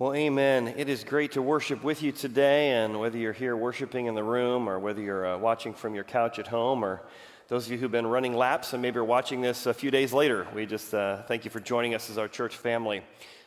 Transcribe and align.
Well, 0.00 0.14
amen. 0.14 0.74
It 0.76 0.88
is 0.88 1.02
great 1.02 1.32
to 1.32 1.42
worship 1.42 1.82
with 1.82 2.04
you 2.04 2.12
today, 2.12 2.70
and 2.70 3.00
whether 3.00 3.18
you're 3.18 3.32
here 3.32 3.56
worshiping 3.56 4.06
in 4.06 4.14
the 4.14 4.22
room 4.22 4.68
or 4.68 4.78
whether 4.78 5.00
you're 5.00 5.26
uh, 5.26 5.38
watching 5.38 5.74
from 5.74 5.96
your 5.96 6.04
couch 6.04 6.38
at 6.38 6.46
home 6.46 6.84
or 6.84 7.02
those 7.48 7.66
of 7.66 7.72
you 7.72 7.78
who've 7.78 7.90
been 7.90 8.06
running 8.06 8.36
laps 8.36 8.72
and 8.72 8.80
maybe 8.80 9.00
are 9.00 9.04
watching 9.04 9.40
this 9.40 9.66
a 9.66 9.74
few 9.74 9.90
days 9.90 10.12
later, 10.12 10.46
we 10.54 10.66
just 10.66 10.94
uh, 10.94 11.22
thank 11.24 11.44
you 11.44 11.50
for 11.50 11.58
joining 11.58 11.96
us 11.96 12.10
as 12.10 12.16
our 12.16 12.28
church 12.28 12.56
family 12.56 13.02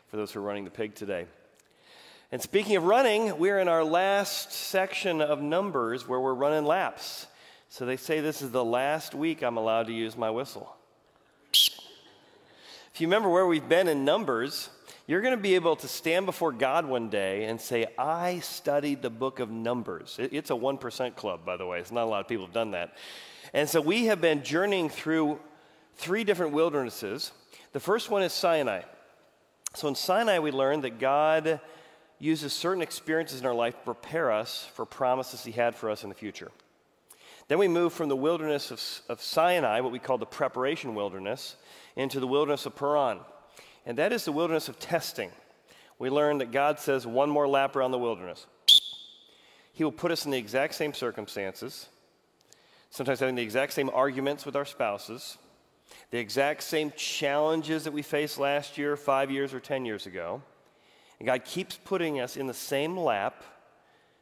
for 0.10 0.18
those 0.18 0.34
who 0.34 0.42
are 0.42 0.44
running 0.44 0.66
the 0.66 0.72
pig 0.72 0.94
today. 0.94 1.26
And 2.34 2.42
speaking 2.42 2.76
of 2.76 2.84
running, 2.84 3.40
we're 3.40 3.60
in 3.60 3.70
our 3.70 3.86
last 3.86 4.52
section 4.52 5.22
of 5.22 5.42
Numbers 5.42 6.06
where 6.06 6.20
we're 6.20 6.34
running 6.34 6.66
laps. 6.66 7.28
So 7.70 7.86
they 7.86 7.96
say 7.96 8.20
this 8.20 8.42
is 8.42 8.52
the 8.52 8.66
last 8.66 9.16
week 9.16 9.42
I'm 9.42 9.56
allowed 9.56 9.88
to 9.88 9.94
use 9.94 10.18
my 10.18 10.30
whistle. 10.30 10.76
If 12.94 13.00
you 13.00 13.08
remember 13.08 13.30
where 13.30 13.48
we've 13.48 13.70
been 13.70 13.88
in 13.88 14.04
Numbers, 14.04 14.70
you're 15.08 15.22
going 15.22 15.36
to 15.36 15.42
be 15.42 15.56
able 15.56 15.76
to 15.78 15.88
stand 15.88 16.26
before 16.26 16.52
God 16.52 16.86
one 16.86 17.10
day 17.10 17.46
and 17.46 17.60
say, 17.60 17.88
I 17.98 18.40
studied 18.40 19.02
the 19.02 19.10
book 19.10 19.40
of 19.40 19.50
Numbers. 19.50 20.18
It's 20.20 20.52
a 20.52 20.54
1% 20.54 21.16
club, 21.16 21.44
by 21.46 21.58
the 21.58 21.66
way. 21.66 21.80
It's 21.80 21.92
not 21.92 22.04
a 22.04 22.10
lot 22.10 22.22
of 22.22 22.28
people 22.28 22.46
have 22.46 22.54
done 22.54 22.72
that. 22.72 22.96
And 23.54 23.68
so 23.68 23.82
we 23.82 24.06
have 24.06 24.22
been 24.22 24.44
journeying 24.44 24.90
through 24.90 25.40
three 25.96 26.24
different 26.24 26.54
wildernesses. 26.54 27.32
The 27.74 27.80
first 27.80 28.10
one 28.10 28.22
is 28.22 28.32
Sinai. 28.32 28.84
So 29.74 29.88
in 29.88 29.96
Sinai, 29.96 30.40
we 30.40 30.52
learned 30.52 30.84
that 30.84 31.00
God 31.00 31.60
uses 32.20 32.54
certain 32.54 32.84
experiences 32.84 33.40
in 33.40 33.48
our 33.48 33.54
life 33.54 33.74
to 33.74 33.84
prepare 33.84 34.32
us 34.32 34.70
for 34.76 34.86
promises 34.86 35.44
He 35.44 35.52
had 35.52 35.76
for 35.76 35.90
us 35.90 36.04
in 36.04 36.10
the 36.10 36.16
future. 36.16 36.52
Then 37.48 37.58
we 37.58 37.68
move 37.68 37.92
from 37.92 38.08
the 38.08 38.16
wilderness 38.16 38.70
of, 38.70 38.82
of 39.10 39.22
Sinai, 39.22 39.82
what 39.82 39.92
we 39.92 40.00
call 40.00 40.20
the 40.20 40.26
preparation 40.26 40.94
wilderness, 40.94 41.56
into 41.96 42.20
the 42.20 42.28
wilderness 42.28 42.66
of 42.66 42.76
Paran 42.76 43.20
and 43.86 43.98
that 43.98 44.14
is 44.14 44.26
the 44.26 44.32
wilderness 44.32 44.70
of 44.70 44.80
testing. 44.80 45.32
We 46.00 46.10
learned 46.10 46.42
that 46.42 46.52
God 46.52 46.80
says 46.80 47.06
one 47.06 47.30
more 47.30 47.48
lap 47.48 47.76
around 47.76 47.92
the 47.92 48.00
wilderness. 48.00 48.46
He 49.74 49.84
will 49.84 49.92
put 49.92 50.12
us 50.12 50.26
in 50.26 50.32
the 50.32 50.38
exact 50.38 50.76
same 50.76 50.94
circumstances, 50.94 51.88
sometimes 52.90 53.20
having 53.20 53.36
the 53.36 53.44
exact 53.44 53.74
same 53.74 53.90
arguments 53.94 54.46
with 54.46 54.56
our 54.56 54.66
spouses, 54.66 55.38
the 56.12 56.20
exact 56.20 56.64
same 56.64 56.92
challenges 56.96 57.84
that 57.84 57.94
we 57.94 58.02
faced 58.02 58.38
last 58.38 58.78
year, 58.78 58.96
five 58.98 59.32
years, 59.32 59.54
or 59.54 59.60
10 59.60 59.86
years 59.86 60.06
ago. 60.06 60.42
And 61.20 61.28
God 61.28 61.46
keeps 61.46 61.78
putting 61.78 62.20
us 62.20 62.36
in 62.36 62.48
the 62.48 62.54
same 62.54 62.98
lap 62.98 63.44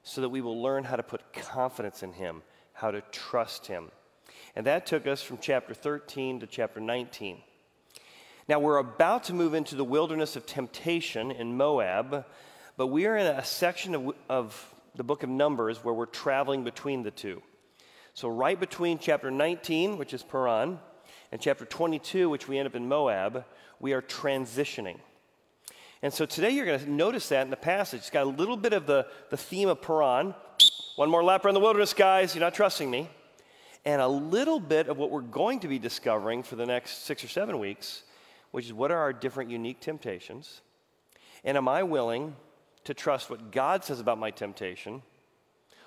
so 0.03 0.21
that 0.21 0.29
we 0.29 0.41
will 0.41 0.61
learn 0.61 0.83
how 0.83 0.95
to 0.95 1.03
put 1.03 1.33
confidence 1.33 2.03
in 2.03 2.13
Him, 2.13 2.41
how 2.73 2.91
to 2.91 3.01
trust 3.11 3.67
Him. 3.67 3.91
And 4.55 4.65
that 4.65 4.85
took 4.85 5.07
us 5.07 5.21
from 5.21 5.37
chapter 5.39 5.73
13 5.73 6.41
to 6.41 6.47
chapter 6.47 6.79
19. 6.79 7.41
Now, 8.49 8.57
we're 8.57 8.77
about 8.77 9.25
to 9.25 9.33
move 9.35 9.53
into 9.53 9.75
the 9.75 9.83
wilderness 9.83 10.35
of 10.35 10.47
temptation 10.47 11.29
in 11.29 11.55
Moab, 11.55 12.25
but 12.77 12.87
we 12.87 13.05
are 13.05 13.15
in 13.15 13.27
a 13.27 13.45
section 13.45 13.93
of, 13.93 14.15
of 14.27 14.75
the 14.95 15.03
book 15.03 15.21
of 15.21 15.29
Numbers 15.29 15.83
where 15.83 15.93
we're 15.93 16.07
traveling 16.07 16.63
between 16.63 17.03
the 17.03 17.11
two. 17.11 17.43
So, 18.15 18.27
right 18.27 18.59
between 18.59 18.97
chapter 18.97 19.29
19, 19.29 19.99
which 19.99 20.15
is 20.15 20.23
Paran, 20.23 20.79
and 21.31 21.39
chapter 21.39 21.63
22, 21.63 22.27
which 22.27 22.47
we 22.47 22.57
end 22.57 22.65
up 22.65 22.73
in 22.73 22.87
Moab, 22.87 23.45
we 23.79 23.93
are 23.93 24.01
transitioning. 24.01 24.97
And 26.01 26.11
so 26.11 26.25
today 26.25 26.49
you're 26.49 26.65
going 26.65 26.79
to 26.79 26.89
notice 26.89 27.29
that 27.29 27.43
in 27.43 27.51
the 27.51 27.55
passage. 27.55 27.99
It's 27.99 28.09
got 28.09 28.25
a 28.25 28.29
little 28.29 28.57
bit 28.57 28.73
of 28.73 28.87
the, 28.87 29.05
the 29.29 29.37
theme 29.37 29.69
of 29.69 29.79
Paran. 29.79 30.33
One 30.95 31.11
more 31.11 31.23
lap 31.23 31.45
around 31.45 31.53
the 31.53 31.59
wilderness, 31.59 31.93
guys. 31.93 32.33
You're 32.33 32.43
not 32.43 32.55
trusting 32.55 32.89
me. 32.89 33.09
And 33.85 34.01
a 34.01 34.07
little 34.07 34.59
bit 34.59 34.87
of 34.87 34.97
what 34.97 35.11
we're 35.11 35.21
going 35.21 35.59
to 35.59 35.67
be 35.67 35.77
discovering 35.77 36.41
for 36.41 36.55
the 36.55 36.65
next 36.65 37.05
six 37.05 37.23
or 37.23 37.27
seven 37.27 37.59
weeks 37.59 38.03
which 38.51 38.65
is 38.65 38.73
what 38.73 38.91
are 38.91 38.97
our 38.97 39.13
different 39.13 39.49
unique 39.49 39.79
temptations? 39.79 40.61
And 41.43 41.57
am 41.57 41.67
I 41.67 41.83
willing 41.83 42.35
to 42.83 42.93
trust 42.93 43.29
what 43.29 43.51
God 43.51 43.83
says 43.83 43.99
about 43.99 44.17
my 44.17 44.31
temptation 44.31 45.01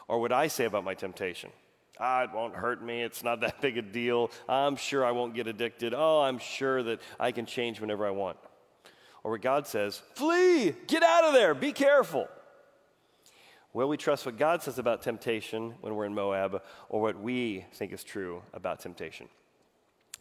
or 0.09 0.21
what 0.21 0.33
I 0.33 0.49
say 0.49 0.65
about 0.65 0.85
my 0.85 0.95
temptation? 0.95 1.51
Ah, 1.99 2.25
it 2.25 2.31
won't 2.33 2.55
hurt 2.55 2.83
me. 2.83 3.03
It's 3.03 3.23
not 3.23 3.41
that 3.41 3.61
big 3.61 3.77
a 3.79 3.83
deal. 3.83 4.31
I'm 4.49 4.77
sure 4.77 5.05
I 5.05 5.11
won't 5.11 5.34
get 5.34 5.47
addicted. 5.47 5.95
Oh, 5.95 6.21
I'm 6.21 6.39
sure 6.39 6.83
that 6.83 7.01
I 7.21 7.33
can 7.33 7.47
change 7.47 7.81
whenever 7.81 8.06
I 8.06 8.11
want. 8.11 8.39
Or 9.25 9.33
what 9.33 9.43
God 9.43 9.67
says, 9.67 10.03
flee, 10.15 10.75
get 10.87 11.03
out 11.03 11.25
of 11.25 11.33
there, 11.33 11.55
be 11.55 11.72
careful. 11.72 12.28
Will 13.72 13.89
we 13.89 13.97
trust 13.97 14.27
what 14.27 14.37
God 14.37 14.62
says 14.62 14.78
about 14.78 15.01
temptation 15.01 15.75
when 15.81 15.95
we're 15.95 16.05
in 16.05 16.15
Moab 16.15 16.62
or 16.89 17.01
what 17.01 17.21
we 17.21 17.65
think 17.72 17.93
is 17.93 18.05
true 18.05 18.43
about 18.53 18.81
temptation? 18.81 19.28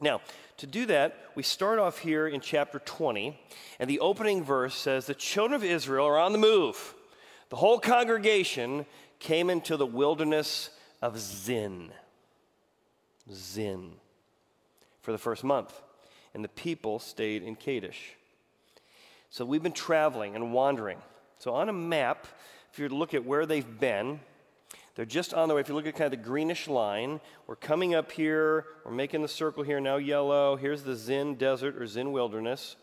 Now, 0.01 0.21
to 0.57 0.67
do 0.67 0.87
that, 0.87 1.15
we 1.35 1.43
start 1.43 1.77
off 1.77 1.99
here 1.99 2.27
in 2.27 2.41
chapter 2.41 2.79
20, 2.79 3.39
and 3.79 3.89
the 3.89 3.99
opening 3.99 4.43
verse 4.43 4.75
says, 4.75 5.05
The 5.05 5.13
children 5.13 5.55
of 5.55 5.63
Israel 5.63 6.07
are 6.07 6.17
on 6.17 6.31
the 6.31 6.39
move. 6.39 6.95
The 7.49 7.55
whole 7.55 7.79
congregation 7.79 8.87
came 9.19 9.49
into 9.49 9.77
the 9.77 9.85
wilderness 9.85 10.71
of 11.01 11.19
Zin. 11.19 11.91
Zin. 13.31 13.91
For 15.01 15.11
the 15.11 15.17
first 15.17 15.43
month. 15.43 15.71
And 16.33 16.43
the 16.43 16.49
people 16.49 16.97
stayed 16.97 17.43
in 17.43 17.55
Kadesh. 17.55 18.15
So 19.29 19.45
we've 19.45 19.63
been 19.63 19.71
traveling 19.71 20.35
and 20.35 20.51
wandering. 20.51 20.97
So 21.39 21.53
on 21.53 21.69
a 21.69 21.73
map, 21.73 22.27
if 22.71 22.79
you 22.79 22.89
look 22.89 23.13
at 23.13 23.25
where 23.25 23.45
they've 23.45 23.79
been, 23.79 24.19
they're 24.95 25.05
just 25.05 25.33
on 25.33 25.47
the 25.47 25.55
way. 25.55 25.61
If 25.61 25.69
you 25.69 25.75
look 25.75 25.87
at 25.87 25.95
kind 25.95 26.13
of 26.13 26.19
the 26.19 26.27
greenish 26.27 26.67
line, 26.67 27.21
we're 27.47 27.55
coming 27.55 27.95
up 27.95 28.11
here, 28.11 28.65
we're 28.85 28.91
making 28.91 29.21
the 29.21 29.27
circle 29.27 29.63
here, 29.63 29.79
now 29.79 29.97
yellow. 29.97 30.55
Here's 30.57 30.83
the 30.83 30.95
Zin 30.95 31.35
Desert 31.35 31.77
or 31.77 31.87
Zin 31.87 32.11
Wilderness. 32.11 32.75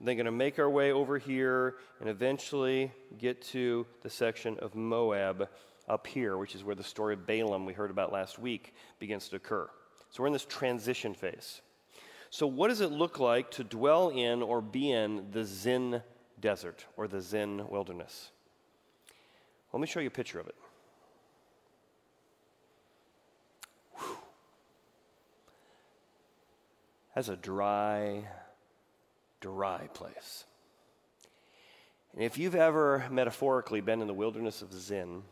They're 0.00 0.14
going 0.14 0.26
to 0.26 0.32
make 0.32 0.60
our 0.60 0.70
way 0.70 0.92
over 0.92 1.18
here 1.18 1.74
and 1.98 2.08
eventually 2.08 2.92
get 3.18 3.42
to 3.48 3.84
the 4.02 4.10
section 4.10 4.56
of 4.60 4.76
Moab 4.76 5.48
up 5.88 6.06
here, 6.06 6.36
which 6.36 6.54
is 6.54 6.62
where 6.62 6.76
the 6.76 6.84
story 6.84 7.14
of 7.14 7.26
Balaam 7.26 7.66
we 7.66 7.72
heard 7.72 7.90
about 7.90 8.12
last 8.12 8.38
week 8.38 8.74
begins 9.00 9.28
to 9.30 9.36
occur. 9.36 9.68
So 10.10 10.22
we're 10.22 10.28
in 10.28 10.32
this 10.32 10.44
transition 10.44 11.14
phase. 11.14 11.62
So, 12.30 12.46
what 12.46 12.68
does 12.68 12.82
it 12.82 12.92
look 12.92 13.18
like 13.18 13.50
to 13.52 13.64
dwell 13.64 14.10
in 14.10 14.42
or 14.42 14.60
be 14.60 14.92
in 14.92 15.30
the 15.32 15.44
Zin 15.44 16.02
Desert 16.38 16.84
or 16.96 17.08
the 17.08 17.22
Zin 17.22 17.66
Wilderness? 17.68 18.30
Let 19.72 19.80
me 19.80 19.86
show 19.86 20.00
you 20.00 20.08
a 20.08 20.10
picture 20.10 20.38
of 20.38 20.46
it. 20.46 20.54
That's 27.18 27.30
a 27.30 27.36
dry, 27.36 28.28
dry 29.40 29.88
place. 29.92 30.44
And 32.12 32.22
if 32.22 32.38
you've 32.38 32.54
ever 32.54 33.08
metaphorically 33.10 33.80
been 33.80 34.00
in 34.00 34.06
the 34.06 34.14
wilderness 34.14 34.62
of 34.62 34.72
Zin, 34.72 35.24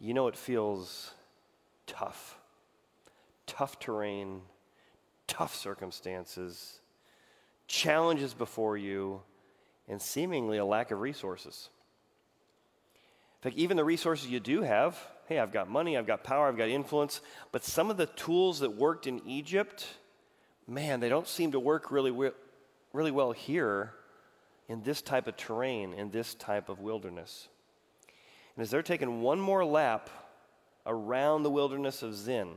you 0.00 0.14
know 0.14 0.28
it 0.28 0.34
feels 0.34 1.12
tough. 1.86 2.38
Tough 3.46 3.78
terrain, 3.78 4.40
tough 5.26 5.54
circumstances, 5.54 6.80
challenges 7.66 8.32
before 8.32 8.78
you, 8.78 9.20
and 9.88 10.00
seemingly 10.00 10.56
a 10.56 10.64
lack 10.64 10.90
of 10.90 11.00
resources. 11.00 11.68
In 13.42 13.50
fact, 13.50 13.58
even 13.58 13.76
the 13.76 13.84
resources 13.84 14.30
you 14.30 14.40
do 14.40 14.62
have 14.62 14.98
hey, 15.26 15.38
I've 15.38 15.52
got 15.52 15.68
money, 15.68 15.98
I've 15.98 16.06
got 16.06 16.24
power, 16.24 16.48
I've 16.48 16.56
got 16.56 16.70
influence, 16.70 17.20
but 17.52 17.62
some 17.62 17.90
of 17.90 17.98
the 17.98 18.06
tools 18.06 18.60
that 18.60 18.74
worked 18.74 19.06
in 19.06 19.20
Egypt 19.26 19.86
man, 20.68 21.00
they 21.00 21.08
don't 21.08 21.26
seem 21.26 21.52
to 21.52 21.60
work 21.60 21.90
really, 21.90 22.32
really 22.92 23.10
well 23.10 23.32
here 23.32 23.94
in 24.68 24.82
this 24.82 25.00
type 25.00 25.26
of 25.26 25.36
terrain, 25.36 25.94
in 25.94 26.10
this 26.10 26.34
type 26.34 26.68
of 26.68 26.78
wilderness. 26.78 27.48
And 28.54 28.62
as 28.62 28.70
they're 28.70 28.82
taking 28.82 29.22
one 29.22 29.40
more 29.40 29.64
lap 29.64 30.10
around 30.86 31.42
the 31.42 31.50
wilderness 31.50 32.02
of 32.02 32.14
Zin, 32.14 32.50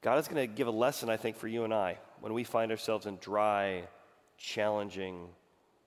God 0.00 0.18
is 0.18 0.26
going 0.28 0.48
to 0.48 0.52
give 0.52 0.66
a 0.66 0.72
lesson, 0.72 1.10
I 1.10 1.16
think, 1.16 1.36
for 1.36 1.46
you 1.46 1.64
and 1.64 1.74
I 1.74 1.98
when 2.20 2.32
we 2.32 2.42
find 2.42 2.70
ourselves 2.70 3.06
in 3.06 3.18
dry, 3.18 3.84
challenging, 4.38 5.28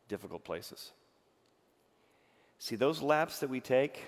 difficult 0.07 0.43
places. 0.43 0.91
See, 2.59 2.75
those 2.75 3.01
laps 3.01 3.39
that 3.39 3.49
we 3.49 3.59
take, 3.59 3.99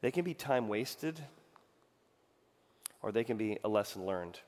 they 0.00 0.10
can 0.10 0.24
be 0.24 0.34
time 0.34 0.68
wasted 0.68 1.20
or 3.02 3.12
they 3.12 3.24
can 3.24 3.36
be 3.36 3.58
a 3.62 3.68
lesson 3.68 4.04
learned 4.04 4.40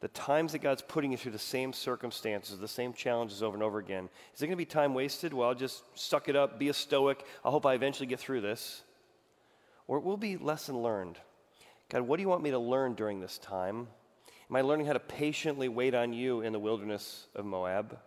the 0.00 0.08
times 0.08 0.52
that 0.52 0.62
God's 0.62 0.82
putting 0.82 1.12
you 1.12 1.18
through 1.18 1.32
the 1.32 1.38
same 1.38 1.72
circumstances, 1.74 2.58
the 2.58 2.66
same 2.66 2.94
challenges 2.94 3.42
over 3.42 3.54
and 3.54 3.62
over 3.62 3.78
again, 3.78 4.08
is 4.34 4.40
it 4.40 4.46
going 4.46 4.52
to 4.52 4.56
be 4.56 4.64
time 4.64 4.94
wasted? 4.94 5.34
Well, 5.34 5.48
I'll 5.48 5.54
just 5.54 5.82
suck 5.94 6.28
it 6.28 6.36
up, 6.36 6.58
be 6.58 6.70
a 6.70 6.74
stoic. 6.74 7.24
I 7.44 7.50
hope 7.50 7.66
I 7.66 7.74
eventually 7.74 8.06
get 8.06 8.18
through 8.18 8.40
this. 8.40 8.82
Or 9.86 9.98
it 9.98 10.04
will 10.04 10.16
be 10.16 10.38
lesson 10.38 10.82
learned. 10.82 11.18
God, 11.90 12.02
what 12.02 12.16
do 12.16 12.22
you 12.22 12.28
want 12.28 12.42
me 12.42 12.50
to 12.50 12.58
learn 12.58 12.94
during 12.94 13.20
this 13.20 13.36
time? 13.38 13.88
Am 14.48 14.56
I 14.56 14.62
learning 14.62 14.86
how 14.86 14.94
to 14.94 15.00
patiently 15.00 15.68
wait 15.68 15.94
on 15.94 16.12
you 16.12 16.40
in 16.40 16.52
the 16.52 16.58
wilderness 16.58 17.26
of 17.34 17.44
Moab? 17.44 17.98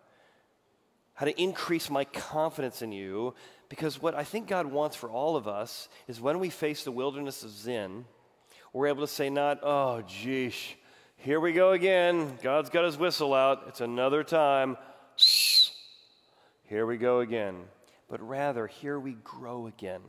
How 1.14 1.26
to 1.26 1.40
increase 1.40 1.88
my 1.88 2.04
confidence 2.04 2.82
in 2.82 2.90
you? 2.90 3.34
Because 3.68 4.02
what 4.02 4.16
I 4.16 4.24
think 4.24 4.48
God 4.48 4.66
wants 4.66 4.96
for 4.96 5.08
all 5.08 5.36
of 5.36 5.46
us 5.46 5.88
is 6.08 6.20
when 6.20 6.40
we 6.40 6.50
face 6.50 6.82
the 6.82 6.90
wilderness 6.90 7.44
of 7.44 7.50
Zin, 7.50 8.04
we're 8.72 8.88
able 8.88 9.02
to 9.02 9.12
say, 9.12 9.30
not, 9.30 9.60
oh, 9.62 10.02
geesh 10.08 10.74
here 11.24 11.40
we 11.40 11.54
go 11.54 11.72
again. 11.72 12.36
God's 12.42 12.68
got 12.68 12.84
his 12.84 12.98
whistle 12.98 13.32
out. 13.32 13.64
It's 13.66 13.80
another 13.80 14.22
time. 14.22 14.76
here 16.64 16.84
we 16.84 16.98
go 16.98 17.20
again, 17.20 17.62
but 18.10 18.20
rather, 18.20 18.66
here 18.66 19.00
we 19.00 19.12
grow 19.24 19.66
again. 19.66 20.02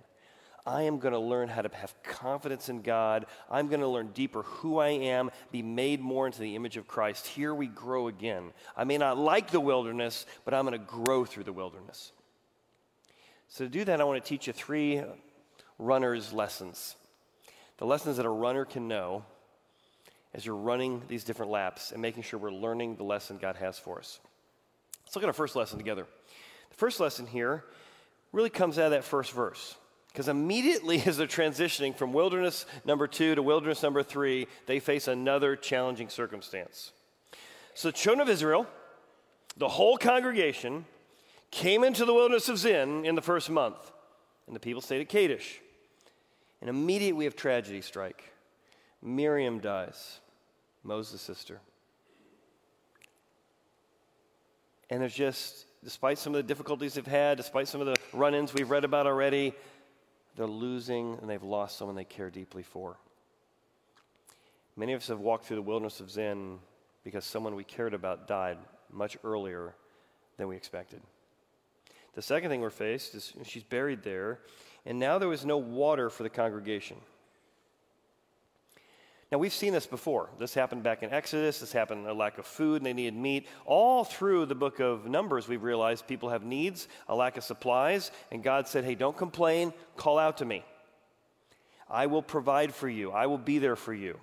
I 0.66 0.82
am 0.82 1.00
going 1.00 1.14
to 1.14 1.20
learn 1.20 1.48
how 1.48 1.62
to 1.62 1.74
have 1.74 1.96
confidence 2.04 2.68
in 2.68 2.82
God. 2.82 3.28
I'm 3.50 3.70
going 3.70 3.80
to 3.80 3.88
learn 3.88 4.10
deeper 4.14 4.42
who 4.42 4.80
I 4.80 4.90
am, 4.90 5.32
be 5.54 5.62
made 5.62 6.02
more 6.02 6.26
into 6.26 6.42
the 6.42 6.54
image 6.54 6.76
of 6.76 6.86
Christ. 6.86 7.28
Here 7.28 7.56
we 7.56 7.68
grow 7.68 8.10
again. 8.10 8.52
I 8.76 8.84
may 8.84 8.98
not 8.98 9.18
like 9.18 9.52
the 9.52 9.62
wilderness, 9.62 10.26
but 10.44 10.54
I'm 10.54 10.66
going 10.66 10.78
to 10.78 10.86
grow 10.86 11.24
through 11.24 11.46
the 11.46 11.54
wilderness. 11.54 12.12
So, 13.48 13.64
to 13.64 13.70
do 13.70 13.86
that, 13.86 14.02
I 14.02 14.04
want 14.04 14.22
to 14.22 14.28
teach 14.28 14.48
you 14.48 14.54
three 14.54 15.02
runner's 15.80 16.34
lessons. 16.34 16.98
The 17.78 17.86
lessons 17.86 18.18
that 18.18 18.26
a 18.26 18.30
runner 18.30 18.66
can 18.66 18.90
know 18.90 19.24
as 20.36 20.46
you're 20.46 20.56
running 20.56 21.02
these 21.08 21.24
different 21.24 21.50
laps 21.50 21.94
and 21.94 22.02
making 22.02 22.22
sure 22.22 22.38
we're 22.38 22.52
learning 22.52 22.98
the 22.98 23.04
lesson 23.04 23.38
God 23.38 23.56
has 23.56 23.80
for 23.80 23.98
us. 23.98 24.20
Let's 25.06 25.16
look 25.16 25.24
at 25.24 25.28
our 25.28 25.34
first 25.34 25.56
lesson 25.56 25.78
together. 25.78 26.06
The 26.70 26.76
first 26.76 27.00
lesson 27.00 27.26
here 27.26 27.64
really 28.34 28.50
comes 28.50 28.78
out 28.78 28.86
of 28.86 28.92
that 28.92 29.06
first 29.06 29.32
verse. 29.32 29.76
Because 30.10 30.28
immediately 30.28 31.02
as 31.06 31.16
they're 31.16 31.26
transitioning 31.26 31.96
from 31.96 32.12
wilderness 32.12 32.66
number 32.84 33.08
two 33.08 33.34
to 33.34 33.42
wilderness 33.42 33.82
number 33.82 34.04
three, 34.04 34.48
they 34.66 34.80
face 34.80 35.08
another 35.08 35.56
challenging 35.56 36.10
circumstance. 36.10 36.92
So, 37.74 37.88
the 37.90 37.94
children 37.94 38.22
of 38.22 38.30
Israel, 38.30 38.68
the 39.56 39.70
whole 39.70 39.98
congregation, 39.98 40.86
came 41.50 41.86
into 41.86 42.04
the 42.04 42.14
wilderness 42.14 42.50
of 42.50 42.58
Zin 42.58 43.06
in 43.06 43.16
the 43.16 43.22
first 43.22 43.50
month, 43.50 43.92
and 44.48 44.56
the 44.56 44.60
people 44.60 44.82
stayed 44.82 45.02
at 45.02 45.10
Kadesh. 45.10 45.62
And 46.60 46.70
immediately 46.70 47.14
we 47.14 47.26
have 47.26 47.36
tragedy 47.36 47.82
strike. 47.82 48.34
Miriam 49.02 49.60
dies, 49.60 50.20
Moses' 50.86 51.22
sister. 51.22 51.60
And 54.90 55.02
there's 55.02 55.16
just, 55.16 55.66
despite 55.84 56.20
some 56.20 56.34
of 56.34 56.38
the 56.38 56.44
difficulties 56.44 56.94
they've 56.94 57.06
had, 57.06 57.38
despite 57.38 57.68
some 57.68 57.82
of 57.82 57.88
the 57.88 57.96
run 58.14 58.36
ins 58.36 58.54
we've 58.54 58.70
read 58.70 58.86
about 58.86 59.08
already, 59.08 59.54
they're 60.36 60.46
losing 60.46 61.18
and 61.20 61.30
they've 61.30 61.42
lost 61.44 61.78
someone 61.78 61.96
they 61.96 62.04
care 62.04 62.30
deeply 62.30 62.62
for. 62.62 62.98
Many 64.78 64.94
of 64.94 65.02
us 65.02 65.08
have 65.08 65.20
walked 65.20 65.46
through 65.46 65.56
the 65.56 65.62
wilderness 65.64 66.00
of 66.00 66.12
Zin 66.12 66.60
because 67.04 67.26
someone 67.26 67.56
we 67.56 67.64
cared 67.64 67.94
about 67.94 68.28
died 68.28 68.58
much 68.92 69.18
earlier 69.24 69.74
than 70.38 70.48
we 70.48 70.56
expected. 70.56 71.02
The 72.14 72.22
second 72.22 72.50
thing 72.50 72.62
we're 72.62 72.70
faced 72.70 73.16
is 73.16 73.34
she's 73.44 73.64
buried 73.64 74.04
there, 74.04 74.40
and 74.86 75.00
now 75.00 75.18
there 75.18 75.30
was 75.30 75.46
no 75.46 75.58
water 75.58 76.10
for 76.10 76.24
the 76.24 76.30
congregation. 76.30 76.98
Now, 79.36 79.40
we've 79.40 79.52
seen 79.52 79.74
this 79.74 79.86
before. 79.86 80.30
This 80.40 80.54
happened 80.54 80.84
back 80.84 81.04
in 81.04 81.12
Exodus. 81.12 81.60
This 81.60 81.74
happened 81.74 82.08
a 82.08 82.14
lack 82.14 82.38
of 82.38 82.46
food 82.46 82.78
and 82.78 82.86
they 82.86 82.94
needed 82.94 83.16
meat. 83.16 83.50
All 83.66 84.06
through 84.06 84.46
the 84.46 84.56
book 84.56 84.80
of 84.80 85.08
Numbers, 85.08 85.50
we've 85.50 85.62
realized 85.62 86.08
people 86.08 86.30
have 86.30 86.46
needs, 86.46 86.88
a 87.10 87.16
lack 87.16 87.36
of 87.36 87.44
supplies, 87.44 88.12
and 88.32 88.42
God 88.42 88.66
said, 88.66 88.86
hey, 88.86 88.96
don't 88.96 89.18
complain, 89.18 89.74
call 89.98 90.18
out 90.18 90.38
to 90.38 90.46
me. 90.46 90.64
I 91.90 92.06
will 92.06 92.22
provide 92.22 92.74
for 92.74 92.88
you, 92.88 93.12
I 93.12 93.26
will 93.26 93.38
be 93.38 93.60
there 93.60 93.76
for 93.76 93.94
you. 93.94 94.18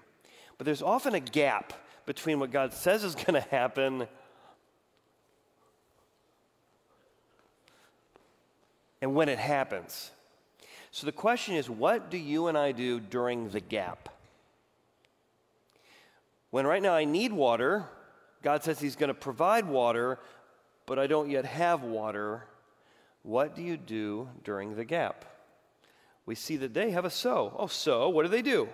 But 0.56 0.64
there's 0.64 0.80
often 0.80 1.14
a 1.14 1.20
gap 1.20 1.74
between 2.06 2.40
what 2.40 2.50
God 2.50 2.72
says 2.72 3.04
is 3.04 3.14
going 3.14 3.34
to 3.34 3.46
happen 3.50 4.08
and 9.02 9.14
when 9.14 9.28
it 9.28 9.38
happens. 9.38 10.10
So 10.90 11.04
the 11.04 11.12
question 11.12 11.54
is, 11.54 11.68
what 11.68 12.10
do 12.10 12.16
you 12.16 12.46
and 12.46 12.56
I 12.56 12.72
do 12.72 12.98
during 12.98 13.50
the 13.50 13.60
gap? 13.60 14.08
When 16.52 16.66
right 16.66 16.82
now 16.82 16.92
I 16.92 17.06
need 17.06 17.32
water, 17.32 17.86
God 18.42 18.62
says 18.62 18.78
He's 18.78 18.94
going 18.94 19.08
to 19.08 19.14
provide 19.14 19.64
water, 19.64 20.18
but 20.84 20.98
I 20.98 21.06
don't 21.06 21.30
yet 21.30 21.46
have 21.46 21.82
water. 21.82 22.44
What 23.22 23.56
do 23.56 23.62
you 23.62 23.78
do 23.78 24.28
during 24.44 24.76
the 24.76 24.84
gap? 24.84 25.24
We 26.26 26.34
see 26.34 26.58
that 26.58 26.74
they 26.74 26.90
have 26.90 27.06
a 27.06 27.10
so. 27.10 27.56
Oh, 27.58 27.68
so, 27.68 28.10
what 28.10 28.24
do 28.24 28.28
they 28.28 28.42
do? 28.42 28.68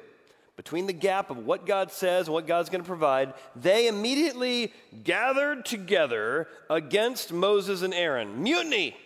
Between 0.56 0.88
the 0.88 0.92
gap 0.92 1.30
of 1.30 1.46
what 1.46 1.66
God 1.66 1.92
says 1.92 2.26
and 2.26 2.34
what 2.34 2.48
God's 2.48 2.68
going 2.68 2.82
to 2.82 2.88
provide, 2.88 3.34
they 3.54 3.86
immediately 3.86 4.72
gathered 5.04 5.64
together 5.64 6.48
against 6.68 7.32
Moses 7.32 7.82
and 7.82 7.94
Aaron. 7.94 8.42
Mutiny! 8.42 8.96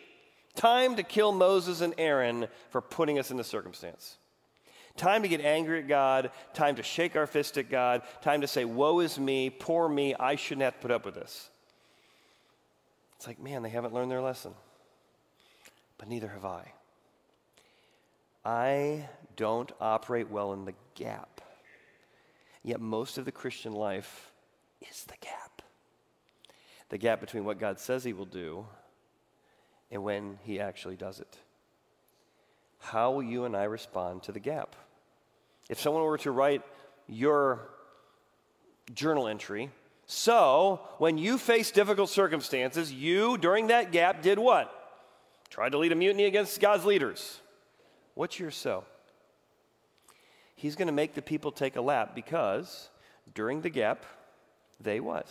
Time 0.54 0.96
to 0.96 1.02
kill 1.02 1.32
Moses 1.32 1.82
and 1.82 1.92
Aaron 1.98 2.48
for 2.70 2.80
putting 2.80 3.19
us 3.19 3.30
in 3.30 3.36
the 3.36 3.44
circumstance. 3.44 4.16
Time 4.96 5.22
to 5.22 5.28
get 5.28 5.40
angry 5.40 5.78
at 5.78 5.88
God, 5.88 6.30
time 6.52 6.76
to 6.76 6.82
shake 6.82 7.16
our 7.16 7.26
fist 7.26 7.56
at 7.56 7.70
God, 7.70 8.02
time 8.20 8.42
to 8.42 8.46
say, 8.46 8.64
Woe 8.64 9.00
is 9.00 9.18
me, 9.18 9.48
poor 9.50 9.88
me, 9.88 10.14
I 10.14 10.36
shouldn't 10.36 10.62
have 10.62 10.74
to 10.74 10.80
put 10.80 10.90
up 10.90 11.04
with 11.04 11.14
this. 11.14 11.50
It's 13.16 13.26
like, 13.26 13.40
man, 13.40 13.62
they 13.62 13.70
haven't 13.70 13.94
learned 13.94 14.10
their 14.10 14.20
lesson. 14.20 14.52
But 15.96 16.08
neither 16.08 16.28
have 16.28 16.44
I. 16.44 16.72
I 18.44 19.08
don't 19.36 19.70
operate 19.80 20.28
well 20.30 20.52
in 20.52 20.64
the 20.64 20.74
gap. 20.94 21.40
Yet 22.64 22.80
most 22.80 23.18
of 23.18 23.24
the 23.24 23.32
Christian 23.32 23.72
life 23.72 24.32
is 24.80 25.04
the 25.04 25.16
gap. 25.20 25.62
The 26.88 26.98
gap 26.98 27.20
between 27.20 27.44
what 27.44 27.58
God 27.58 27.78
says 27.78 28.04
He 28.04 28.12
will 28.12 28.26
do 28.26 28.66
and 29.90 30.02
when 30.02 30.38
He 30.42 30.60
actually 30.60 30.96
does 30.96 31.20
it. 31.20 31.38
How 32.78 33.12
will 33.12 33.22
you 33.22 33.44
and 33.44 33.56
I 33.56 33.64
respond 33.64 34.24
to 34.24 34.32
the 34.32 34.40
gap? 34.40 34.74
If 35.68 35.80
someone 35.80 36.02
were 36.02 36.18
to 36.18 36.30
write 36.30 36.62
your 37.08 37.68
journal 38.94 39.28
entry, 39.28 39.70
so 40.06 40.80
when 40.98 41.18
you 41.18 41.38
face 41.38 41.70
difficult 41.70 42.10
circumstances, 42.10 42.92
you, 42.92 43.38
during 43.38 43.68
that 43.68 43.92
gap, 43.92 44.22
did 44.22 44.38
what? 44.38 44.78
Tried 45.48 45.72
to 45.72 45.78
lead 45.78 45.92
a 45.92 45.94
mutiny 45.94 46.24
against 46.24 46.60
God's 46.60 46.84
leaders. 46.84 47.40
What's 48.14 48.38
your 48.38 48.50
so? 48.50 48.84
He's 50.54 50.76
going 50.76 50.86
to 50.86 50.92
make 50.92 51.14
the 51.14 51.22
people 51.22 51.50
take 51.50 51.76
a 51.76 51.80
lap 51.80 52.14
because 52.14 52.90
during 53.34 53.62
the 53.62 53.70
gap, 53.70 54.04
they 54.80 55.00
what? 55.00 55.28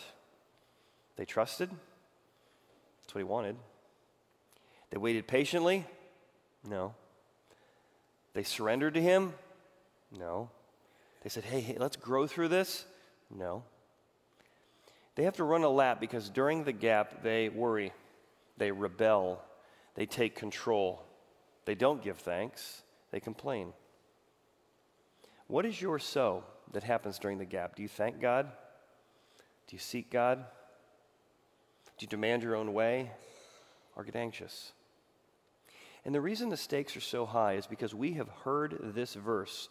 They 1.15 1.25
trusted. 1.25 1.69
That's 1.69 3.15
what 3.15 3.19
he 3.19 3.23
wanted. 3.23 3.55
They 4.89 4.97
waited 4.97 5.27
patiently? 5.27 5.85
No. 6.67 6.93
They 8.33 8.43
surrendered 8.43 8.93
to 8.95 9.01
him? 9.01 9.33
No. 10.17 10.49
They 11.23 11.29
said, 11.29 11.43
hey, 11.43 11.61
hey, 11.61 11.77
let's 11.79 11.95
grow 11.95 12.27
through 12.27 12.49
this? 12.49 12.85
No. 13.29 13.63
They 15.15 15.23
have 15.23 15.35
to 15.37 15.43
run 15.43 15.63
a 15.63 15.69
lap 15.69 15.99
because 15.99 16.29
during 16.29 16.63
the 16.63 16.71
gap, 16.71 17.23
they 17.23 17.49
worry, 17.49 17.93
they 18.57 18.71
rebel, 18.71 19.41
they 19.95 20.05
take 20.05 20.35
control, 20.35 21.03
they 21.65 21.75
don't 21.75 22.03
give 22.03 22.17
thanks, 22.17 22.83
they 23.11 23.19
complain. 23.19 23.73
What 25.47 25.65
is 25.65 25.81
your 25.81 25.99
so 25.99 26.43
that 26.71 26.83
happens 26.83 27.19
during 27.19 27.37
the 27.37 27.45
gap? 27.45 27.75
Do 27.75 27.81
you 27.81 27.89
thank 27.89 28.21
God? 28.21 28.47
Do 29.67 29.75
you 29.75 29.79
seek 29.79 30.09
God? 30.09 30.45
Do 31.97 32.03
you 32.03 32.07
demand 32.07 32.41
your 32.41 32.55
own 32.55 32.73
way 32.73 33.11
or 33.95 34.03
get 34.03 34.15
anxious? 34.15 34.71
And 36.03 36.15
the 36.15 36.21
reason 36.21 36.49
the 36.49 36.57
stakes 36.57 36.95
are 36.97 37.01
so 37.01 37.25
high 37.25 37.53
is 37.53 37.67
because 37.67 37.93
we 37.93 38.13
have 38.13 38.29
heard 38.43 38.93
this 38.95 39.13
verse 39.13 39.69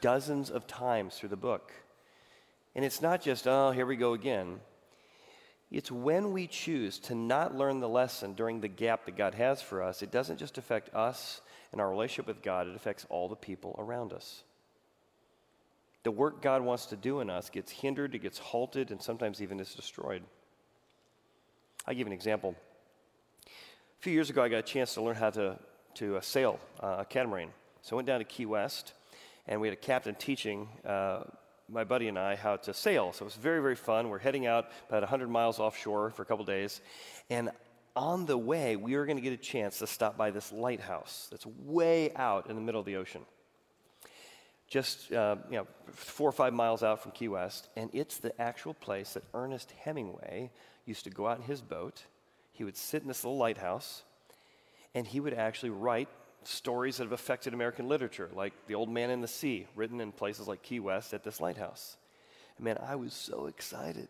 dozens 0.00 0.50
of 0.50 0.66
times 0.66 1.16
through 1.16 1.28
the 1.30 1.36
book. 1.36 1.72
And 2.74 2.84
it's 2.84 3.02
not 3.02 3.20
just, 3.20 3.46
oh, 3.46 3.70
here 3.72 3.86
we 3.86 3.96
go 3.96 4.14
again. 4.14 4.60
It's 5.70 5.90
when 5.90 6.32
we 6.32 6.46
choose 6.46 6.98
to 7.00 7.14
not 7.14 7.56
learn 7.56 7.80
the 7.80 7.88
lesson 7.88 8.34
during 8.34 8.60
the 8.60 8.68
gap 8.68 9.04
that 9.06 9.16
God 9.16 9.34
has 9.34 9.62
for 9.62 9.82
us, 9.82 10.02
it 10.02 10.10
doesn't 10.10 10.38
just 10.38 10.58
affect 10.58 10.94
us 10.94 11.40
and 11.72 11.80
our 11.80 11.88
relationship 11.88 12.26
with 12.26 12.42
God, 12.42 12.66
it 12.66 12.74
affects 12.74 13.06
all 13.08 13.28
the 13.28 13.36
people 13.36 13.76
around 13.78 14.12
us. 14.12 14.42
The 16.02 16.10
work 16.10 16.42
God 16.42 16.62
wants 16.62 16.86
to 16.86 16.96
do 16.96 17.20
in 17.20 17.30
us 17.30 17.50
gets 17.50 17.70
hindered, 17.70 18.14
it 18.14 18.20
gets 18.20 18.38
halted, 18.38 18.90
and 18.90 19.00
sometimes 19.00 19.40
even 19.40 19.60
is 19.60 19.74
destroyed. 19.74 20.22
I'll 21.86 21.94
give 21.94 22.06
an 22.06 22.12
example. 22.12 22.56
A 23.46 24.02
few 24.02 24.12
years 24.12 24.30
ago, 24.30 24.42
I 24.42 24.48
got 24.48 24.58
a 24.58 24.62
chance 24.62 24.94
to 24.94 25.02
learn 25.02 25.16
how 25.16 25.30
to, 25.30 25.58
to 25.94 26.16
uh, 26.16 26.20
sail 26.20 26.58
uh, 26.82 26.96
a 27.00 27.04
catamaran. 27.04 27.50
So 27.82 27.94
I 27.94 27.96
went 27.96 28.06
down 28.06 28.18
to 28.18 28.24
Key 28.24 28.46
West, 28.46 28.94
and 29.46 29.60
we 29.60 29.68
had 29.68 29.72
a 29.72 29.80
captain 29.80 30.14
teaching 30.14 30.68
uh, 30.84 31.24
my 31.68 31.84
buddy 31.84 32.08
and 32.08 32.18
I 32.18 32.36
how 32.36 32.56
to 32.56 32.74
sail. 32.74 33.12
So 33.12 33.22
it 33.22 33.26
was 33.26 33.34
very, 33.34 33.60
very 33.60 33.76
fun. 33.76 34.08
We're 34.08 34.18
heading 34.18 34.46
out 34.46 34.70
about 34.88 35.02
100 35.02 35.28
miles 35.28 35.58
offshore 35.58 36.10
for 36.10 36.22
a 36.22 36.24
couple 36.24 36.44
days. 36.44 36.80
And 37.28 37.50
on 37.94 38.26
the 38.26 38.38
way, 38.38 38.76
we 38.76 38.96
were 38.96 39.06
going 39.06 39.18
to 39.18 39.22
get 39.22 39.32
a 39.32 39.36
chance 39.36 39.78
to 39.78 39.86
stop 39.86 40.16
by 40.16 40.30
this 40.30 40.52
lighthouse 40.52 41.28
that's 41.30 41.46
way 41.46 42.12
out 42.14 42.48
in 42.48 42.56
the 42.56 42.62
middle 42.62 42.80
of 42.80 42.86
the 42.86 42.96
ocean. 42.96 43.22
Just 44.68 45.12
uh, 45.12 45.36
you 45.50 45.56
know, 45.56 45.66
four 45.92 46.28
or 46.28 46.32
five 46.32 46.52
miles 46.52 46.82
out 46.82 47.02
from 47.02 47.12
Key 47.12 47.28
West, 47.28 47.68
and 47.76 47.90
it's 47.92 48.18
the 48.18 48.40
actual 48.40 48.74
place 48.74 49.14
that 49.14 49.24
Ernest 49.34 49.72
Hemingway 49.82 50.50
used 50.86 51.04
to 51.04 51.10
go 51.10 51.26
out 51.26 51.38
in 51.38 51.42
his 51.44 51.60
boat 51.60 52.04
he 52.60 52.64
would 52.64 52.76
sit 52.76 53.00
in 53.00 53.08
this 53.08 53.24
little 53.24 53.38
lighthouse 53.38 54.02
and 54.94 55.06
he 55.06 55.18
would 55.18 55.32
actually 55.32 55.70
write 55.70 56.10
stories 56.44 56.96
that 56.96 57.04
have 57.04 57.12
affected 57.12 57.54
American 57.54 57.88
literature, 57.88 58.30
like 58.34 58.52
The 58.66 58.74
Old 58.74 58.88
Man 58.88 59.10
in 59.10 59.20
the 59.20 59.28
Sea, 59.28 59.66
written 59.74 60.00
in 60.00 60.12
places 60.12 60.48
like 60.48 60.62
Key 60.62 60.80
West 60.80 61.14
at 61.14 61.24
this 61.24 61.40
lighthouse. 61.40 61.96
And 62.56 62.64
man, 62.64 62.78
I 62.84 62.96
was 62.96 63.12
so 63.12 63.46
excited. 63.46 64.08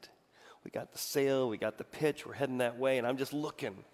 We 0.64 0.70
got 0.70 0.92
the 0.92 0.98
sail, 0.98 1.48
we 1.48 1.56
got 1.56 1.78
the 1.78 1.84
pitch, 1.84 2.26
we're 2.26 2.34
heading 2.34 2.58
that 2.58 2.78
way, 2.78 2.98
and 2.98 3.06
I'm 3.06 3.16
just 3.16 3.32
looking. 3.32 3.84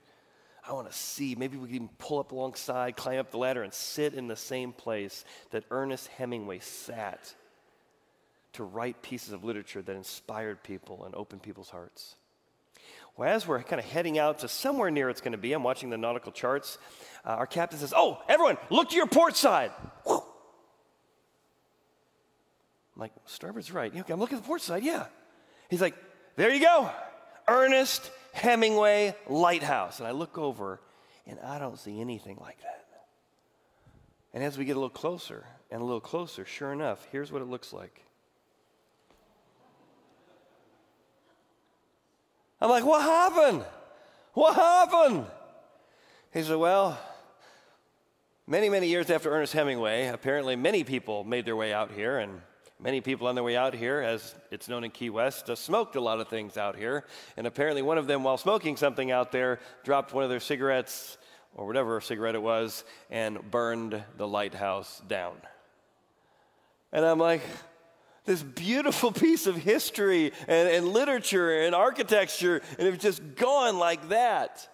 I 0.68 0.72
want 0.72 0.90
to 0.90 0.96
see. 0.96 1.36
Maybe 1.36 1.56
we 1.56 1.66
can 1.66 1.76
even 1.76 1.90
pull 1.98 2.18
up 2.18 2.32
alongside, 2.32 2.96
climb 2.96 3.20
up 3.20 3.30
the 3.30 3.38
ladder, 3.38 3.62
and 3.62 3.72
sit 3.72 4.14
in 4.14 4.26
the 4.26 4.36
same 4.36 4.72
place 4.72 5.24
that 5.50 5.64
Ernest 5.70 6.08
Hemingway 6.08 6.58
sat 6.58 7.34
to 8.54 8.64
write 8.64 9.02
pieces 9.02 9.32
of 9.32 9.44
literature 9.44 9.82
that 9.82 9.94
inspired 9.94 10.62
people 10.62 11.04
and 11.04 11.14
opened 11.14 11.42
people's 11.42 11.70
hearts. 11.70 12.16
Well, 13.16 13.35
as 13.35 13.46
we're 13.46 13.62
kind 13.62 13.80
of 13.80 13.87
heading 13.87 14.18
out 14.18 14.40
to 14.40 14.49
somewhere 14.49 14.90
near 14.90 15.08
it's 15.08 15.20
going 15.20 15.32
to 15.32 15.38
be, 15.38 15.52
I'm 15.52 15.62
watching 15.62 15.88
the 15.88 15.96
nautical 15.96 16.32
charts. 16.32 16.78
Uh, 17.25 17.30
our 17.30 17.46
captain 17.46 17.78
says, 17.78 17.94
Oh, 17.96 18.20
everyone, 18.28 18.58
look 18.70 18.90
to 18.90 18.96
your 18.96 19.06
port 19.06 19.37
side. 19.37 19.70
Whew. 20.04 20.23
I'm 22.94 23.00
like, 23.00 23.12
Starboard's 23.26 23.73
right. 23.73 23.94
Okay, 23.94 24.12
I'm 24.12 24.20
looking 24.20 24.37
at 24.37 24.42
the 24.42 24.46
port 24.46 24.61
side, 24.61 24.82
yeah. 24.82 25.06
He's 25.70 25.80
like, 25.80 25.94
There 26.37 26.52
you 26.52 26.61
go. 26.61 26.90
Ernest 27.49 28.11
Hemingway 28.32 29.14
Lighthouse. 29.28 29.99
And 29.99 30.06
I 30.06 30.11
look 30.11 30.37
over 30.37 30.80
and 31.26 31.38
I 31.40 31.58
don't 31.58 31.78
see 31.78 32.00
anything 32.00 32.37
like 32.40 32.61
that. 32.61 32.85
And 34.35 34.44
as 34.44 34.58
we 34.58 34.66
get 34.66 34.73
a 34.73 34.80
little 34.80 34.90
closer 34.90 35.46
and 35.70 35.80
a 35.80 35.85
little 35.85 36.00
closer, 36.00 36.44
sure 36.44 36.70
enough, 36.70 37.06
here's 37.11 37.32
what 37.32 37.40
it 37.40 37.46
looks 37.46 37.73
like. 37.73 38.05
I'm 42.60 42.70
like, 42.70 42.84
what 42.84 43.02
happened? 43.02 43.64
What 44.32 44.54
happened? 44.54 45.26
He 46.32 46.42
said, 46.42 46.56
well, 46.56 46.98
many, 48.46 48.68
many 48.68 48.88
years 48.88 49.10
after 49.10 49.30
Ernest 49.30 49.52
Hemingway, 49.52 50.06
apparently 50.06 50.56
many 50.56 50.84
people 50.84 51.25
made 51.25 51.44
their 51.44 51.56
way 51.56 51.72
out 51.72 51.90
here, 51.90 52.18
and 52.18 52.40
many 52.78 53.00
people 53.00 53.26
on 53.26 53.34
their 53.34 53.44
way 53.44 53.56
out 53.56 53.75
here, 53.75 54.00
as 54.00 54.34
it's 54.50 54.68
known 54.68 54.84
in 54.84 54.90
Key 54.90 55.10
West, 55.10 55.54
smoked 55.56 55.96
a 55.96 56.00
lot 56.00 56.20
of 56.20 56.28
things 56.28 56.56
out 56.56 56.76
here. 56.76 57.04
And 57.36 57.46
apparently, 57.46 57.82
one 57.82 57.98
of 57.98 58.06
them, 58.06 58.22
while 58.22 58.38
smoking 58.38 58.76
something 58.76 59.10
out 59.10 59.32
there, 59.32 59.60
dropped 59.84 60.12
one 60.12 60.25
of 60.25 60.30
their 60.30 60.40
cigarettes 60.40 61.18
or 61.54 61.66
whatever 61.66 62.00
cigarette 62.00 62.34
it 62.34 62.42
was 62.42 62.84
and 63.10 63.50
burned 63.50 64.02
the 64.16 64.28
lighthouse 64.28 65.00
down. 65.08 65.36
And 66.92 67.04
I'm 67.04 67.18
like, 67.18 67.42
this 68.26 68.42
beautiful 68.42 69.12
piece 69.26 69.47
of 69.47 69.56
history 69.56 70.33
and, 70.47 70.68
and 70.68 70.88
literature 70.88 71.62
and 71.62 71.75
architecture, 71.75 72.61
and 72.78 72.88
it's 72.88 73.02
just 73.02 73.37
gone 73.37 73.78
like 73.78 74.09
that. 74.11 74.68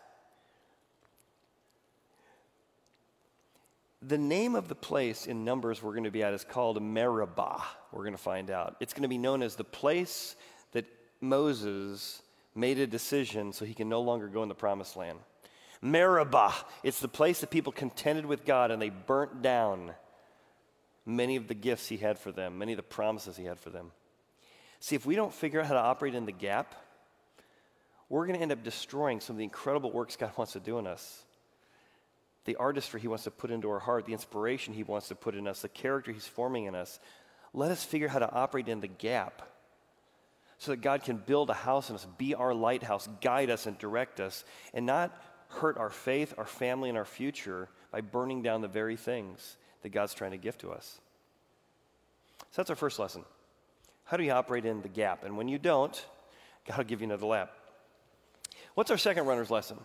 The 4.04 4.18
name 4.18 4.56
of 4.56 4.66
the 4.66 4.74
place 4.74 5.26
in 5.26 5.44
Numbers 5.44 5.80
we're 5.80 5.92
going 5.92 6.04
to 6.04 6.10
be 6.10 6.24
at 6.24 6.34
is 6.34 6.42
called 6.42 6.82
Meribah. 6.82 7.62
We're 7.92 8.02
going 8.02 8.16
to 8.16 8.18
find 8.18 8.50
out. 8.50 8.76
It's 8.80 8.92
going 8.92 9.02
to 9.02 9.08
be 9.08 9.18
known 9.18 9.42
as 9.42 9.54
the 9.54 9.62
place 9.62 10.34
that 10.72 10.86
Moses 11.20 12.20
made 12.54 12.78
a 12.78 12.86
decision 12.86 13.52
so 13.52 13.64
he 13.64 13.74
can 13.74 13.88
no 13.88 14.00
longer 14.00 14.26
go 14.26 14.42
in 14.42 14.48
the 14.48 14.56
promised 14.56 14.96
land. 14.96 15.18
Meribah, 15.80 16.54
it's 16.82 17.00
the 17.00 17.08
place 17.08 17.40
that 17.40 17.50
people 17.50 17.72
contended 17.72 18.26
with 18.26 18.44
God 18.44 18.70
and 18.70 18.82
they 18.82 18.90
burnt 18.90 19.42
down 19.42 19.92
many 21.04 21.36
of 21.36 21.48
the 21.48 21.54
gifts 21.54 21.88
he 21.88 21.96
had 21.96 22.18
for 22.18 22.32
them, 22.32 22.58
many 22.58 22.72
of 22.72 22.76
the 22.76 22.82
promises 22.82 23.36
he 23.36 23.44
had 23.44 23.58
for 23.58 23.70
them. 23.70 23.90
See, 24.80 24.96
if 24.96 25.06
we 25.06 25.14
don't 25.14 25.32
figure 25.32 25.60
out 25.60 25.66
how 25.66 25.74
to 25.74 25.80
operate 25.80 26.14
in 26.14 26.26
the 26.26 26.32
gap, 26.32 26.74
we're 28.08 28.26
going 28.26 28.36
to 28.36 28.42
end 28.42 28.52
up 28.52 28.62
destroying 28.62 29.20
some 29.20 29.34
of 29.34 29.38
the 29.38 29.44
incredible 29.44 29.90
works 29.90 30.16
God 30.16 30.32
wants 30.36 30.52
to 30.52 30.60
do 30.60 30.78
in 30.78 30.86
us. 30.86 31.22
The 32.44 32.56
artistry 32.56 33.00
he 33.00 33.08
wants 33.08 33.24
to 33.24 33.30
put 33.30 33.50
into 33.50 33.70
our 33.70 33.78
heart, 33.78 34.06
the 34.06 34.12
inspiration 34.12 34.74
he 34.74 34.82
wants 34.82 35.08
to 35.08 35.14
put 35.14 35.36
in 35.36 35.46
us, 35.46 35.62
the 35.62 35.68
character 35.68 36.10
he's 36.10 36.26
forming 36.26 36.64
in 36.64 36.74
us. 36.74 36.98
Let 37.54 37.70
us 37.70 37.84
figure 37.84 38.08
out 38.08 38.12
how 38.14 38.18
to 38.18 38.32
operate 38.32 38.68
in 38.68 38.80
the 38.80 38.88
gap 38.88 39.42
so 40.58 40.72
that 40.72 40.80
God 40.80 41.04
can 41.04 41.16
build 41.16 41.50
a 41.50 41.54
house 41.54 41.88
in 41.90 41.94
us, 41.94 42.06
be 42.18 42.34
our 42.34 42.54
lighthouse, 42.54 43.08
guide 43.20 43.50
us 43.50 43.66
and 43.66 43.78
direct 43.78 44.20
us, 44.20 44.44
and 44.74 44.86
not 44.86 45.16
hurt 45.48 45.76
our 45.76 45.90
faith, 45.90 46.34
our 46.38 46.46
family, 46.46 46.88
and 46.88 46.98
our 46.98 47.04
future 47.04 47.68
by 47.90 48.00
burning 48.00 48.42
down 48.42 48.62
the 48.62 48.68
very 48.68 48.96
things 48.96 49.56
that 49.82 49.90
God's 49.90 50.14
trying 50.14 50.30
to 50.32 50.36
give 50.36 50.56
to 50.58 50.70
us. 50.70 51.00
So 52.38 52.56
that's 52.56 52.70
our 52.70 52.76
first 52.76 52.98
lesson. 52.98 53.24
How 54.04 54.16
do 54.16 54.24
you 54.24 54.32
operate 54.32 54.64
in 54.64 54.82
the 54.82 54.88
gap? 54.88 55.24
And 55.24 55.36
when 55.36 55.48
you 55.48 55.58
don't, 55.58 56.04
God 56.66 56.78
will 56.78 56.84
give 56.84 57.00
you 57.00 57.06
another 57.06 57.26
lap. 57.26 57.52
What's 58.74 58.90
our 58.90 58.98
second 58.98 59.26
runner's 59.26 59.50
lesson? 59.50 59.78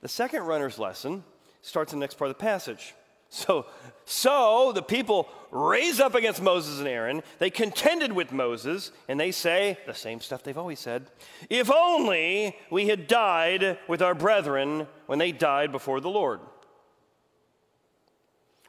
The 0.00 0.08
second 0.08 0.42
runner's 0.42 0.78
lesson 0.78 1.24
starts 1.62 1.92
in 1.92 1.98
the 1.98 2.04
next 2.04 2.14
part 2.14 2.30
of 2.30 2.36
the 2.36 2.42
passage. 2.42 2.94
So, 3.30 3.66
so 4.04 4.72
the 4.72 4.82
people 4.82 5.28
raise 5.50 5.98
up 5.98 6.14
against 6.14 6.42
Moses 6.42 6.78
and 6.78 6.86
Aaron. 6.86 7.22
They 7.38 7.50
contended 7.50 8.12
with 8.12 8.30
Moses, 8.30 8.92
and 9.08 9.18
they 9.18 9.32
say 9.32 9.78
the 9.86 9.94
same 9.94 10.20
stuff 10.20 10.42
they've 10.42 10.58
always 10.58 10.78
said. 10.78 11.06
If 11.50 11.70
only 11.70 12.56
we 12.70 12.86
had 12.86 13.08
died 13.08 13.78
with 13.88 14.02
our 14.02 14.14
brethren 14.14 14.86
when 15.06 15.18
they 15.18 15.32
died 15.32 15.72
before 15.72 16.00
the 16.00 16.10
Lord. 16.10 16.40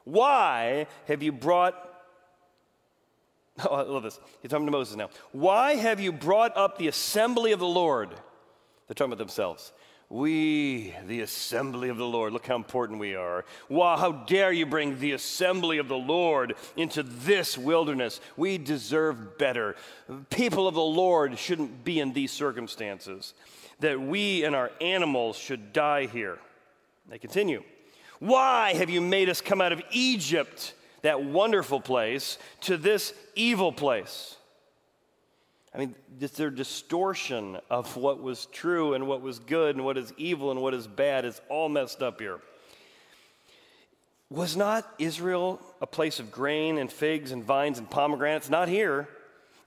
Why 0.06 0.88
have 1.08 1.22
you 1.22 1.32
brought 1.32 1.92
Oh, 3.70 3.76
I 3.76 3.84
love 3.84 4.04
this. 4.04 4.20
He's 4.42 4.52
talking 4.52 4.66
to 4.66 4.72
Moses 4.72 4.96
now. 4.96 5.10
Why 5.32 5.76
have 5.76 6.00
you 6.00 6.12
brought 6.12 6.56
up 6.58 6.78
the 6.78 6.88
assembly 6.88 7.52
of 7.52 7.60
the 7.60 7.66
Lord? 7.66 8.10
They're 8.10 8.96
talking 8.96 9.14
about 9.14 9.20
themselves. 9.20 9.72
We, 10.08 10.94
the 11.08 11.22
assembly 11.22 11.90
of 11.90 11.98
the 11.98 12.06
Lord, 12.06 12.32
look 12.32 12.46
how 12.46 12.56
important 12.56 13.00
we 13.00 13.16
are. 13.16 13.44
Wow, 13.70 13.98
how 13.98 14.12
dare 14.12 14.52
you 14.52 14.68
bring 14.68 15.00
the 15.00 15.14
assembly 15.14 15.80
of 15.80 15.88
the 15.88 15.98
Lord 15.98 16.54
into 16.78 17.02
this 17.02 17.58
wilderness? 17.58 18.22
We 18.38 18.60
deserve 18.60 19.40
better. 19.40 19.76
People 20.30 20.68
of 20.68 20.76
the 20.76 20.82
Lord 20.82 21.40
shouldn't 21.40 21.84
be 21.84 22.00
in 22.00 22.14
these 22.14 22.32
circumstances, 22.32 23.34
that 23.80 24.00
we 24.00 24.44
and 24.44 24.56
our 24.56 24.72
animals 24.80 25.38
should 25.38 25.74
die 25.74 26.06
here. 26.06 26.38
They 27.10 27.18
continue. 27.18 27.64
Why 28.20 28.74
have 28.74 28.90
you 28.90 29.02
made 29.02 29.30
us 29.30 29.42
come 29.42 29.62
out 29.62 29.72
of 29.72 29.82
Egypt, 29.92 30.74
that 31.02 31.24
wonderful 31.24 31.82
place, 31.82 32.38
to 32.62 32.78
this 32.78 33.14
evil 33.36 33.72
place? 33.72 34.36
I 35.74 35.78
mean, 35.78 35.96
their 36.18 36.50
distortion 36.50 37.58
of 37.70 37.98
what 37.98 38.22
was 38.22 38.46
true 38.48 38.94
and 38.94 39.08
what 39.08 39.22
was 39.22 39.40
good 39.40 39.76
and 39.76 39.84
what 39.84 39.98
is 39.98 40.14
evil 40.16 40.52
and 40.52 40.62
what 40.62 40.74
is 40.74 40.88
bad 40.88 41.26
is 41.26 41.42
all 41.50 41.68
messed 41.68 42.02
up 42.02 42.22
here. 42.22 42.40
Was 44.30 44.56
not 44.56 44.90
Israel 44.98 45.60
a 45.82 45.88
place 45.88 46.20
of 46.20 46.32
grain 46.32 46.78
and 46.78 46.92
figs 46.92 47.32
and 47.32 47.44
vines 47.44 47.78
and 47.78 47.90
pomegranates? 47.90 48.50
Not 48.50 48.70
here. 48.70 49.08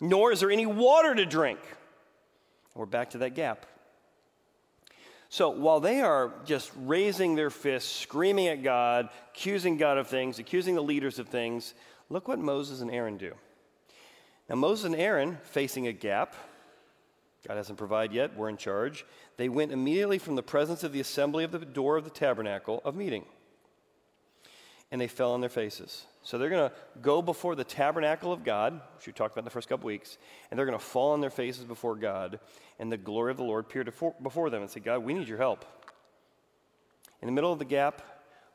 Nor 0.01 0.33
is 0.33 0.41
there 0.41 0.51
any 0.51 0.67
water 0.67 1.15
to 1.15 1.27
drink. 1.27 1.59
We're 2.75 2.87
back 2.87 3.11
to 3.11 3.19
that 3.19 3.35
gap. 3.35 3.67
So 5.31 5.51
while 5.51 5.81
they 5.81 6.01
are 6.01 6.33
just 6.47 6.71
raising 6.77 7.35
their 7.35 7.51
fists, 7.51 7.95
screaming 7.95 8.49
at 8.49 8.63
God, 8.63 9.11
accusing 9.35 9.77
God 9.77 9.99
of 9.99 10.09
things, 10.09 10.39
accusing 10.39 10.75
the 10.75 10.83
leaders 10.83 11.19
of 11.19 11.29
things, 11.29 11.75
look 12.09 12.29
what 12.29 12.39
Moses 12.39 12.81
and 12.81 12.91
Aaron 12.91 13.19
do. 13.19 13.35
Now, 14.49 14.57
Moses 14.57 14.87
and 14.87 14.97
Aaron, 14.97 15.39
facing 15.45 15.87
a 15.87 15.93
gap, 15.93 16.35
God 17.47 17.57
hasn't 17.57 17.79
provided 17.79 18.15
yet, 18.15 18.37
we're 18.37 18.49
in 18.49 18.57
charge. 18.57 19.05
They 19.37 19.49
went 19.49 19.73
immediately 19.73 20.19
from 20.19 20.35
the 20.35 20.43
presence 20.43 20.83
of 20.83 20.93
the 20.93 21.01
assembly 21.01 21.45
of 21.45 21.53
the 21.53 21.59
door 21.61 21.97
of 21.97 22.05
the 22.05 22.11
tabernacle 22.11 22.81
of 22.85 22.97
meeting. 22.97 23.25
And 24.91 25.01
they 25.01 25.09
fell 25.09 25.33
on 25.33 25.41
their 25.43 25.51
faces. 25.51 26.07
So 26.29 26.37
they're 26.37 26.51
going 26.51 26.69
to 26.69 26.77
go 27.01 27.23
before 27.23 27.55
the 27.55 27.65
tabernacle 27.65 28.35
of 28.35 28.45
God, 28.45 28.83
which 28.97 29.07
we 29.07 29.15
talked 29.15 29.33
about 29.33 29.41
in 29.41 29.45
the 29.47 29.51
first 29.51 29.67
couple 29.67 29.87
weeks, 29.87 30.19
and 30.51 30.59
they're 30.59 30.67
going 30.67 30.79
to 30.79 30.85
fall 30.85 31.13
on 31.13 31.23
their 31.23 31.31
faces 31.31 31.65
before 31.65 31.97
God 31.97 32.39
and 32.79 32.93
the 32.93 32.99
glory 32.99 33.31
of 33.31 33.39
the 33.39 33.45
Lord 33.45 33.65
appeared 33.65 33.91
before 34.23 34.51
them 34.51 34.61
and 34.61 34.71
say, 34.71 34.81
God, 34.81 34.99
we 34.99 35.15
need 35.15 35.27
your 35.27 35.39
help. 35.39 35.65
In 37.23 37.27
the 37.29 37.33
middle 37.33 37.51
of 37.51 37.59
the 37.59 37.65
gap, 37.65 38.03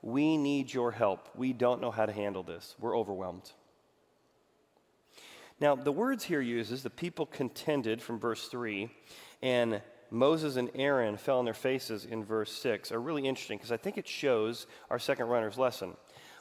we 0.03 0.38
need 0.38 0.72
your 0.72 0.92
help. 0.92 1.30
We 1.34 1.51
don't 1.51 1.82
know 1.82 1.89
how 1.89 2.06
to 2.06 2.12
handle 2.12 2.44
this. 2.44 2.75
We're 2.80 2.96
overwhelmed. 2.96 3.51
Now, 5.60 5.74
the 5.74 5.92
words 5.92 6.24
here 6.24 6.42
uses 6.42 6.84
the 6.84 6.92
people 6.92 7.25
contended 7.25 8.03
from 8.03 8.20
verse 8.20 8.50
3 8.50 8.92
and 9.42 9.82
Moses 10.12 10.58
and 10.58 10.70
Aaron 10.75 11.18
fell 11.18 11.39
on 11.39 11.46
their 11.46 11.56
faces 11.56 12.06
in 12.06 12.24
verse 12.24 12.51
6 12.51 12.92
are 12.92 13.01
really 13.01 13.27
interesting 13.27 13.58
because 13.58 13.72
I 13.72 13.77
think 13.77 13.98
it 13.98 14.08
shows 14.08 14.68
our 14.92 15.00
second 15.00 15.25
runner's 15.25 15.58
lesson. 15.58 15.96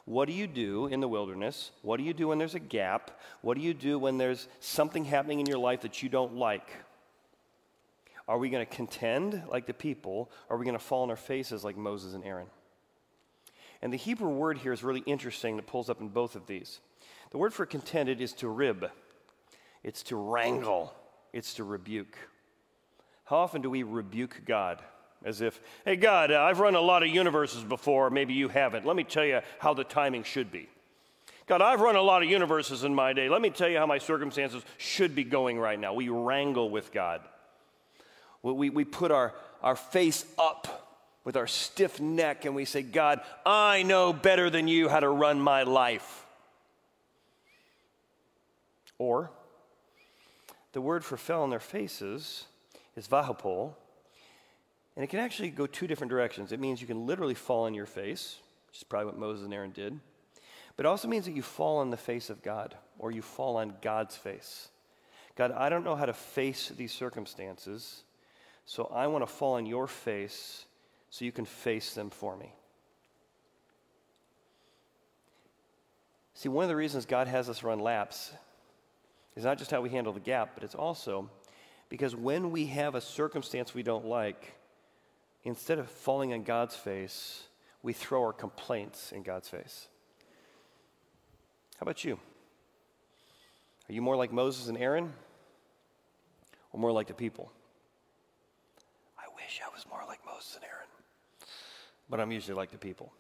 What 0.04 0.26
do 0.26 0.35
you 0.35 0.47
do 0.47 0.87
in 0.87 1.00
the 1.00 1.09
wilderness? 1.09 1.71
What 1.82 1.99
do 1.99 2.02
you 2.02 2.12
do 2.12 2.28
when 2.28 2.38
there's 2.38 2.54
a 2.54 2.61
gap? 2.61 3.21
What 3.40 3.56
do 3.56 3.62
you 3.62 3.73
do 3.73 3.99
when 3.99 4.18
there's 4.18 4.49
something 4.61 5.04
happening 5.04 5.40
in 5.40 5.47
your 5.47 5.59
life 5.59 5.82
that 5.82 6.02
you 6.02 6.09
don't 6.09 6.35
like? 6.35 6.68
Are 8.26 8.38
we 8.38 8.50
going 8.50 8.64
to 8.64 8.75
contend 8.75 9.42
like 9.49 9.66
the 9.66 9.75
people? 9.75 10.30
Or 10.49 10.56
are 10.56 10.59
we 10.59 10.64
going 10.64 10.78
to 10.78 10.85
fall 10.85 11.02
on 11.02 11.11
our 11.11 11.16
faces 11.16 11.64
like 11.64 11.76
Moses 11.76 12.14
and 12.14 12.25
Aaron? 12.25 12.49
And 13.80 13.92
the 13.92 13.99
Hebrew 13.99 14.28
word 14.28 14.59
here 14.59 14.73
is 14.73 14.85
really 14.85 15.02
interesting 15.06 15.56
that 15.56 15.66
pulls 15.66 15.90
up 15.90 16.00
in 16.00 16.09
both 16.09 16.37
of 16.37 16.47
these. 16.47 16.80
The 17.30 17.38
word 17.38 17.52
for 17.52 17.66
contended 17.66 18.21
is 18.21 18.32
to 18.35 18.49
rib, 18.49 18.90
it's 19.82 20.02
to 20.04 20.16
wrangle, 20.16 20.94
it's 21.32 21.54
to 21.54 21.64
rebuke. 21.64 22.16
How 23.25 23.38
often 23.38 23.62
do 23.62 23.71
we 23.71 23.82
rebuke 23.82 24.42
God? 24.44 24.82
As 25.24 25.40
if, 25.40 25.60
hey, 25.84 25.96
God, 25.96 26.30
uh, 26.30 26.42
I've 26.42 26.58
run 26.58 26.74
a 26.74 26.80
lot 26.80 27.02
of 27.02 27.08
universes 27.08 27.62
before, 27.62 28.10
maybe 28.10 28.34
you 28.34 28.48
haven't. 28.48 28.84
Let 28.84 28.96
me 28.96 29.04
tell 29.04 29.24
you 29.24 29.40
how 29.58 29.74
the 29.74 29.84
timing 29.84 30.24
should 30.24 30.50
be. 30.50 30.68
God, 31.46 31.62
I've 31.62 31.80
run 31.80 31.96
a 31.96 32.02
lot 32.02 32.22
of 32.22 32.30
universes 32.30 32.84
in 32.84 32.94
my 32.94 33.12
day. 33.12 33.28
Let 33.28 33.42
me 33.42 33.50
tell 33.50 33.68
you 33.68 33.78
how 33.78 33.86
my 33.86 33.98
circumstances 33.98 34.62
should 34.78 35.14
be 35.14 35.24
going 35.24 35.58
right 35.58 35.78
now. 35.78 35.92
We 35.94 36.08
wrangle 36.08 36.70
with 36.70 36.92
God. 36.92 37.20
We, 38.42 38.70
we 38.70 38.84
put 38.84 39.10
our, 39.10 39.34
our 39.62 39.76
face 39.76 40.24
up 40.38 40.88
with 41.24 41.36
our 41.36 41.46
stiff 41.46 42.00
neck 42.00 42.44
and 42.44 42.54
we 42.54 42.64
say, 42.64 42.82
God, 42.82 43.20
I 43.46 43.82
know 43.84 44.12
better 44.12 44.50
than 44.50 44.66
you 44.66 44.88
how 44.88 45.00
to 45.00 45.08
run 45.08 45.40
my 45.40 45.62
life. 45.62 46.26
Or 48.98 49.30
the 50.72 50.80
word 50.80 51.04
for 51.04 51.16
fell 51.16 51.42
on 51.42 51.50
their 51.50 51.60
faces 51.60 52.46
is 52.96 53.06
vahapol, 53.08 53.74
and 54.96 55.04
it 55.04 55.08
can 55.08 55.20
actually 55.20 55.50
go 55.50 55.66
two 55.66 55.87
different 55.87 56.11
directions. 56.11 56.52
It 56.52 56.61
means 56.61 56.80
you 56.80 56.87
can 56.87 57.06
literally 57.06 57.34
fall 57.34 57.64
on 57.64 57.75
your 57.75 57.87
face, 57.87 58.37
which 58.68 58.78
is 58.78 58.84
probably 58.84 59.06
what 59.06 59.18
Moses 59.18 59.44
and 59.44 59.54
Aaron 59.54 59.72
did, 59.72 59.99
but 60.76 60.87
it 60.87 60.88
also 60.88 61.08
means 61.08 61.25
that 61.26 61.37
you 61.37 61.42
fall 61.42 61.78
on 61.78 61.90
the 61.90 61.96
face 61.96 62.30
of 62.30 62.42
God, 62.42 62.75
or 62.99 63.11
you 63.11 63.22
fall 63.22 63.56
on 63.56 63.75
God's 63.82 64.16
face. 64.16 64.68
God, 65.37 65.52
I 65.52 65.68
don't 65.68 65.84
know 65.84 65.96
how 65.96 66.06
to 66.06 66.12
face 66.12 66.68
these 66.70 66.92
circumstances, 66.92 68.02
so 68.64 68.90
I 68.94 69.06
want 69.06 69.22
to 69.22 69.32
fall 69.32 69.54
on 69.54 69.66
your 69.66 69.87
face 69.87 70.66
so 71.11 71.25
you 71.25 71.32
can 71.32 71.44
face 71.44 71.94
them 71.94 72.11
for 72.11 72.37
me. 72.37 72.54
See, 76.34 76.49
one 76.49 76.64
of 76.64 76.68
the 76.68 76.76
reasons 76.76 77.06
God 77.06 77.28
has 77.28 77.49
us 77.49 77.62
run 77.62 77.78
laps 77.78 78.32
is 79.37 79.44
not 79.44 79.58
just 79.58 79.70
how 79.70 79.80
we 79.80 79.90
handle 79.90 80.12
the 80.12 80.20
gap, 80.20 80.52
but 80.54 80.64
it's 80.64 80.75
also 80.75 81.30
because 81.88 82.16
when 82.16 82.50
we 82.50 82.66
have 82.66 82.94
a 82.94 83.00
circumstance 83.00 83.75
we 83.75 83.82
don't 83.82 84.06
like, 84.06 84.54
instead 85.44 85.78
of 85.78 85.90
falling 85.90 86.32
on 86.32 86.42
God's 86.42 86.76
face, 86.76 87.44
we 87.82 87.92
throw 87.92 88.22
our 88.22 88.32
complaints 88.32 89.12
in 89.12 89.22
God's 89.22 89.49
face. 89.49 89.88
How 91.78 91.84
about 91.84 92.04
you? 92.04 92.18
Are 93.88 93.92
you 93.92 94.02
more 94.02 94.16
like 94.16 94.32
Moses 94.32 94.68
and 94.68 94.78
Aaron 94.78 95.12
or 96.72 96.80
more 96.80 96.92
like 96.92 97.08
the 97.08 97.14
people? 97.14 97.50
I 99.18 99.25
wish 99.34 99.61
I 99.64 99.75
was 99.75 99.84
more 99.90 100.02
like 100.06 100.20
Moses 100.25 100.54
and 100.54 100.64
Aaron, 100.64 100.88
but 102.08 102.20
I'm 102.20 102.30
usually 102.30 102.56
like 102.56 102.70
the 102.70 102.78
people. 102.78 103.12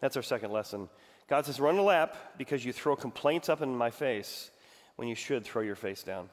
That's 0.00 0.16
our 0.16 0.22
second 0.22 0.52
lesson. 0.52 0.88
God 1.28 1.46
says, 1.46 1.58
run 1.58 1.78
a 1.78 1.82
lap 1.82 2.16
because 2.38 2.64
you 2.64 2.72
throw 2.72 2.94
complaints 2.94 3.48
up 3.48 3.62
in 3.62 3.74
my 3.74 3.90
face 3.90 4.50
when 4.96 5.08
you 5.08 5.14
should 5.14 5.44
throw 5.44 5.62
your 5.62 5.74
face 5.74 6.02
down. 6.02 6.28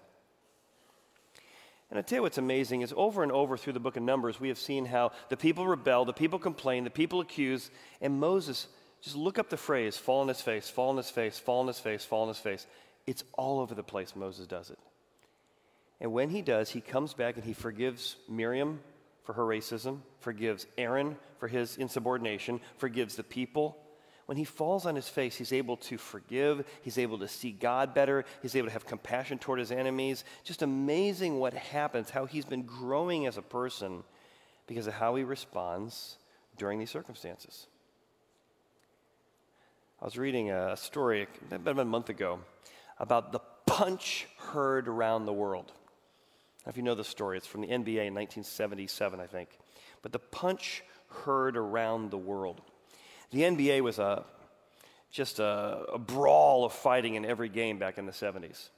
And 1.91 1.99
I 1.99 2.01
tell 2.01 2.19
you 2.19 2.21
what's 2.23 2.37
amazing 2.37 2.81
is 2.81 2.93
over 2.95 3.21
and 3.21 3.33
over 3.33 3.57
through 3.57 3.73
the 3.73 3.79
book 3.81 3.97
of 3.97 4.03
Numbers, 4.03 4.39
we 4.39 4.47
have 4.47 4.57
seen 4.57 4.85
how 4.85 5.11
the 5.27 5.35
people 5.35 5.67
rebel, 5.67 6.05
the 6.05 6.13
people 6.13 6.39
complain, 6.39 6.85
the 6.85 6.89
people 6.89 7.19
accuse, 7.19 7.69
and 7.99 8.17
Moses, 8.17 8.67
just 9.01 9.17
look 9.17 9.37
up 9.37 9.49
the 9.49 9.57
phrase, 9.57 9.97
fall 9.97 10.21
on 10.21 10.29
his 10.29 10.39
face, 10.39 10.69
fall 10.69 10.91
on 10.91 10.97
his 10.97 11.09
face, 11.09 11.37
fall 11.37 11.59
on 11.59 11.67
his 11.67 11.79
face, 11.79 12.05
fall 12.05 12.21
on 12.21 12.27
his 12.29 12.37
face. 12.37 12.65
It's 13.05 13.25
all 13.33 13.59
over 13.59 13.75
the 13.75 13.83
place, 13.83 14.15
Moses 14.15 14.47
does 14.47 14.69
it. 14.69 14.79
And 15.99 16.13
when 16.13 16.29
he 16.29 16.41
does, 16.41 16.69
he 16.69 16.79
comes 16.79 17.13
back 17.13 17.35
and 17.35 17.43
he 17.43 17.53
forgives 17.53 18.15
Miriam 18.29 18.79
for 19.23 19.33
her 19.33 19.43
racism, 19.43 19.99
forgives 20.19 20.67
Aaron 20.77 21.17
for 21.39 21.49
his 21.49 21.77
insubordination, 21.77 22.61
forgives 22.77 23.17
the 23.17 23.23
people 23.23 23.77
when 24.25 24.37
he 24.37 24.43
falls 24.43 24.85
on 24.85 24.95
his 24.95 25.09
face, 25.09 25.35
he's 25.35 25.53
able 25.53 25.77
to 25.77 25.97
forgive, 25.97 26.65
he's 26.81 26.97
able 26.97 27.19
to 27.19 27.27
see 27.27 27.51
God 27.51 27.93
better, 27.93 28.25
he's 28.41 28.55
able 28.55 28.67
to 28.67 28.73
have 28.73 28.85
compassion 28.85 29.39
toward 29.39 29.59
his 29.59 29.71
enemies. 29.71 30.23
Just 30.43 30.61
amazing 30.61 31.39
what 31.39 31.53
happens, 31.53 32.09
how 32.09 32.25
he's 32.25 32.45
been 32.45 32.63
growing 32.63 33.25
as 33.25 33.37
a 33.37 33.41
person 33.41 34.03
because 34.67 34.87
of 34.87 34.93
how 34.93 35.15
he 35.15 35.23
responds 35.23 36.17
during 36.57 36.79
these 36.79 36.91
circumstances. 36.91 37.67
I 40.01 40.05
was 40.05 40.17
reading 40.17 40.51
a 40.51 40.75
story 40.77 41.27
about 41.51 41.77
a 41.77 41.85
month 41.85 42.09
ago 42.09 42.39
about 42.97 43.31
the 43.31 43.39
punch 43.65 44.27
heard 44.37 44.87
around 44.87 45.25
the 45.25 45.33
world. 45.33 45.71
if 46.67 46.77
you 46.77 46.83
know 46.83 46.95
the 46.95 47.03
story, 47.03 47.37
it's 47.37 47.47
from 47.47 47.61
the 47.61 47.67
NBA 47.67 48.07
in 48.07 48.13
1977, 48.13 49.19
I 49.19 49.27
think. 49.27 49.49
But 50.01 50.11
the 50.11 50.19
punch 50.19 50.83
heard 51.09 51.57
around 51.57 52.11
the 52.11 52.17
world. 52.17 52.61
The 53.31 53.41
NBA 53.41 53.81
was 53.81 53.97
a, 53.97 54.23
just 55.09 55.39
a, 55.39 55.85
a 55.93 55.97
brawl 55.97 56.65
of 56.65 56.73
fighting 56.73 57.15
in 57.15 57.25
every 57.25 57.49
game 57.49 57.79
back 57.79 57.97
in 57.97 58.05
the 58.05 58.11
70s. 58.11 58.69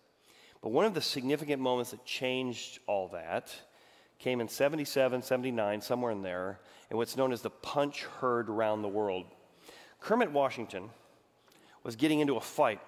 But 0.61 0.69
one 0.69 0.85
of 0.85 0.93
the 0.93 1.01
significant 1.01 1.61
moments 1.61 1.91
that 1.91 2.05
changed 2.05 2.79
all 2.87 3.09
that 3.09 3.53
came 4.19 4.39
in 4.39 4.47
77, 4.47 5.21
79, 5.21 5.81
somewhere 5.81 6.11
in 6.11 6.21
there, 6.21 6.59
in 6.89 6.97
what's 6.97 7.17
known 7.17 7.33
as 7.33 7.41
the 7.41 7.49
punch 7.49 8.03
heard 8.03 8.49
around 8.49 8.81
the 8.81 8.87
world. 8.87 9.25
Kermit 9.99 10.31
Washington 10.31 10.89
was 11.83 11.95
getting 11.95 12.21
into 12.21 12.37
a 12.37 12.41
fight 12.41 12.79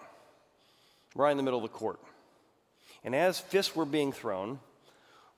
right 1.16 1.32
in 1.32 1.38
the 1.38 1.44
middle 1.44 1.60
of 1.60 1.63
the 1.63 1.78
court. 1.78 2.00
And 3.04 3.16
as 3.16 3.39
fists 3.39 3.76
were 3.76 3.86
being 3.86 4.12
thrown, 4.12 4.60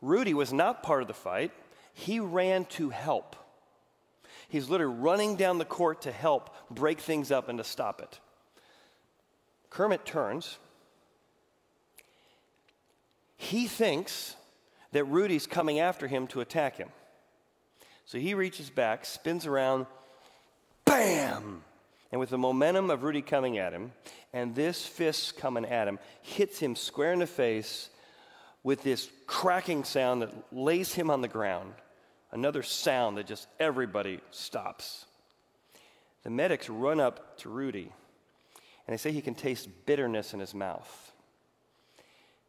Rudy 0.01 0.34
was 0.34 0.54
not 0.54 0.84
part 0.84 1.01
of 1.01 1.08
the 1.08 1.13
fight. 1.13 1.51
He 1.93 2.19
ran 2.19 2.65
to 2.65 2.89
help. 2.89 3.36
He's 4.49 4.69
literally 4.69 4.95
running 4.95 5.36
down 5.36 5.57
the 5.57 5.65
court 5.65 6.03
to 6.03 6.12
help 6.12 6.55
break 6.71 6.99
things 6.99 7.31
up 7.31 7.49
and 7.49 7.57
to 7.57 7.63
stop 7.63 8.01
it. 8.01 8.19
Kermit 9.69 10.05
turns. 10.05 10.57
He 13.36 13.67
thinks 13.67 14.36
that 14.93 15.03
Rudy's 15.03 15.47
coming 15.47 15.79
after 15.79 16.07
him 16.07 16.27
to 16.27 16.41
attack 16.41 16.77
him. 16.77 16.89
So 18.05 18.17
he 18.17 18.33
reaches 18.33 18.69
back, 18.69 19.05
spins 19.05 19.45
around, 19.45 19.86
bam! 20.86 21.63
And 22.10 22.21
with 22.21 22.29
the 22.29 22.38
momentum 22.38 22.89
of 22.89 23.03
Rudy 23.03 23.21
coming 23.21 23.57
at 23.57 23.73
him, 23.73 23.91
and 24.31 24.55
this 24.55 24.86
fist 24.86 25.38
coming 25.38 25.65
at 25.65 25.89
him, 25.89 25.99
hits 26.21 26.57
him 26.57 26.77
square 26.77 27.12
in 27.12 27.19
the 27.19 27.27
face 27.27 27.89
with 28.63 28.81
this 28.81 29.10
cracking 29.27 29.83
sound 29.83 30.21
that 30.21 30.33
lays 30.53 30.93
him 30.93 31.10
on 31.10 31.19
the 31.19 31.27
ground 31.27 31.73
another 32.31 32.63
sound 32.63 33.17
that 33.17 33.27
just 33.27 33.47
everybody 33.59 34.19
stops. 34.31 35.05
The 36.23 36.29
medics 36.29 36.69
run 36.69 36.99
up 36.99 37.37
to 37.39 37.49
Rudy 37.49 37.91
and 38.87 38.93
they 38.93 38.97
say 38.97 39.11
he 39.11 39.21
can 39.21 39.35
taste 39.35 39.69
bitterness 39.85 40.33
in 40.33 40.39
his 40.39 40.53
mouth. 40.53 41.11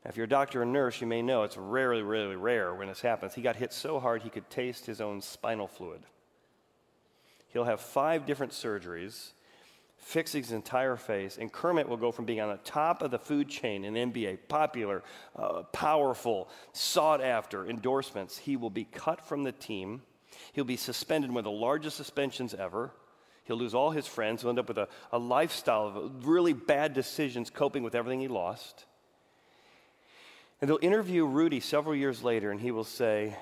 Now, 0.05 0.11
if 0.11 0.17
you're 0.17 0.27
a 0.27 0.29
doctor 0.29 0.63
or 0.63 0.65
nurse, 0.65 1.01
you 1.01 1.07
may 1.07 1.23
know 1.23 1.43
it's 1.43 1.57
rarely, 1.57 2.03
really 2.03 2.37
rare 2.37 2.73
when 2.75 2.89
this 2.89 3.01
happens. 3.01 3.35
He 3.35 3.43
got 3.43 3.57
hit 3.57 3.73
so 3.73 3.99
hard 3.99 4.23
he 4.23 4.31
could 4.31 4.49
taste 4.49 4.87
his 4.87 5.01
own 5.01 5.21
spinal 5.21 5.67
fluid. 5.67 6.03
He'll 7.49 7.65
have 7.65 7.81
five 7.81 8.25
different 8.25 8.53
surgeries 8.53 9.33
fixing 9.99 10.43
his 10.43 10.53
entire 10.53 10.97
face, 10.97 11.37
and 11.39 11.53
Kermit 11.53 11.89
will 11.89 11.97
go 11.97 12.11
from 12.11 12.25
being 12.25 12.41
on 12.41 12.49
the 12.49 12.57
top 12.59 13.03
of 13.03 13.11
the 13.11 13.19
food 13.19 13.49
chain 13.49 13.85
in 13.85 13.95
NBA, 13.95 14.39
popular, 14.49 15.03
uh, 15.37 15.65
powerful, 15.65 16.49
sought 16.73 17.21
after 17.21 17.67
endorsements. 17.67 18.39
He 18.39 18.57
will 18.57 18.71
be 18.71 18.85
cut 18.85 19.21
from 19.27 19.43
the 19.43 19.53
team. 19.53 20.03
He'll 20.53 20.65
be 20.65 20.77
suspended 20.77 21.31
one 21.31 21.39
of 21.39 21.45
the 21.45 21.51
largest 21.51 21.97
suspensions 21.97 22.55
ever. 22.55 22.93
He'll 23.45 23.59
lose 23.59 23.75
all 23.75 23.91
his 23.91 24.07
friends. 24.07 24.43
He'll 24.43 24.51
end 24.51 24.59
up 24.59 24.69
with 24.69 24.79
a, 24.79 24.89
a 25.13 25.19
lifestyle 25.19 25.89
of 25.89 26.27
really 26.27 26.53
bad 26.53 26.95
decisions, 26.95 27.51
coping 27.51 27.83
with 27.83 27.95
everything 27.95 28.21
he 28.21 28.29
lost. 28.29 28.87
And 30.61 30.71
they'll 30.71 30.79
interview 30.81 31.25
Rudy 31.25 31.61
several 31.61 31.95
years 31.95 32.23
later, 32.23 32.51
and 32.51 32.61
he 32.61 32.71
will 32.71 32.85
say, 32.85 33.37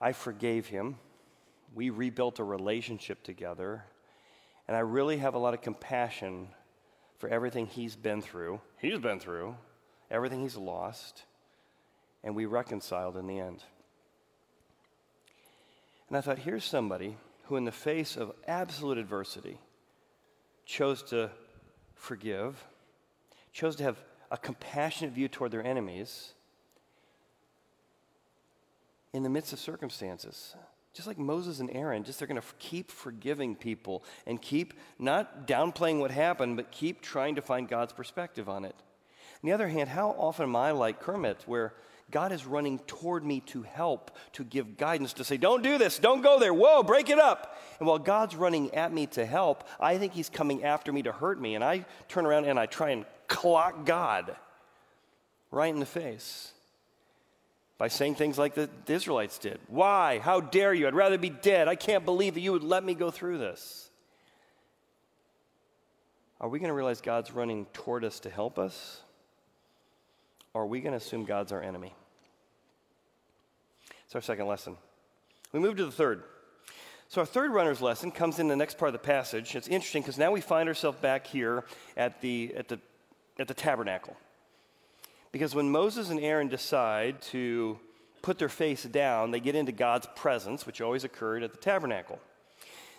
I 0.00 0.12
forgave 0.12 0.66
him 0.66 0.96
we 1.76 1.90
rebuilt 1.90 2.38
a 2.40 2.44
relationship 2.44 3.22
together. 3.22 3.84
And 4.66 4.76
I 4.76 4.80
really 4.80 5.18
have 5.18 5.34
a 5.34 5.38
lot 5.38 5.54
of 5.54 5.60
compassion 5.60 6.48
for 7.18 7.28
everything 7.28 7.66
he's 7.66 7.94
been 7.94 8.22
through. 8.22 8.60
He's 8.78 8.98
been 8.98 9.20
through, 9.20 9.54
everything 10.10 10.40
he's 10.40 10.56
lost. 10.56 11.24
And 12.24 12.34
we 12.34 12.46
reconciled 12.46 13.16
in 13.16 13.26
the 13.26 13.38
end. 13.38 13.62
And 16.08 16.16
I 16.16 16.22
thought, 16.22 16.38
here's 16.38 16.64
somebody 16.64 17.16
who, 17.44 17.56
in 17.56 17.64
the 17.64 17.72
face 17.72 18.16
of 18.16 18.32
absolute 18.48 18.96
adversity, 18.96 19.58
chose 20.64 21.02
to 21.04 21.30
forgive, 21.94 22.64
chose 23.52 23.76
to 23.76 23.82
have 23.82 23.98
a 24.30 24.38
compassionate 24.38 25.12
view 25.12 25.28
toward 25.28 25.50
their 25.52 25.64
enemies 25.64 26.32
in 29.12 29.22
the 29.22 29.28
midst 29.28 29.52
of 29.52 29.58
circumstances 29.58 30.56
just 30.96 31.06
like 31.06 31.18
Moses 31.18 31.60
and 31.60 31.70
Aaron, 31.70 32.04
just 32.04 32.18
they're 32.18 32.26
going 32.26 32.40
to 32.40 32.46
keep 32.58 32.90
forgiving 32.90 33.54
people 33.54 34.02
and 34.26 34.40
keep 34.40 34.72
not 34.98 35.46
downplaying 35.46 36.00
what 36.00 36.10
happened, 36.10 36.56
but 36.56 36.72
keep 36.72 37.02
trying 37.02 37.34
to 37.34 37.42
find 37.42 37.68
God's 37.68 37.92
perspective 37.92 38.48
on 38.48 38.64
it. 38.64 38.74
On 39.42 39.46
the 39.46 39.52
other 39.52 39.68
hand, 39.68 39.90
how 39.90 40.12
often 40.18 40.44
am 40.44 40.56
I 40.56 40.70
like 40.70 40.98
Kermit, 41.00 41.42
where 41.44 41.74
God 42.10 42.32
is 42.32 42.46
running 42.46 42.78
toward 42.86 43.26
me 43.26 43.40
to 43.40 43.62
help, 43.62 44.10
to 44.32 44.44
give 44.44 44.78
guidance, 44.78 45.12
to 45.14 45.24
say, 45.24 45.36
don't 45.36 45.62
do 45.62 45.76
this, 45.76 45.98
don't 45.98 46.22
go 46.22 46.40
there, 46.40 46.54
whoa, 46.54 46.82
break 46.82 47.10
it 47.10 47.18
up. 47.18 47.60
And 47.78 47.86
while 47.86 47.98
God's 47.98 48.34
running 48.34 48.74
at 48.74 48.90
me 48.90 49.06
to 49.08 49.26
help, 49.26 49.68
I 49.78 49.98
think 49.98 50.14
He's 50.14 50.30
coming 50.30 50.64
after 50.64 50.92
me 50.92 51.02
to 51.02 51.12
hurt 51.12 51.38
me. 51.38 51.56
And 51.56 51.62
I 51.62 51.84
turn 52.08 52.24
around 52.24 52.46
and 52.46 52.58
I 52.58 52.64
try 52.64 52.90
and 52.90 53.04
clock 53.28 53.84
God 53.84 54.34
right 55.50 55.72
in 55.72 55.80
the 55.80 55.84
face 55.84 56.52
by 57.78 57.88
saying 57.88 58.14
things 58.14 58.38
like 58.38 58.54
the, 58.54 58.70
the 58.86 58.94
Israelites 58.94 59.38
did. 59.38 59.58
Why? 59.68 60.18
How 60.18 60.40
dare 60.40 60.72
you? 60.72 60.86
I'd 60.86 60.94
rather 60.94 61.18
be 61.18 61.30
dead. 61.30 61.68
I 61.68 61.74
can't 61.74 62.04
believe 62.04 62.34
that 62.34 62.40
you 62.40 62.52
would 62.52 62.64
let 62.64 62.82
me 62.82 62.94
go 62.94 63.10
through 63.10 63.38
this. 63.38 63.90
Are 66.40 66.48
we 66.48 66.58
going 66.58 66.68
to 66.68 66.74
realize 66.74 67.00
God's 67.00 67.32
running 67.32 67.66
toward 67.72 68.04
us 68.04 68.20
to 68.20 68.30
help 68.30 68.58
us? 68.58 69.00
Or 70.54 70.62
are 70.62 70.66
we 70.66 70.80
going 70.80 70.92
to 70.92 70.98
assume 70.98 71.24
God's 71.24 71.52
our 71.52 71.62
enemy? 71.62 71.94
It's 74.06 74.14
our 74.14 74.20
second 74.20 74.46
lesson. 74.46 74.76
We 75.52 75.60
move 75.60 75.76
to 75.76 75.84
the 75.84 75.92
third. 75.92 76.22
So, 77.08 77.20
our 77.20 77.26
third 77.26 77.52
runner's 77.52 77.80
lesson 77.80 78.10
comes 78.10 78.38
in 78.38 78.48
the 78.48 78.56
next 78.56 78.78
part 78.78 78.88
of 78.88 78.92
the 78.92 78.98
passage. 78.98 79.54
It's 79.54 79.68
interesting 79.68 80.02
because 80.02 80.18
now 80.18 80.32
we 80.32 80.40
find 80.40 80.68
ourselves 80.68 80.98
back 81.00 81.26
here 81.26 81.64
at 81.96 82.20
the, 82.20 82.52
at, 82.56 82.68
the, 82.68 82.80
at 83.38 83.48
the 83.48 83.54
tabernacle. 83.54 84.16
Because 85.36 85.54
when 85.54 85.68
Moses 85.68 86.08
and 86.08 86.18
Aaron 86.18 86.48
decide 86.48 87.20
to 87.20 87.78
put 88.22 88.38
their 88.38 88.48
face 88.48 88.84
down, 88.84 89.32
they 89.32 89.38
get 89.38 89.54
into 89.54 89.70
God's 89.70 90.08
presence, 90.16 90.64
which 90.64 90.80
always 90.80 91.04
occurred 91.04 91.42
at 91.42 91.52
the 91.52 91.58
tabernacle. 91.58 92.18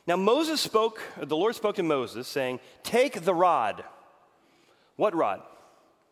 Now, 0.06 0.17
Moses 0.17 0.62
spoke, 0.62 1.02
the 1.19 1.36
Lord 1.36 1.56
spoke 1.56 1.78
to 1.78 1.84
Moses, 1.84 2.28
saying, 2.28 2.60
Take 2.84 3.21
the 3.21 3.34
rod. 3.34 3.84
What 4.97 5.15
rod? 5.15 5.41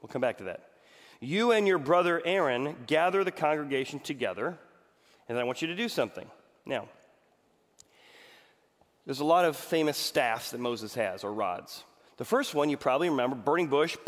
We'll 0.02 0.08
come 0.08 0.20
back 0.20 0.40
to 0.40 0.46
that. 0.46 0.68
You 1.20 1.52
and 1.52 1.68
your 1.68 1.78
brother 1.78 2.20
Aaron 2.26 2.76
gather 2.88 3.24
the 3.24 3.32
congregation 3.32 4.00
together, 4.00 4.58
and 5.30 5.38
I 5.38 5.44
want 5.44 5.62
you 5.62 5.68
to 5.68 5.76
do 5.76 5.88
something. 5.88 6.26
Now, 6.66 6.88
there's 9.06 9.20
a 9.20 9.26
lot 9.26 9.46
of 9.46 9.56
famous 9.56 9.96
staffs 9.96 10.50
that 10.50 10.60
Moses 10.60 10.96
has, 10.96 11.24
or 11.24 11.32
rods. 11.32 11.84
The 12.18 12.26
first 12.26 12.56
one 12.56 12.72
you 12.72 12.78
probably 12.78 13.12
remember 13.12 13.36
burning 13.36 13.68
bush. 13.68 13.96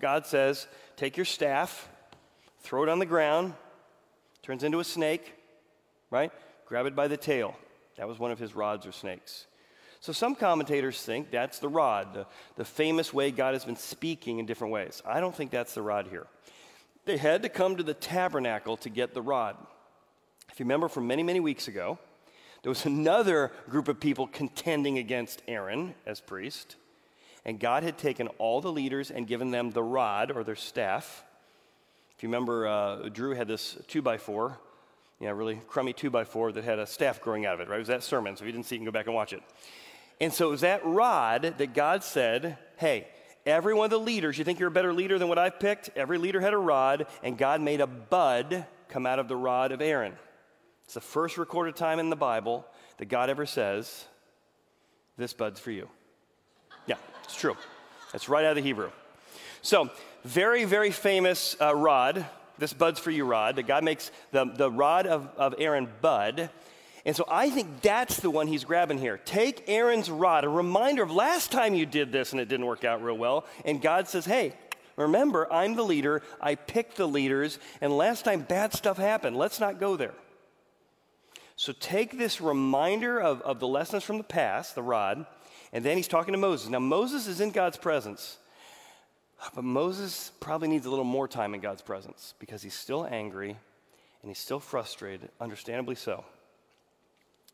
God 0.00 0.26
says, 0.26 0.66
Take 0.96 1.16
your 1.16 1.26
staff, 1.26 1.88
throw 2.60 2.82
it 2.82 2.88
on 2.88 2.98
the 2.98 3.06
ground, 3.06 3.54
turns 4.42 4.64
into 4.64 4.80
a 4.80 4.84
snake, 4.84 5.34
right? 6.10 6.32
Grab 6.66 6.86
it 6.86 6.96
by 6.96 7.08
the 7.08 7.16
tail. 7.16 7.56
That 7.96 8.08
was 8.08 8.18
one 8.18 8.30
of 8.30 8.38
his 8.38 8.54
rods 8.54 8.86
or 8.86 8.92
snakes. 8.92 9.46
So 10.00 10.12
some 10.12 10.34
commentators 10.34 11.02
think 11.02 11.30
that's 11.30 11.58
the 11.58 11.68
rod, 11.68 12.14
the, 12.14 12.26
the 12.56 12.64
famous 12.64 13.12
way 13.12 13.30
God 13.30 13.54
has 13.54 13.64
been 13.64 13.76
speaking 13.76 14.38
in 14.38 14.46
different 14.46 14.72
ways. 14.72 15.02
I 15.04 15.20
don't 15.20 15.34
think 15.34 15.50
that's 15.50 15.74
the 15.74 15.82
rod 15.82 16.06
here. 16.08 16.26
They 17.04 17.16
had 17.16 17.42
to 17.42 17.48
come 17.48 17.76
to 17.76 17.82
the 17.82 17.94
tabernacle 17.94 18.76
to 18.78 18.90
get 18.90 19.14
the 19.14 19.22
rod. 19.22 19.56
If 20.52 20.60
you 20.60 20.64
remember 20.64 20.88
from 20.88 21.06
many, 21.06 21.22
many 21.22 21.40
weeks 21.40 21.66
ago, 21.66 21.98
there 22.62 22.70
was 22.70 22.86
another 22.86 23.52
group 23.68 23.88
of 23.88 23.98
people 23.98 24.26
contending 24.26 24.98
against 24.98 25.42
Aaron 25.48 25.94
as 26.06 26.20
priest, 26.20 26.76
and 27.48 27.58
God 27.58 27.82
had 27.82 27.96
taken 27.96 28.28
all 28.36 28.60
the 28.60 28.70
leaders 28.70 29.10
and 29.10 29.26
given 29.26 29.50
them 29.50 29.70
the 29.70 29.82
rod 29.82 30.30
or 30.30 30.44
their 30.44 30.54
staff. 30.54 31.24
If 32.14 32.22
you 32.22 32.28
remember, 32.28 32.68
uh, 32.68 33.08
Drew 33.08 33.34
had 33.34 33.48
this 33.48 33.78
two 33.88 34.02
by 34.02 34.18
four, 34.18 34.58
you 35.18 35.28
know, 35.28 35.32
really 35.32 35.58
crummy 35.66 35.94
two 35.94 36.10
by 36.10 36.24
four 36.24 36.52
that 36.52 36.62
had 36.62 36.78
a 36.78 36.86
staff 36.86 37.22
growing 37.22 37.46
out 37.46 37.54
of 37.54 37.60
it, 37.60 37.68
right? 37.70 37.76
It 37.76 37.78
was 37.78 37.88
that 37.88 38.02
sermon, 38.02 38.36
so 38.36 38.42
if 38.42 38.46
you 38.48 38.52
didn't 38.52 38.66
see 38.66 38.76
it, 38.76 38.80
you 38.80 38.84
can 38.84 38.92
go 38.92 38.98
back 38.98 39.06
and 39.06 39.14
watch 39.14 39.32
it. 39.32 39.42
And 40.20 40.30
so 40.30 40.48
it 40.48 40.50
was 40.50 40.60
that 40.60 40.84
rod 40.84 41.54
that 41.56 41.72
God 41.72 42.04
said, 42.04 42.58
hey, 42.76 43.08
every 43.46 43.72
one 43.72 43.86
of 43.86 43.92
the 43.92 43.98
leaders, 43.98 44.36
you 44.36 44.44
think 44.44 44.58
you're 44.58 44.68
a 44.68 44.70
better 44.70 44.92
leader 44.92 45.18
than 45.18 45.28
what 45.28 45.38
I've 45.38 45.58
picked? 45.58 45.88
Every 45.96 46.18
leader 46.18 46.42
had 46.42 46.52
a 46.52 46.58
rod, 46.58 47.06
and 47.22 47.38
God 47.38 47.62
made 47.62 47.80
a 47.80 47.86
bud 47.86 48.66
come 48.90 49.06
out 49.06 49.18
of 49.18 49.26
the 49.26 49.36
rod 49.36 49.72
of 49.72 49.80
Aaron. 49.80 50.12
It's 50.84 50.92
the 50.92 51.00
first 51.00 51.38
recorded 51.38 51.76
time 51.76 51.98
in 51.98 52.10
the 52.10 52.16
Bible 52.16 52.66
that 52.98 53.06
God 53.06 53.30
ever 53.30 53.46
says, 53.46 54.04
This 55.16 55.32
bud's 55.32 55.60
for 55.60 55.70
you. 55.70 55.88
It's 57.28 57.36
true. 57.36 57.58
That's 58.10 58.26
right 58.30 58.42
out 58.46 58.52
of 58.52 58.56
the 58.56 58.62
Hebrew. 58.62 58.90
So, 59.60 59.90
very, 60.24 60.64
very 60.64 60.90
famous 60.90 61.56
uh, 61.60 61.74
rod, 61.74 62.24
this 62.56 62.72
bud's 62.72 62.98
for 62.98 63.10
you 63.10 63.26
rod, 63.26 63.56
that 63.56 63.66
God 63.66 63.84
makes 63.84 64.10
the, 64.32 64.46
the 64.46 64.70
rod 64.70 65.06
of, 65.06 65.28
of 65.36 65.54
Aaron 65.58 65.88
bud. 66.00 66.48
And 67.04 67.14
so 67.14 67.26
I 67.28 67.50
think 67.50 67.82
that's 67.82 68.18
the 68.20 68.30
one 68.30 68.46
he's 68.46 68.64
grabbing 68.64 68.96
here. 68.96 69.18
Take 69.18 69.64
Aaron's 69.68 70.10
rod, 70.10 70.44
a 70.44 70.48
reminder 70.48 71.02
of 71.02 71.10
last 71.10 71.52
time 71.52 71.74
you 71.74 71.84
did 71.84 72.12
this 72.12 72.32
and 72.32 72.40
it 72.40 72.48
didn't 72.48 72.64
work 72.64 72.82
out 72.82 73.02
real 73.02 73.18
well. 73.18 73.44
And 73.66 73.82
God 73.82 74.08
says, 74.08 74.24
hey, 74.24 74.54
remember, 74.96 75.50
I'm 75.52 75.74
the 75.74 75.84
leader. 75.84 76.22
I 76.40 76.54
picked 76.54 76.96
the 76.96 77.06
leaders. 77.06 77.58
And 77.82 77.94
last 77.94 78.24
time 78.24 78.40
bad 78.40 78.72
stuff 78.72 78.96
happened. 78.96 79.36
Let's 79.36 79.60
not 79.60 79.78
go 79.78 79.96
there. 79.96 80.14
So 81.56 81.74
take 81.78 82.16
this 82.16 82.40
reminder 82.40 83.20
of, 83.20 83.42
of 83.42 83.60
the 83.60 83.68
lessons 83.68 84.02
from 84.02 84.16
the 84.16 84.24
past, 84.24 84.74
the 84.74 84.82
rod, 84.82 85.26
and 85.72 85.84
then 85.84 85.96
he's 85.96 86.08
talking 86.08 86.32
to 86.32 86.38
Moses. 86.38 86.68
Now, 86.68 86.78
Moses 86.78 87.26
is 87.26 87.40
in 87.40 87.50
God's 87.50 87.76
presence, 87.76 88.38
but 89.54 89.64
Moses 89.64 90.32
probably 90.40 90.68
needs 90.68 90.86
a 90.86 90.90
little 90.90 91.04
more 91.04 91.28
time 91.28 91.54
in 91.54 91.60
God's 91.60 91.82
presence 91.82 92.34
because 92.38 92.62
he's 92.62 92.74
still 92.74 93.06
angry 93.06 93.50
and 94.22 94.30
he's 94.30 94.38
still 94.38 94.60
frustrated, 94.60 95.28
understandably 95.40 95.94
so. 95.94 96.24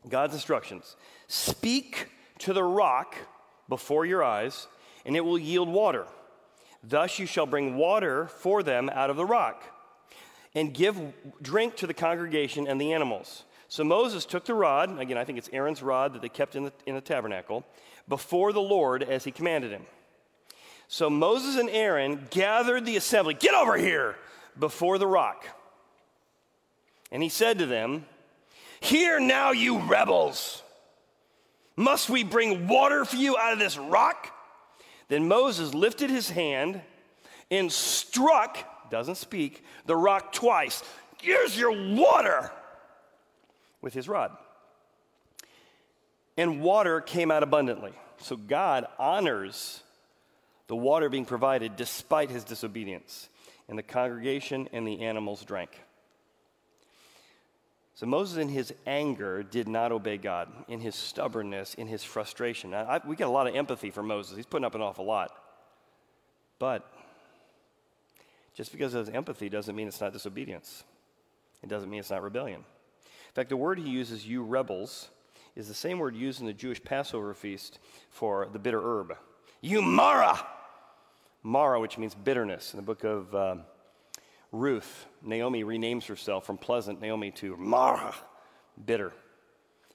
God's 0.07 0.33
instructions 0.33 0.95
Speak 1.27 2.09
to 2.39 2.53
the 2.53 2.63
rock 2.63 3.15
before 3.67 4.05
your 4.05 4.23
eyes, 4.23 4.67
and 5.05 5.15
it 5.15 5.21
will 5.21 5.39
yield 5.39 5.69
water. 5.69 6.05
Thus 6.83 7.17
you 7.17 7.25
shall 7.25 7.45
bring 7.45 7.75
water 7.75 8.27
for 8.27 8.61
them 8.61 8.89
out 8.89 9.09
of 9.09 9.17
the 9.17 9.25
rock, 9.25 9.63
and 10.53 10.73
give 10.73 10.99
drink 11.41 11.75
to 11.77 11.87
the 11.87 11.93
congregation 11.93 12.67
and 12.67 12.79
the 12.79 12.93
animals. 12.93 13.43
So 13.67 13.83
Moses 13.83 14.25
took 14.25 14.45
the 14.45 14.53
rod, 14.53 14.99
again, 14.99 15.17
I 15.17 15.25
think 15.25 15.37
it's 15.37 15.49
Aaron's 15.51 15.81
rod 15.81 16.13
that 16.13 16.21
they 16.21 16.29
kept 16.29 16.55
in 16.55 16.65
the, 16.65 16.73
in 16.85 16.95
the 16.95 17.01
tabernacle, 17.01 17.65
before 18.07 18.53
the 18.53 18.61
Lord 18.61 19.03
as 19.03 19.23
he 19.23 19.31
commanded 19.31 19.71
him. 19.71 19.85
So 20.87 21.09
Moses 21.09 21.57
and 21.57 21.69
Aaron 21.69 22.27
gathered 22.29 22.85
the 22.85 22.97
assembly, 22.97 23.33
get 23.33 23.53
over 23.53 23.77
here, 23.77 24.15
before 24.57 24.97
the 24.97 25.07
rock. 25.07 25.45
And 27.11 27.23
he 27.23 27.29
said 27.29 27.59
to 27.59 27.65
them, 27.65 28.05
Hear 28.79 29.19
now, 29.19 29.51
you 29.51 29.79
rebels. 29.79 30.61
Must 31.75 32.09
we 32.09 32.23
bring 32.23 32.67
water 32.67 33.03
for 33.03 33.15
you 33.15 33.37
out 33.37 33.53
of 33.53 33.59
this 33.59 33.77
rock? 33.77 34.31
Then 35.07 35.27
Moses 35.27 35.73
lifted 35.73 36.09
his 36.09 36.29
hand 36.29 36.81
and 37.51 37.71
struck, 37.71 38.89
doesn't 38.89 39.15
speak, 39.15 39.63
the 39.85 39.95
rock 39.95 40.31
twice. 40.31 40.83
Here's 41.21 41.57
your 41.57 41.71
water 41.95 42.51
with 43.81 43.93
his 43.93 44.07
rod. 44.07 44.31
And 46.37 46.61
water 46.61 47.01
came 47.01 47.31
out 47.31 47.43
abundantly. 47.43 47.93
So 48.17 48.35
God 48.35 48.85
honors 48.99 49.81
the 50.67 50.75
water 50.75 51.09
being 51.09 51.25
provided 51.25 51.75
despite 51.75 52.29
his 52.29 52.43
disobedience. 52.43 53.29
And 53.67 53.77
the 53.77 53.83
congregation 53.83 54.69
and 54.71 54.87
the 54.87 55.01
animals 55.01 55.43
drank. 55.43 55.71
So 57.95 58.05
Moses, 58.05 58.37
in 58.37 58.49
his 58.49 58.73
anger, 58.85 59.41
did 59.41 59.69
not 59.69 59.93
obey 59.93 60.17
God. 60.17 60.49
In 60.67 60.81
his 60.81 60.95
stubbornness, 60.95 61.75
in 61.75 61.87
his 61.87 62.03
frustration. 62.03 62.71
Now, 62.71 62.83
I, 62.83 63.01
we 63.07 63.15
get 63.15 63.27
a 63.27 63.31
lot 63.31 63.47
of 63.47 63.55
empathy 63.55 63.89
for 63.89 64.03
Moses. 64.03 64.35
He's 64.35 64.45
putting 64.45 64.65
up 64.65 64.75
an 64.75 64.81
awful 64.81 65.05
lot. 65.05 65.31
But 66.59 66.91
just 68.53 68.71
because 68.71 68.93
of 68.93 69.07
his 69.07 69.15
empathy 69.15 69.49
doesn't 69.49 69.75
mean 69.75 69.87
it's 69.87 70.01
not 70.01 70.13
disobedience. 70.13 70.83
It 71.63 71.69
doesn't 71.69 71.89
mean 71.89 72.01
it's 72.01 72.09
not 72.09 72.21
rebellion. 72.21 72.59
In 72.59 73.33
fact, 73.33 73.49
the 73.49 73.57
word 73.57 73.79
he 73.79 73.89
uses, 73.89 74.27
you 74.27 74.43
rebels, 74.43 75.09
is 75.55 75.67
the 75.67 75.73
same 75.73 75.99
word 75.99 76.15
used 76.15 76.41
in 76.41 76.45
the 76.45 76.53
Jewish 76.53 76.83
Passover 76.83 77.33
feast 77.33 77.79
for 78.09 78.47
the 78.51 78.59
bitter 78.59 78.81
herb. 78.81 79.15
You 79.61 79.81
Mara! 79.81 80.45
Mara, 81.43 81.79
which 81.79 81.97
means 81.97 82.15
bitterness. 82.15 82.73
In 82.73 82.77
the 82.77 82.83
book 82.83 83.03
of 83.03 83.33
uh, 83.35 83.55
Ruth, 84.51 85.05
Naomi 85.21 85.63
renames 85.63 86.07
herself 86.07 86.45
from 86.45 86.57
pleasant 86.57 86.99
Naomi 86.99 87.31
to 87.31 87.55
Mara, 87.55 88.15
bitter. 88.83 89.13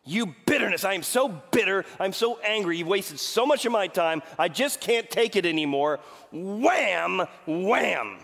You 0.05 0.35
bitterness, 0.47 0.85
I 0.85 0.95
am 0.95 1.03
so 1.03 1.29
bitter, 1.51 1.85
I'm 1.99 2.13
so 2.13 2.39
angry, 2.39 2.79
you've 2.79 2.89
wasted 2.89 3.19
so 3.19 3.45
much 3.45 3.67
of 3.67 3.73
my 3.73 3.87
time, 3.87 4.23
I 4.39 4.49
just 4.49 4.81
can't 4.81 5.11
take 5.11 5.37
it 5.37 5.45
anymore. 5.45 6.01
Wham, 6.33 7.27
wham. 7.47 8.19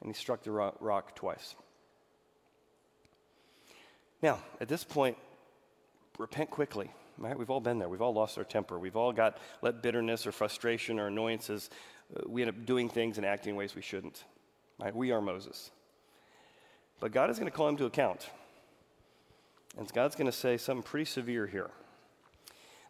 And 0.00 0.10
he 0.10 0.14
struck 0.14 0.42
the 0.42 0.50
rock 0.50 1.14
twice. 1.14 1.54
Now, 4.24 4.38
at 4.58 4.68
this 4.68 4.84
point, 4.84 5.18
repent 6.16 6.50
quickly. 6.50 6.90
Right? 7.18 7.38
We've 7.38 7.50
all 7.50 7.60
been 7.60 7.78
there. 7.78 7.90
We've 7.90 8.00
all 8.00 8.14
lost 8.14 8.38
our 8.38 8.44
temper. 8.44 8.78
We've 8.78 8.96
all 8.96 9.12
got 9.12 9.36
let 9.60 9.82
bitterness 9.82 10.26
or 10.26 10.32
frustration 10.32 10.98
or 10.98 11.08
annoyances. 11.08 11.68
Uh, 12.16 12.22
we 12.26 12.40
end 12.40 12.48
up 12.48 12.64
doing 12.64 12.88
things 12.88 13.18
and 13.18 13.26
acting 13.26 13.50
in 13.50 13.56
ways 13.56 13.74
we 13.74 13.82
shouldn't. 13.82 14.24
Right? 14.80 14.96
We 14.96 15.12
are 15.12 15.20
Moses. 15.20 15.70
But 17.00 17.12
God 17.12 17.28
is 17.28 17.38
going 17.38 17.50
to 17.50 17.56
call 17.56 17.68
him 17.68 17.76
to 17.76 17.84
account. 17.84 18.30
And 19.76 19.92
God's 19.92 20.16
going 20.16 20.24
to 20.24 20.32
say 20.32 20.56
something 20.56 20.82
pretty 20.82 21.04
severe 21.04 21.46
here. 21.46 21.70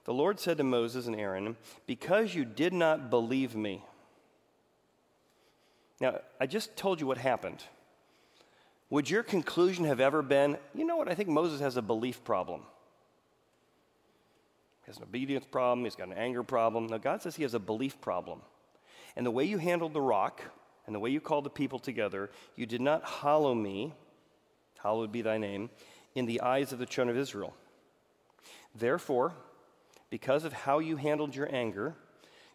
The 0.04 0.14
Lord 0.14 0.38
said 0.38 0.58
to 0.58 0.64
Moses 0.64 1.08
and 1.08 1.16
Aaron, 1.16 1.56
Because 1.88 2.36
you 2.36 2.44
did 2.44 2.72
not 2.72 3.10
believe 3.10 3.56
me. 3.56 3.82
Now, 6.00 6.20
I 6.40 6.46
just 6.46 6.76
told 6.76 7.00
you 7.00 7.08
what 7.08 7.18
happened. 7.18 7.64
Would 8.90 9.10
your 9.10 9.22
conclusion 9.22 9.84
have 9.86 10.00
ever 10.00 10.22
been, 10.22 10.58
you 10.74 10.84
know 10.84 10.96
what, 10.96 11.08
I 11.08 11.14
think 11.14 11.28
Moses 11.28 11.60
has 11.60 11.76
a 11.76 11.82
belief 11.82 12.22
problem? 12.24 12.62
He 14.82 14.90
has 14.90 14.98
an 14.98 15.04
obedience 15.04 15.46
problem, 15.50 15.84
he's 15.84 15.96
got 15.96 16.08
an 16.08 16.14
anger 16.14 16.42
problem. 16.42 16.86
Now, 16.86 16.98
God 16.98 17.22
says 17.22 17.36
he 17.36 17.42
has 17.42 17.54
a 17.54 17.58
belief 17.58 18.00
problem. 18.00 18.42
And 19.16 19.24
the 19.24 19.30
way 19.30 19.44
you 19.44 19.58
handled 19.58 19.94
the 19.94 20.00
rock 20.00 20.42
and 20.86 20.94
the 20.94 20.98
way 20.98 21.10
you 21.10 21.20
called 21.20 21.44
the 21.44 21.50
people 21.50 21.78
together, 21.78 22.30
you 22.56 22.66
did 22.66 22.80
not 22.80 23.08
hallow 23.08 23.54
me, 23.54 23.94
hallowed 24.82 25.10
be 25.10 25.22
thy 25.22 25.38
name, 25.38 25.70
in 26.14 26.26
the 26.26 26.42
eyes 26.42 26.72
of 26.72 26.78
the 26.78 26.86
children 26.86 27.16
of 27.16 27.20
Israel. 27.20 27.54
Therefore, 28.74 29.32
because 30.10 30.44
of 30.44 30.52
how 30.52 30.78
you 30.78 30.96
handled 30.96 31.34
your 31.34 31.52
anger, 31.52 31.96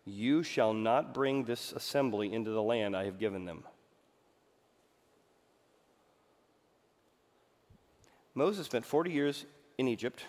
you 0.05 0.43
shall 0.43 0.73
not 0.73 1.13
bring 1.13 1.43
this 1.43 1.71
assembly 1.71 2.31
into 2.31 2.51
the 2.51 2.61
land 2.61 2.95
I 2.95 3.05
have 3.05 3.19
given 3.19 3.45
them. 3.45 3.63
Moses 8.35 8.65
spent 8.65 8.85
40 8.85 9.11
years 9.11 9.45
in 9.77 9.87
Egypt, 9.87 10.23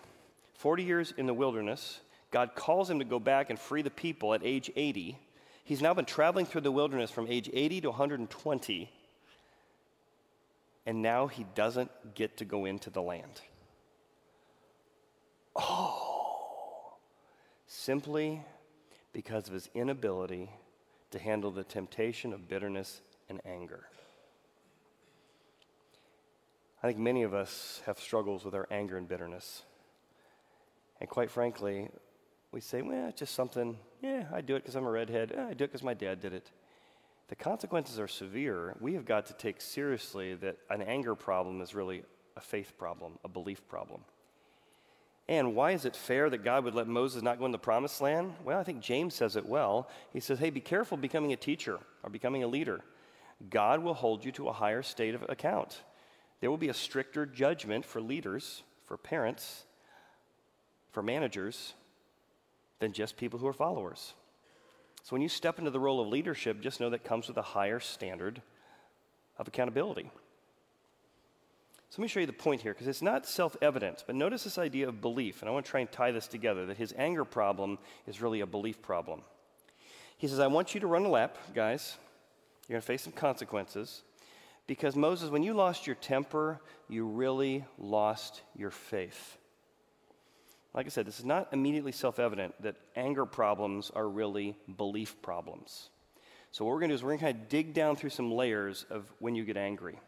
40 0.54 0.82
years 0.82 1.12
in 1.16 1.26
the 1.26 1.34
wilderness. 1.34 2.00
God 2.30 2.54
calls 2.54 2.88
him 2.88 2.98
to 2.98 3.04
go 3.04 3.18
back 3.18 3.50
and 3.50 3.58
free 3.58 3.82
the 3.82 3.90
people 3.90 4.34
at 4.34 4.42
age 4.44 4.70
80. 4.74 5.18
He's 5.64 5.82
now 5.82 5.94
been 5.94 6.04
traveling 6.04 6.46
through 6.46 6.62
the 6.62 6.72
wilderness 6.72 7.10
from 7.10 7.26
age 7.28 7.50
80 7.52 7.82
to 7.82 7.88
120, 7.90 8.92
and 10.86 11.02
now 11.02 11.26
he 11.26 11.44
doesn't 11.54 11.90
get 12.14 12.36
to 12.38 12.44
go 12.44 12.64
into 12.64 12.90
the 12.90 13.02
land. 13.02 13.40
Oh, 15.54 16.94
simply 17.66 18.42
because 19.12 19.48
of 19.48 19.54
his 19.54 19.68
inability 19.74 20.50
to 21.10 21.18
handle 21.18 21.50
the 21.50 21.64
temptation 21.64 22.32
of 22.32 22.48
bitterness 22.48 23.00
and 23.28 23.40
anger. 23.44 23.86
I 26.82 26.86
think 26.86 26.98
many 26.98 27.22
of 27.22 27.34
us 27.34 27.82
have 27.86 27.98
struggles 27.98 28.44
with 28.44 28.54
our 28.54 28.66
anger 28.70 28.96
and 28.96 29.06
bitterness. 29.06 29.64
And 31.00 31.08
quite 31.08 31.30
frankly, 31.30 31.88
we 32.52 32.60
say, 32.60 32.82
well, 32.82 33.08
it's 33.08 33.20
just 33.20 33.34
something, 33.34 33.78
yeah, 34.02 34.24
I 34.32 34.40
do 34.40 34.56
it 34.56 34.60
because 34.60 34.76
I'm 34.76 34.86
a 34.86 34.90
redhead. 34.90 35.32
Eh, 35.34 35.46
I 35.50 35.54
do 35.54 35.64
it 35.64 35.68
because 35.68 35.82
my 35.82 35.94
dad 35.94 36.20
did 36.20 36.32
it. 36.32 36.50
The 37.28 37.36
consequences 37.36 38.00
are 38.00 38.08
severe. 38.08 38.74
We 38.80 38.94
have 38.94 39.04
got 39.04 39.26
to 39.26 39.34
take 39.34 39.60
seriously 39.60 40.34
that 40.36 40.56
an 40.68 40.82
anger 40.82 41.14
problem 41.14 41.60
is 41.60 41.74
really 41.74 42.02
a 42.36 42.40
faith 42.40 42.72
problem, 42.76 43.18
a 43.24 43.28
belief 43.28 43.68
problem. 43.68 44.00
And 45.28 45.54
why 45.54 45.72
is 45.72 45.84
it 45.84 45.94
fair 45.94 46.28
that 46.28 46.42
God 46.42 46.64
would 46.64 46.74
let 46.74 46.88
Moses 46.88 47.22
not 47.22 47.38
go 47.38 47.46
in 47.46 47.52
the 47.52 47.58
promised 47.58 48.00
land? 48.00 48.32
Well, 48.42 48.58
I 48.58 48.64
think 48.64 48.80
James 48.80 49.14
says 49.14 49.36
it 49.36 49.46
well. 49.46 49.88
He 50.12 50.18
says, 50.18 50.40
hey, 50.40 50.50
be 50.50 50.60
careful 50.60 50.96
becoming 50.96 51.32
a 51.32 51.36
teacher 51.36 51.78
or 52.02 52.10
becoming 52.10 52.42
a 52.42 52.48
leader. 52.48 52.80
God 53.48 53.80
will 53.80 53.94
hold 53.94 54.24
you 54.24 54.32
to 54.32 54.48
a 54.48 54.52
higher 54.52 54.82
state 54.82 55.14
of 55.14 55.24
account. 55.28 55.82
There 56.40 56.50
will 56.50 56.56
be 56.56 56.68
a 56.68 56.74
stricter 56.74 57.26
judgment 57.26 57.84
for 57.84 58.00
leaders, 58.00 58.62
for 58.86 58.96
parents, 58.96 59.64
for 60.90 61.02
managers, 61.02 61.74
than 62.78 62.92
just 62.92 63.16
people 63.16 63.38
who 63.38 63.46
are 63.46 63.52
followers. 63.52 64.14
So 65.02 65.14
when 65.14 65.22
you 65.22 65.28
step 65.28 65.58
into 65.58 65.70
the 65.70 65.80
role 65.80 66.00
of 66.00 66.08
leadership, 66.08 66.60
just 66.60 66.80
know 66.80 66.90
that 66.90 67.04
comes 67.04 67.28
with 67.28 67.36
a 67.36 67.42
higher 67.42 67.80
standard 67.80 68.42
of 69.38 69.48
accountability. 69.48 70.10
So 71.90 72.00
let 72.00 72.02
me 72.02 72.08
show 72.08 72.20
you 72.20 72.26
the 72.26 72.32
point 72.32 72.62
here, 72.62 72.72
because 72.72 72.86
it's 72.86 73.02
not 73.02 73.26
self 73.26 73.56
evident, 73.60 74.04
but 74.06 74.14
notice 74.14 74.44
this 74.44 74.58
idea 74.58 74.88
of 74.88 75.00
belief, 75.00 75.42
and 75.42 75.48
I 75.48 75.52
want 75.52 75.66
to 75.66 75.70
try 75.70 75.80
and 75.80 75.90
tie 75.90 76.12
this 76.12 76.28
together 76.28 76.66
that 76.66 76.76
his 76.76 76.94
anger 76.96 77.24
problem 77.24 77.78
is 78.06 78.22
really 78.22 78.40
a 78.40 78.46
belief 78.46 78.80
problem. 78.80 79.22
He 80.16 80.28
says, 80.28 80.38
I 80.38 80.46
want 80.46 80.74
you 80.74 80.80
to 80.80 80.86
run 80.86 81.04
a 81.04 81.08
lap, 81.08 81.36
guys. 81.54 81.96
You're 82.68 82.74
going 82.74 82.82
to 82.82 82.86
face 82.86 83.02
some 83.02 83.12
consequences. 83.12 84.02
Because, 84.70 84.94
Moses, 84.94 85.30
when 85.30 85.42
you 85.42 85.52
lost 85.52 85.88
your 85.88 85.96
temper, 85.96 86.60
you 86.88 87.04
really 87.04 87.64
lost 87.76 88.42
your 88.54 88.70
faith. 88.70 89.36
Like 90.72 90.86
I 90.86 90.90
said, 90.90 91.06
this 91.06 91.18
is 91.18 91.24
not 91.24 91.48
immediately 91.50 91.90
self 91.90 92.20
evident 92.20 92.54
that 92.62 92.76
anger 92.94 93.26
problems 93.26 93.90
are 93.92 94.08
really 94.08 94.56
belief 94.76 95.20
problems. 95.22 95.88
So, 96.52 96.64
what 96.64 96.70
we're 96.70 96.78
going 96.78 96.90
to 96.90 96.94
do 96.94 96.98
is 96.98 97.02
we're 97.02 97.16
going 97.16 97.18
to 97.18 97.24
kind 97.24 97.40
of 97.40 97.48
dig 97.48 97.74
down 97.74 97.96
through 97.96 98.10
some 98.10 98.30
layers 98.30 98.86
of 98.90 99.12
when 99.18 99.34
you 99.34 99.44
get 99.44 99.56
angry. 99.56 99.98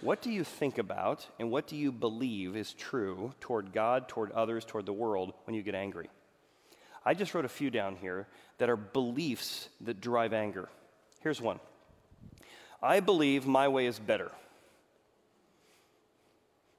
What 0.00 0.22
do 0.22 0.32
you 0.32 0.42
think 0.42 0.78
about 0.78 1.24
and 1.38 1.52
what 1.52 1.68
do 1.68 1.76
you 1.76 1.92
believe 1.92 2.56
is 2.56 2.72
true 2.72 3.32
toward 3.38 3.72
God, 3.72 4.08
toward 4.08 4.32
others, 4.32 4.64
toward 4.64 4.86
the 4.86 4.92
world 4.92 5.34
when 5.44 5.54
you 5.54 5.62
get 5.62 5.76
angry? 5.76 6.10
I 7.04 7.14
just 7.14 7.32
wrote 7.32 7.44
a 7.44 7.48
few 7.48 7.70
down 7.70 7.94
here 7.94 8.26
that 8.58 8.70
are 8.70 8.76
beliefs 8.76 9.68
that 9.82 10.00
drive 10.00 10.32
anger. 10.32 10.68
Here's 11.20 11.40
one 11.40 11.60
I 12.82 13.00
believe 13.00 13.46
my 13.46 13.68
way 13.68 13.86
is 13.86 13.98
better. 13.98 14.30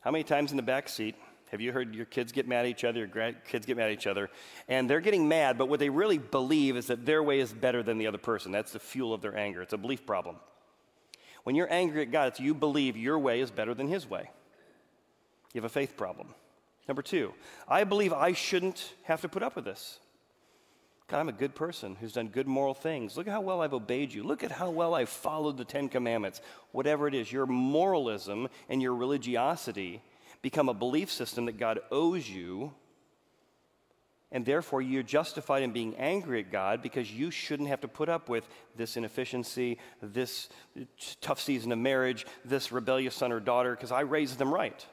How 0.01 0.11
many 0.11 0.23
times 0.23 0.51
in 0.51 0.57
the 0.57 0.63
back 0.63 0.89
seat 0.89 1.15
have 1.51 1.61
you 1.61 1.71
heard 1.71 1.93
your 1.93 2.05
kids 2.05 2.31
get 2.31 2.47
mad 2.47 2.65
at 2.65 2.67
each 2.67 2.83
other, 2.83 2.99
your 3.05 3.33
kids 3.47 3.65
get 3.65 3.77
mad 3.77 3.87
at 3.87 3.93
each 3.93 4.07
other, 4.07 4.29
and 4.67 4.89
they're 4.89 5.01
getting 5.01 5.27
mad, 5.27 5.57
but 5.57 5.67
what 5.67 5.79
they 5.79 5.89
really 5.89 6.17
believe 6.17 6.75
is 6.75 6.87
that 6.87 7.05
their 7.05 7.21
way 7.21 7.39
is 7.39 7.53
better 7.53 7.83
than 7.83 7.97
the 7.97 8.07
other 8.07 8.17
person? 8.17 8.51
That's 8.51 8.71
the 8.71 8.79
fuel 8.79 9.13
of 9.13 9.21
their 9.21 9.37
anger. 9.37 9.61
It's 9.61 9.73
a 9.73 9.77
belief 9.77 10.05
problem. 10.05 10.37
When 11.43 11.55
you're 11.55 11.71
angry 11.71 12.01
at 12.03 12.11
God, 12.11 12.29
it's 12.29 12.39
you 12.39 12.53
believe 12.53 12.95
your 12.95 13.19
way 13.19 13.41
is 13.41 13.51
better 13.51 13.73
than 13.73 13.87
His 13.87 14.09
way. 14.09 14.29
You 15.53 15.61
have 15.61 15.69
a 15.69 15.73
faith 15.73 15.97
problem. 15.97 16.29
Number 16.87 17.01
two, 17.01 17.33
I 17.67 17.83
believe 17.83 18.13
I 18.13 18.33
shouldn't 18.33 18.93
have 19.03 19.21
to 19.21 19.29
put 19.29 19.43
up 19.43 19.55
with 19.55 19.65
this. 19.65 19.99
God, 21.11 21.19
I'm 21.19 21.29
a 21.29 21.33
good 21.33 21.53
person 21.53 21.97
who's 21.99 22.13
done 22.13 22.29
good 22.29 22.47
moral 22.47 22.73
things. 22.73 23.17
Look 23.17 23.27
at 23.27 23.33
how 23.33 23.41
well 23.41 23.61
I've 23.61 23.73
obeyed 23.73 24.13
you. 24.13 24.23
Look 24.23 24.43
at 24.43 24.51
how 24.51 24.69
well 24.69 24.95
I've 24.95 25.09
followed 25.09 25.57
the 25.57 25.65
Ten 25.65 25.89
Commandments. 25.89 26.41
Whatever 26.71 27.07
it 27.07 27.13
is, 27.13 27.31
your 27.31 27.45
moralism 27.45 28.47
and 28.69 28.81
your 28.81 28.95
religiosity 28.95 30.01
become 30.41 30.69
a 30.69 30.73
belief 30.73 31.11
system 31.11 31.45
that 31.45 31.57
God 31.57 31.81
owes 31.91 32.29
you 32.29 32.73
and 34.33 34.45
therefore, 34.45 34.81
you're 34.81 35.03
justified 35.03 35.61
in 35.61 35.71
being 35.71 35.95
angry 35.97 36.39
at 36.39 36.51
God 36.51 36.81
because 36.81 37.11
you 37.11 37.31
shouldn't 37.31 37.67
have 37.67 37.81
to 37.81 37.89
put 37.89 38.07
up 38.07 38.29
with 38.29 38.47
this 38.77 38.95
inefficiency, 38.95 39.77
this 40.01 40.47
tough 41.19 41.41
season 41.41 41.73
of 41.73 41.79
marriage, 41.79 42.25
this 42.45 42.71
rebellious 42.71 43.13
son 43.13 43.33
or 43.33 43.41
daughter, 43.41 43.75
because 43.75 43.91
I 43.91 44.01
raised 44.01 44.37
them 44.37 44.53
right. 44.53 44.85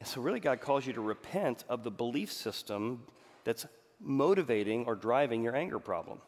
And 0.00 0.08
so, 0.08 0.20
really, 0.20 0.38
God 0.38 0.60
calls 0.60 0.86
you 0.86 0.92
to 0.92 1.00
repent 1.00 1.64
of 1.68 1.82
the 1.82 1.90
belief 1.90 2.30
system 2.30 3.02
that's 3.44 3.64
motivating 4.00 4.84
or 4.86 4.94
driving 4.94 5.42
your 5.42 5.56
anger 5.56 5.78
problem. 5.78 6.18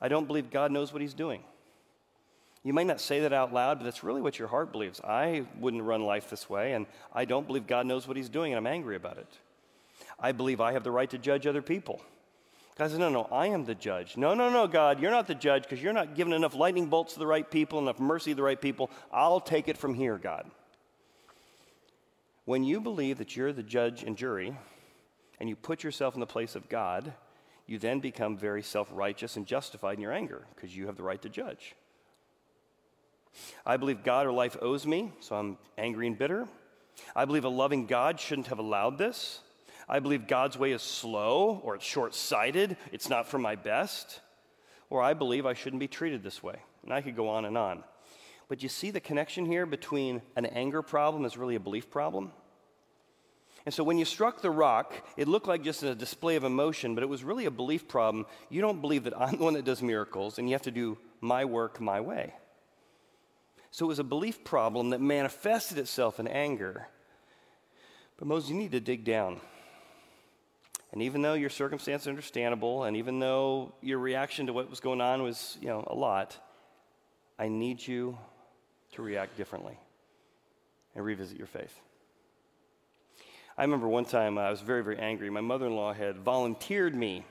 I 0.00 0.08
don't 0.08 0.26
believe 0.26 0.50
God 0.50 0.70
knows 0.70 0.92
what 0.92 1.02
He's 1.02 1.14
doing. 1.14 1.42
You 2.62 2.72
might 2.72 2.86
not 2.86 3.00
say 3.00 3.20
that 3.20 3.32
out 3.32 3.52
loud, 3.52 3.78
but 3.78 3.84
that's 3.84 4.02
really 4.02 4.22
what 4.22 4.38
your 4.38 4.48
heart 4.48 4.72
believes. 4.72 5.00
I 5.02 5.44
wouldn't 5.58 5.82
run 5.82 6.04
life 6.04 6.30
this 6.30 6.48
way, 6.48 6.72
and 6.72 6.86
I 7.12 7.26
don't 7.26 7.46
believe 7.46 7.66
God 7.66 7.86
knows 7.86 8.08
what 8.08 8.16
He's 8.16 8.30
doing, 8.30 8.52
and 8.52 8.58
I'm 8.58 8.66
angry 8.66 8.96
about 8.96 9.18
it. 9.18 9.28
I 10.18 10.32
believe 10.32 10.60
I 10.60 10.72
have 10.72 10.84
the 10.84 10.90
right 10.90 11.10
to 11.10 11.18
judge 11.18 11.46
other 11.46 11.62
people. 11.62 12.00
God 12.76 12.90
says, 12.90 12.98
No, 12.98 13.08
no, 13.08 13.28
I 13.30 13.48
am 13.48 13.64
the 13.64 13.74
judge. 13.74 14.16
No, 14.16 14.34
no, 14.34 14.50
no, 14.50 14.66
God, 14.66 15.00
you're 15.00 15.10
not 15.10 15.26
the 15.26 15.34
judge 15.34 15.62
because 15.62 15.82
you're 15.82 15.92
not 15.92 16.14
giving 16.14 16.32
enough 16.32 16.54
lightning 16.54 16.86
bolts 16.86 17.12
to 17.14 17.18
the 17.18 17.26
right 17.26 17.48
people, 17.48 17.78
enough 17.78 18.00
mercy 18.00 18.32
to 18.32 18.36
the 18.36 18.42
right 18.42 18.60
people. 18.60 18.90
I'll 19.12 19.40
take 19.40 19.68
it 19.68 19.76
from 19.76 19.94
here, 19.94 20.18
God. 20.18 20.50
When 22.46 22.64
you 22.64 22.80
believe 22.80 23.18
that 23.18 23.36
you're 23.36 23.52
the 23.52 23.62
judge 23.62 24.02
and 24.02 24.16
jury 24.16 24.56
and 25.44 25.48
you 25.50 25.56
put 25.56 25.84
yourself 25.84 26.14
in 26.14 26.20
the 26.20 26.26
place 26.26 26.56
of 26.56 26.70
God, 26.70 27.12
you 27.66 27.78
then 27.78 28.00
become 28.00 28.38
very 28.38 28.62
self 28.62 28.88
righteous 28.90 29.36
and 29.36 29.44
justified 29.44 29.98
in 29.98 30.00
your 30.00 30.10
anger 30.10 30.46
because 30.54 30.74
you 30.74 30.86
have 30.86 30.96
the 30.96 31.02
right 31.02 31.20
to 31.20 31.28
judge. 31.28 31.74
I 33.66 33.76
believe 33.76 34.02
God 34.02 34.26
or 34.26 34.32
life 34.32 34.56
owes 34.62 34.86
me, 34.86 35.12
so 35.20 35.36
I'm 35.36 35.58
angry 35.76 36.06
and 36.06 36.16
bitter. 36.16 36.48
I 37.14 37.26
believe 37.26 37.44
a 37.44 37.50
loving 37.50 37.84
God 37.84 38.18
shouldn't 38.18 38.46
have 38.46 38.58
allowed 38.58 38.96
this. 38.96 39.40
I 39.86 39.98
believe 39.98 40.26
God's 40.26 40.56
way 40.56 40.72
is 40.72 40.80
slow 40.80 41.60
or 41.62 41.74
it's 41.74 41.84
short 41.84 42.14
sighted, 42.14 42.78
it's 42.90 43.10
not 43.10 43.28
for 43.28 43.38
my 43.38 43.54
best. 43.54 44.20
Or 44.88 45.02
I 45.02 45.12
believe 45.12 45.44
I 45.44 45.52
shouldn't 45.52 45.80
be 45.80 45.88
treated 45.88 46.22
this 46.22 46.42
way. 46.42 46.56
And 46.84 46.90
I 46.90 47.02
could 47.02 47.16
go 47.16 47.28
on 47.28 47.44
and 47.44 47.58
on. 47.58 47.84
But 48.48 48.62
you 48.62 48.70
see 48.70 48.90
the 48.90 48.98
connection 48.98 49.44
here 49.44 49.66
between 49.66 50.22
an 50.36 50.46
anger 50.46 50.80
problem 50.80 51.26
is 51.26 51.36
really 51.36 51.56
a 51.56 51.60
belief 51.60 51.90
problem? 51.90 52.32
And 53.66 53.72
so 53.72 53.82
when 53.82 53.96
you 53.96 54.04
struck 54.04 54.42
the 54.42 54.50
rock, 54.50 54.92
it 55.16 55.26
looked 55.26 55.48
like 55.48 55.62
just 55.62 55.82
a 55.82 55.94
display 55.94 56.36
of 56.36 56.44
emotion, 56.44 56.94
but 56.94 57.02
it 57.02 57.08
was 57.08 57.24
really 57.24 57.46
a 57.46 57.50
belief 57.50 57.88
problem. 57.88 58.26
You 58.50 58.60
don't 58.60 58.80
believe 58.80 59.04
that 59.04 59.18
I'm 59.18 59.38
the 59.38 59.44
one 59.44 59.54
that 59.54 59.64
does 59.64 59.80
miracles, 59.80 60.38
and 60.38 60.48
you 60.48 60.54
have 60.54 60.62
to 60.62 60.70
do 60.70 60.98
my 61.20 61.46
work 61.46 61.80
my 61.80 62.00
way. 62.00 62.34
So 63.70 63.86
it 63.86 63.88
was 63.88 63.98
a 63.98 64.04
belief 64.04 64.44
problem 64.44 64.90
that 64.90 65.00
manifested 65.00 65.78
itself 65.78 66.20
in 66.20 66.28
anger. 66.28 66.88
But 68.18 68.28
Moses, 68.28 68.50
you 68.50 68.56
need 68.56 68.72
to 68.72 68.80
dig 68.80 69.04
down. 69.04 69.40
And 70.92 71.02
even 71.02 71.22
though 71.22 71.34
your 71.34 71.50
circumstance 71.50 72.02
is 72.02 72.08
understandable, 72.08 72.84
and 72.84 72.96
even 72.96 73.18
though 73.18 73.74
your 73.80 73.98
reaction 73.98 74.46
to 74.46 74.52
what 74.52 74.70
was 74.70 74.78
going 74.78 75.00
on 75.00 75.22
was, 75.22 75.58
you 75.60 75.68
know, 75.68 75.82
a 75.88 75.94
lot, 75.94 76.38
I 77.36 77.48
need 77.48 77.84
you 77.84 78.16
to 78.92 79.02
react 79.02 79.36
differently 79.36 79.76
and 80.94 81.04
revisit 81.04 81.36
your 81.36 81.48
faith. 81.48 81.80
I 83.56 83.62
remember 83.62 83.86
one 83.86 84.04
time 84.04 84.36
I 84.36 84.50
was 84.50 84.60
very, 84.60 84.82
very 84.82 84.98
angry. 84.98 85.30
My 85.30 85.40
mother 85.40 85.66
in 85.66 85.76
law 85.76 85.92
had 85.92 86.18
volunteered 86.18 86.92
me 86.92 87.24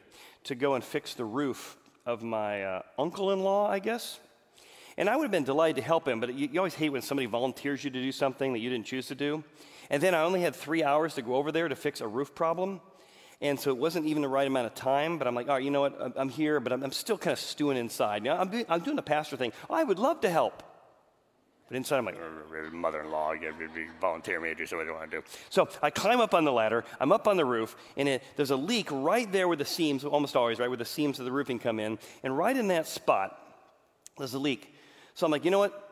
to 0.46 0.56
go 0.56 0.76
and 0.76 0.84
fix 0.84 1.14
the 1.16 1.26
roof 1.26 1.76
of 2.06 2.24
my 2.24 2.64
uh, 2.64 2.82
uncle 2.98 3.32
in 3.32 3.42
law, 3.42 3.70
I 3.70 3.80
guess. 3.80 4.20
And 4.98 5.10
I 5.10 5.18
would 5.18 5.24
have 5.24 5.32
been 5.32 5.44
delighted 5.44 5.78
to 5.78 5.82
help 5.82 6.08
him, 6.08 6.22
but 6.22 6.34
you, 6.34 6.48
you, 6.50 6.60
always 6.62 6.76
hate 6.76 6.92
when 6.92 7.02
somebody 7.02 7.26
volunteers 7.26 7.84
you 7.84 7.90
to 7.90 8.02
do 8.02 8.14
something 8.14 8.54
that 8.54 8.60
you 8.60 8.70
didn't 8.70 8.86
choose 8.86 9.08
to 9.08 9.16
do. 9.16 9.44
And 9.90 10.02
then 10.02 10.16
I 10.16 10.22
only 10.22 10.40
had 10.42 10.56
three 10.56 10.82
hours 10.82 11.16
to 11.16 11.22
go 11.22 11.36
over 11.36 11.52
there 11.52 11.68
to 11.68 11.76
fix 11.76 12.00
a 12.00 12.08
roof 12.08 12.34
problem. 12.34 12.80
And 13.42 13.60
so 13.60 13.72
it 13.72 13.78
wasn't 13.78 14.06
even 14.06 14.22
the 14.22 14.30
right 14.30 14.48
amount 14.48 14.68
of 14.68 14.76
time, 14.76 15.18
but 15.18 15.28
I'm 15.28 15.36
like, 15.36 15.50
all 15.50 15.56
right, 15.56 15.64
you 15.64 15.72
know 15.72 15.82
what? 15.82 16.14
I'm 16.16 16.30
here, 16.30 16.62
but 16.62 16.72
I'm, 16.72 16.92
still 16.94 17.18
kind 17.18 17.34
of 17.34 17.40
stewing 17.40 17.76
inside. 17.76 18.24
You 18.24 18.32
know, 18.32 18.38
I'm, 18.38 18.50
doing, 18.50 18.66
I'm 18.70 18.80
doing 18.80 18.96
the 18.96 19.02
pastor 19.02 19.36
thing. 19.36 19.52
Oh, 19.70 19.74
I 19.74 19.84
would 19.84 20.00
love 20.00 20.22
to 20.22 20.30
help. 20.30 20.64
But 21.68 21.78
inside, 21.78 21.98
I'm 21.98 22.06
like, 22.06 22.18
mother 22.74 23.02
in 23.02 23.12
law, 23.12 23.34
volunteer 24.02 24.40
me 24.40 24.50
to 24.50 24.56
do 24.56 24.66
something 24.66 24.88
I 24.88 24.92
want 24.92 25.12
to 25.12 25.18
do. 25.18 25.24
So 25.50 25.70
I 25.82 25.90
climb 25.90 26.20
up 26.20 26.34
on 26.34 26.44
the 26.44 26.52
ladder. 26.52 26.84
I'm 27.00 27.12
up 27.12 27.28
on 27.28 27.38
the 27.38 27.46
roof, 27.46 27.76
and 27.96 28.08
it, 28.10 28.24
there's 28.36 28.52
a 28.52 28.56
leak 28.56 28.90
right 28.92 29.32
there 29.32 29.48
where 29.48 29.58
the 29.58 29.66
seams, 29.66 30.04
almost 30.04 30.36
always, 30.36 30.60
right, 30.60 30.68
where 30.68 30.78
the 30.78 30.86
seams 30.86 31.20
of 31.20 31.26
the 31.26 31.32
roofing 31.32 31.60
come 31.60 31.80
in. 31.80 31.98
And 32.22 32.38
right 32.38 32.56
in 32.56 32.68
that 32.68 32.88
spot, 32.88 33.40
there's 34.18 34.34
a 34.34 34.40
leak. 34.40 34.76
So 35.16 35.26
I'm 35.26 35.32
like, 35.32 35.46
you 35.46 35.52
know 35.52 35.60
what? 35.60 35.84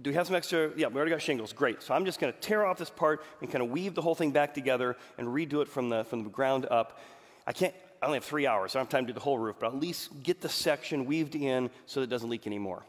do 0.00 0.10
we 0.10 0.14
have 0.14 0.26
some 0.26 0.36
extra? 0.36 0.70
Yeah, 0.76 0.88
we 0.88 0.96
already 0.96 1.10
got 1.10 1.22
shingles. 1.22 1.52
Great. 1.52 1.82
So 1.82 1.94
I'm 1.94 2.04
just 2.04 2.20
going 2.20 2.32
to 2.32 2.38
tear 2.38 2.64
off 2.64 2.78
this 2.78 2.90
part 2.90 3.22
and 3.40 3.50
kind 3.50 3.62
of 3.62 3.70
weave 3.70 3.94
the 3.94 4.02
whole 4.02 4.14
thing 4.14 4.30
back 4.30 4.54
together 4.54 4.96
and 5.18 5.28
redo 5.28 5.62
it 5.62 5.68
from 5.68 5.88
the, 5.88 6.04
from 6.04 6.24
the 6.24 6.30
ground 6.30 6.66
up. 6.70 6.98
I 7.46 7.52
can't, 7.52 7.74
I 8.00 8.06
only 8.06 8.16
have 8.16 8.24
three 8.24 8.46
hours, 8.46 8.72
so 8.72 8.78
I 8.78 8.80
don't 8.80 8.90
have 8.90 8.98
time 8.98 9.06
to 9.06 9.12
do 9.12 9.14
the 9.14 9.24
whole 9.24 9.38
roof, 9.38 9.56
but 9.58 9.66
at 9.66 9.78
least 9.78 10.22
get 10.22 10.40
the 10.40 10.48
section 10.48 11.04
weaved 11.06 11.34
in 11.34 11.70
so 11.86 12.00
that 12.00 12.04
it 12.04 12.10
doesn't 12.10 12.30
leak 12.30 12.46
anymore. 12.46 12.82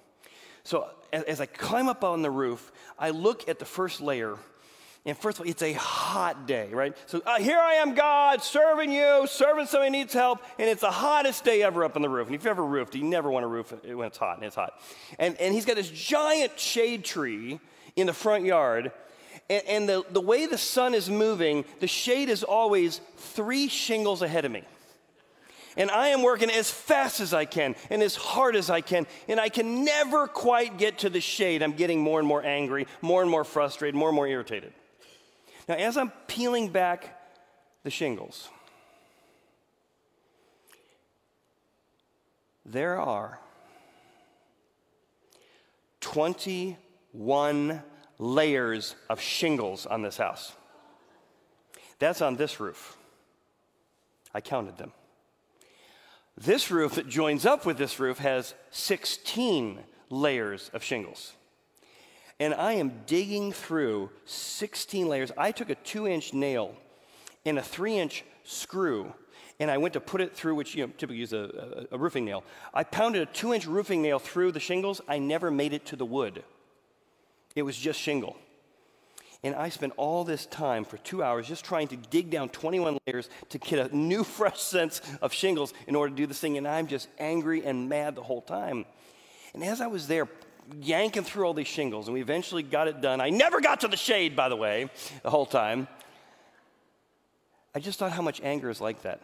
So 0.63 0.87
as, 1.11 1.41
I 1.41 1.45
climb 1.45 1.87
up 1.87 2.03
on 2.03 2.21
the 2.21 2.31
roof, 2.31 2.71
I 2.97 3.09
look 3.09 3.47
at 3.49 3.59
the 3.59 3.65
first 3.65 4.01
layer 4.01 4.37
and 5.03 5.17
first 5.17 5.39
of 5.39 5.45
all, 5.45 5.49
it's 5.49 5.63
a 5.63 5.73
hot 5.73 6.45
day, 6.45 6.69
right? 6.71 6.95
So 7.07 7.23
uh, 7.25 7.39
here 7.39 7.57
I 7.57 7.75
am, 7.75 7.95
God, 7.95 8.43
serving 8.43 8.91
you, 8.91 9.25
serving 9.25 9.65
somebody 9.65 9.87
who 9.87 9.97
needs 9.97 10.13
help, 10.13 10.43
and 10.59 10.69
it's 10.69 10.81
the 10.81 10.91
hottest 10.91 11.43
day 11.43 11.63
ever 11.63 11.83
up 11.83 11.95
on 11.95 12.03
the 12.03 12.09
roof. 12.09 12.27
And 12.27 12.35
if 12.35 12.43
you've 12.43 12.51
ever 12.51 12.63
roofed, 12.63 12.93
you 12.93 13.03
never 13.03 13.31
want 13.31 13.43
to 13.43 13.47
roof 13.47 13.73
when 13.83 14.07
it's 14.07 14.19
hot, 14.19 14.37
and 14.37 14.45
it's 14.45 14.55
hot. 14.55 14.79
And, 15.17 15.35
and 15.41 15.55
he's 15.55 15.65
got 15.65 15.75
this 15.75 15.89
giant 15.89 16.59
shade 16.59 17.03
tree 17.03 17.59
in 17.95 18.05
the 18.05 18.13
front 18.13 18.45
yard, 18.45 18.91
and, 19.49 19.63
and 19.67 19.89
the, 19.89 20.05
the 20.11 20.21
way 20.21 20.45
the 20.45 20.57
sun 20.57 20.93
is 20.93 21.09
moving, 21.09 21.65
the 21.79 21.87
shade 21.87 22.29
is 22.29 22.43
always 22.43 23.01
three 23.17 23.69
shingles 23.69 24.21
ahead 24.21 24.45
of 24.45 24.51
me. 24.51 24.63
And 25.77 25.89
I 25.89 26.09
am 26.09 26.21
working 26.21 26.49
as 26.49 26.69
fast 26.69 27.19
as 27.19 27.33
I 27.33 27.45
can 27.45 27.75
and 27.89 28.03
as 28.03 28.15
hard 28.15 28.55
as 28.55 28.69
I 28.69 28.81
can, 28.81 29.07
and 29.27 29.39
I 29.39 29.49
can 29.49 29.85
never 29.85 30.27
quite 30.27 30.77
get 30.77 30.99
to 30.99 31.09
the 31.09 31.21
shade. 31.21 31.63
I'm 31.63 31.73
getting 31.73 32.01
more 32.01 32.19
and 32.19 32.27
more 32.27 32.43
angry, 32.43 32.87
more 33.01 33.21
and 33.21 33.31
more 33.31 33.43
frustrated, 33.43 33.95
more 33.95 34.09
and 34.09 34.15
more 34.15 34.27
irritated. 34.27 34.73
Now, 35.69 35.75
as 35.75 35.97
I'm 35.97 36.11
peeling 36.27 36.69
back 36.69 37.17
the 37.83 37.89
shingles, 37.89 38.49
there 42.65 42.99
are 42.99 43.39
21 46.01 47.81
layers 48.17 48.95
of 49.09 49.21
shingles 49.21 49.85
on 49.85 50.01
this 50.01 50.17
house. 50.17 50.51
That's 51.99 52.21
on 52.21 52.35
this 52.35 52.59
roof. 52.59 52.97
I 54.33 54.41
counted 54.41 54.77
them. 54.77 54.91
This 56.43 56.71
roof 56.71 56.95
that 56.95 57.07
joins 57.07 57.45
up 57.45 57.65
with 57.65 57.77
this 57.77 57.99
roof 57.99 58.17
has 58.17 58.53
16 58.71 59.79
layers 60.09 60.69
of 60.73 60.83
shingles 60.83 61.33
and 62.41 62.55
I 62.55 62.73
am 62.73 63.03
digging 63.05 63.51
through 63.51 64.09
16 64.25 65.07
layers. 65.07 65.31
I 65.37 65.51
took 65.51 65.69
a 65.69 65.75
two 65.75 66.07
inch 66.07 66.33
nail 66.33 66.75
and 67.45 67.59
a 67.59 67.61
three 67.61 67.99
inch 67.99 68.25
screw, 68.43 69.13
and 69.59 69.69
I 69.69 69.77
went 69.77 69.93
to 69.93 69.99
put 69.99 70.21
it 70.21 70.35
through, 70.35 70.55
which 70.55 70.73
you 70.73 70.87
know, 70.87 70.93
typically 70.97 71.17
use 71.17 71.33
a, 71.33 71.87
a, 71.91 71.95
a 71.95 71.99
roofing 71.99 72.25
nail. 72.25 72.43
I 72.73 72.83
pounded 72.83 73.21
a 73.21 73.27
two 73.27 73.53
inch 73.53 73.67
roofing 73.67 74.01
nail 74.01 74.17
through 74.17 74.53
the 74.53 74.59
shingles. 74.59 75.01
I 75.07 75.19
never 75.19 75.51
made 75.51 75.71
it 75.71 75.85
to 75.85 75.95
the 75.95 76.05
wood, 76.05 76.43
it 77.55 77.61
was 77.61 77.77
just 77.77 77.99
shingle. 77.99 78.35
And 79.43 79.55
I 79.55 79.69
spent 79.69 79.93
all 79.97 80.23
this 80.23 80.45
time 80.45 80.85
for 80.85 80.97
two 80.97 81.23
hours 81.23 81.47
just 81.47 81.65
trying 81.65 81.87
to 81.87 81.95
dig 81.95 82.29
down 82.29 82.49
21 82.49 82.99
layers 83.07 83.29
to 83.49 83.57
get 83.57 83.91
a 83.91 83.95
new, 83.95 84.23
fresh 84.23 84.59
sense 84.59 85.01
of 85.21 85.33
shingles 85.33 85.73
in 85.87 85.95
order 85.95 86.11
to 86.11 86.15
do 86.15 86.27
this 86.27 86.39
thing. 86.39 86.57
And 86.57 86.67
I'm 86.67 86.87
just 86.87 87.07
angry 87.17 87.65
and 87.65 87.89
mad 87.89 88.15
the 88.15 88.23
whole 88.23 88.41
time. 88.41 88.85
And 89.53 89.63
as 89.63 89.81
I 89.81 89.87
was 89.87 90.07
there 90.07 90.27
yanking 90.79 91.23
through 91.23 91.45
all 91.45 91.53
these 91.53 91.67
shingles, 91.67 92.07
and 92.07 92.13
we 92.13 92.21
eventually 92.21 92.63
got 92.63 92.87
it 92.87 93.01
done. 93.01 93.21
I 93.21 93.29
never 93.29 93.61
got 93.61 93.81
to 93.81 93.87
the 93.87 93.97
shade, 93.97 94.35
by 94.35 94.49
the 94.49 94.55
way, 94.55 94.89
the 95.23 95.29
whole 95.29 95.45
time. 95.45 95.87
I 97.73 97.79
just 97.79 97.99
thought 97.99 98.11
how 98.11 98.21
much 98.21 98.41
anger 98.41 98.69
is 98.69 98.81
like 98.81 99.01
that. 99.03 99.21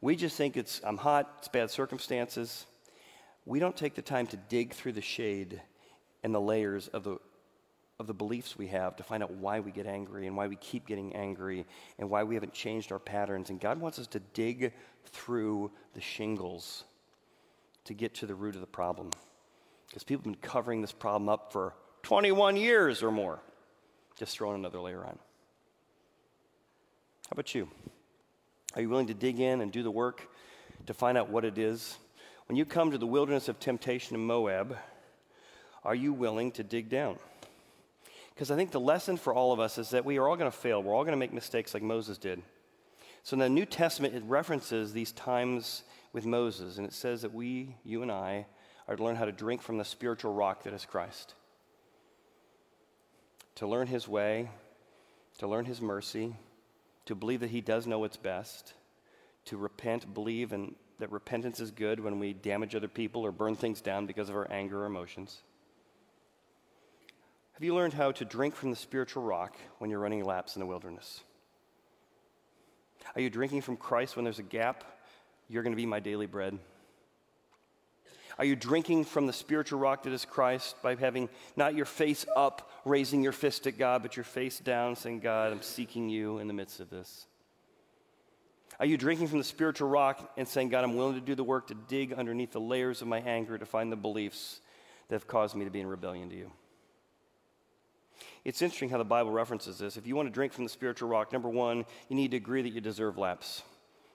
We 0.00 0.16
just 0.16 0.36
think 0.36 0.56
it's, 0.56 0.80
I'm 0.84 0.98
hot, 0.98 1.34
it's 1.38 1.48
bad 1.48 1.70
circumstances. 1.70 2.66
We 3.44 3.58
don't 3.58 3.76
take 3.76 3.94
the 3.94 4.02
time 4.02 4.26
to 4.28 4.36
dig 4.36 4.74
through 4.74 4.92
the 4.92 5.02
shade 5.02 5.60
and 6.22 6.34
the 6.34 6.40
layers 6.40 6.88
of 6.88 7.04
the, 7.04 7.18
of 7.98 8.06
the 8.06 8.14
beliefs 8.14 8.58
we 8.58 8.66
have 8.68 8.96
to 8.96 9.02
find 9.02 9.22
out 9.22 9.32
why 9.32 9.60
we 9.60 9.70
get 9.70 9.86
angry 9.86 10.26
and 10.26 10.36
why 10.36 10.46
we 10.46 10.56
keep 10.56 10.86
getting 10.86 11.14
angry 11.16 11.64
and 11.98 12.10
why 12.10 12.24
we 12.24 12.34
haven't 12.34 12.52
changed 12.52 12.92
our 12.92 12.98
patterns. 12.98 13.48
And 13.48 13.58
God 13.58 13.80
wants 13.80 13.98
us 13.98 14.06
to 14.08 14.20
dig 14.34 14.72
through 15.06 15.70
the 15.94 16.00
shingles 16.00 16.84
to 17.84 17.94
get 17.94 18.14
to 18.16 18.26
the 18.26 18.34
root 18.34 18.54
of 18.54 18.60
the 18.60 18.66
problem. 18.66 19.10
Because 19.88 20.04
people 20.04 20.24
have 20.24 20.40
been 20.40 20.48
covering 20.50 20.82
this 20.82 20.92
problem 20.92 21.28
up 21.28 21.52
for 21.52 21.74
21 22.02 22.56
years 22.56 23.02
or 23.02 23.10
more. 23.10 23.40
Just 24.16 24.36
throwing 24.36 24.56
another 24.56 24.80
layer 24.80 25.04
on. 25.04 25.18
How 27.28 27.32
about 27.32 27.54
you? 27.54 27.68
Are 28.74 28.82
you 28.82 28.88
willing 28.88 29.06
to 29.06 29.14
dig 29.14 29.40
in 29.40 29.60
and 29.60 29.72
do 29.72 29.82
the 29.82 29.90
work 29.90 30.28
to 30.86 30.94
find 30.94 31.16
out 31.16 31.30
what 31.30 31.44
it 31.44 31.56
is? 31.56 31.96
When 32.46 32.56
you 32.56 32.64
come 32.64 32.90
to 32.90 32.98
the 32.98 33.06
wilderness 33.06 33.48
of 33.48 33.58
temptation 33.58 34.16
in 34.16 34.24
Moab, 34.24 34.76
are 35.82 35.94
you 35.94 36.12
willing 36.12 36.52
to 36.52 36.62
dig 36.62 36.88
down? 36.88 37.18
Because 38.36 38.50
I 38.50 38.56
think 38.56 38.70
the 38.70 38.78
lesson 38.78 39.16
for 39.16 39.32
all 39.32 39.54
of 39.54 39.60
us 39.60 39.78
is 39.78 39.90
that 39.90 40.04
we 40.04 40.18
are 40.18 40.28
all 40.28 40.36
going 40.36 40.50
to 40.50 40.56
fail. 40.56 40.82
We're 40.82 40.94
all 40.94 41.04
going 41.04 41.14
to 41.14 41.18
make 41.18 41.32
mistakes 41.32 41.72
like 41.72 41.82
Moses 41.82 42.18
did. 42.18 42.42
So 43.22 43.34
in 43.34 43.38
the 43.40 43.48
New 43.48 43.64
Testament, 43.64 44.14
it 44.14 44.22
references 44.26 44.92
these 44.92 45.10
times 45.12 45.84
with 46.12 46.26
Moses, 46.26 46.76
and 46.76 46.86
it 46.86 46.92
says 46.92 47.22
that 47.22 47.32
we, 47.32 47.76
you 47.82 48.02
and 48.02 48.12
I, 48.12 48.44
are 48.86 48.94
to 48.94 49.02
learn 49.02 49.16
how 49.16 49.24
to 49.24 49.32
drink 49.32 49.62
from 49.62 49.78
the 49.78 49.86
spiritual 49.86 50.34
rock 50.34 50.64
that 50.64 50.74
is 50.74 50.84
Christ. 50.84 51.32
To 53.54 53.66
learn 53.66 53.86
his 53.86 54.06
way, 54.06 54.50
to 55.38 55.48
learn 55.48 55.64
his 55.64 55.80
mercy, 55.80 56.36
to 57.06 57.14
believe 57.14 57.40
that 57.40 57.50
he 57.50 57.62
does 57.62 57.86
know 57.86 58.00
what's 58.00 58.18
best, 58.18 58.74
to 59.46 59.56
repent, 59.56 60.12
believe 60.12 60.52
and 60.52 60.74
that 60.98 61.10
repentance 61.10 61.58
is 61.58 61.70
good 61.70 62.00
when 62.00 62.18
we 62.18 62.34
damage 62.34 62.74
other 62.74 62.86
people 62.86 63.22
or 63.22 63.32
burn 63.32 63.56
things 63.56 63.80
down 63.80 64.06
because 64.06 64.28
of 64.28 64.36
our 64.36 64.50
anger 64.50 64.82
or 64.82 64.86
emotions. 64.86 65.40
Have 67.56 67.64
you 67.64 67.74
learned 67.74 67.94
how 67.94 68.12
to 68.12 68.24
drink 68.26 68.54
from 68.54 68.68
the 68.68 68.76
spiritual 68.76 69.22
rock 69.22 69.56
when 69.78 69.88
you're 69.88 69.98
running 69.98 70.22
laps 70.22 70.56
in 70.56 70.60
the 70.60 70.66
wilderness? 70.66 71.22
Are 73.14 73.20
you 73.22 73.30
drinking 73.30 73.62
from 73.62 73.78
Christ 73.78 74.14
when 74.14 74.26
there's 74.26 74.38
a 74.38 74.42
gap? 74.42 74.84
You're 75.48 75.62
going 75.62 75.72
to 75.72 75.76
be 75.76 75.86
my 75.86 75.98
daily 75.98 76.26
bread. 76.26 76.58
Are 78.38 78.44
you 78.44 78.56
drinking 78.56 79.06
from 79.06 79.26
the 79.26 79.32
spiritual 79.32 79.78
rock 79.78 80.02
that 80.02 80.12
is 80.12 80.26
Christ 80.26 80.76
by 80.82 80.96
having 80.96 81.30
not 81.56 81.74
your 81.74 81.86
face 81.86 82.26
up, 82.36 82.70
raising 82.84 83.22
your 83.22 83.32
fist 83.32 83.66
at 83.66 83.78
God, 83.78 84.02
but 84.02 84.18
your 84.18 84.24
face 84.24 84.58
down, 84.58 84.94
saying, 84.94 85.20
God, 85.20 85.50
I'm 85.50 85.62
seeking 85.62 86.10
you 86.10 86.36
in 86.36 86.48
the 86.48 86.52
midst 86.52 86.80
of 86.80 86.90
this? 86.90 87.24
Are 88.78 88.84
you 88.84 88.98
drinking 88.98 89.28
from 89.28 89.38
the 89.38 89.44
spiritual 89.44 89.88
rock 89.88 90.30
and 90.36 90.46
saying, 90.46 90.68
God, 90.68 90.84
I'm 90.84 90.94
willing 90.94 91.14
to 91.14 91.22
do 91.22 91.34
the 91.34 91.42
work 91.42 91.68
to 91.68 91.74
dig 91.74 92.12
underneath 92.12 92.52
the 92.52 92.60
layers 92.60 93.00
of 93.00 93.08
my 93.08 93.20
anger 93.20 93.56
to 93.56 93.64
find 93.64 93.90
the 93.90 93.96
beliefs 93.96 94.60
that 95.08 95.14
have 95.14 95.26
caused 95.26 95.54
me 95.54 95.64
to 95.64 95.70
be 95.70 95.80
in 95.80 95.86
rebellion 95.86 96.28
to 96.28 96.36
you? 96.36 96.52
It's 98.46 98.62
interesting 98.62 98.90
how 98.90 98.98
the 98.98 99.04
Bible 99.04 99.32
references 99.32 99.78
this. 99.78 99.96
If 99.96 100.06
you 100.06 100.14
want 100.14 100.28
to 100.28 100.32
drink 100.32 100.52
from 100.52 100.62
the 100.62 100.70
spiritual 100.70 101.08
rock, 101.08 101.32
number 101.32 101.48
one, 101.48 101.84
you 102.08 102.14
need 102.14 102.30
to 102.30 102.36
agree 102.36 102.62
that 102.62 102.72
you 102.72 102.80
deserve 102.80 103.18
laps. 103.18 103.64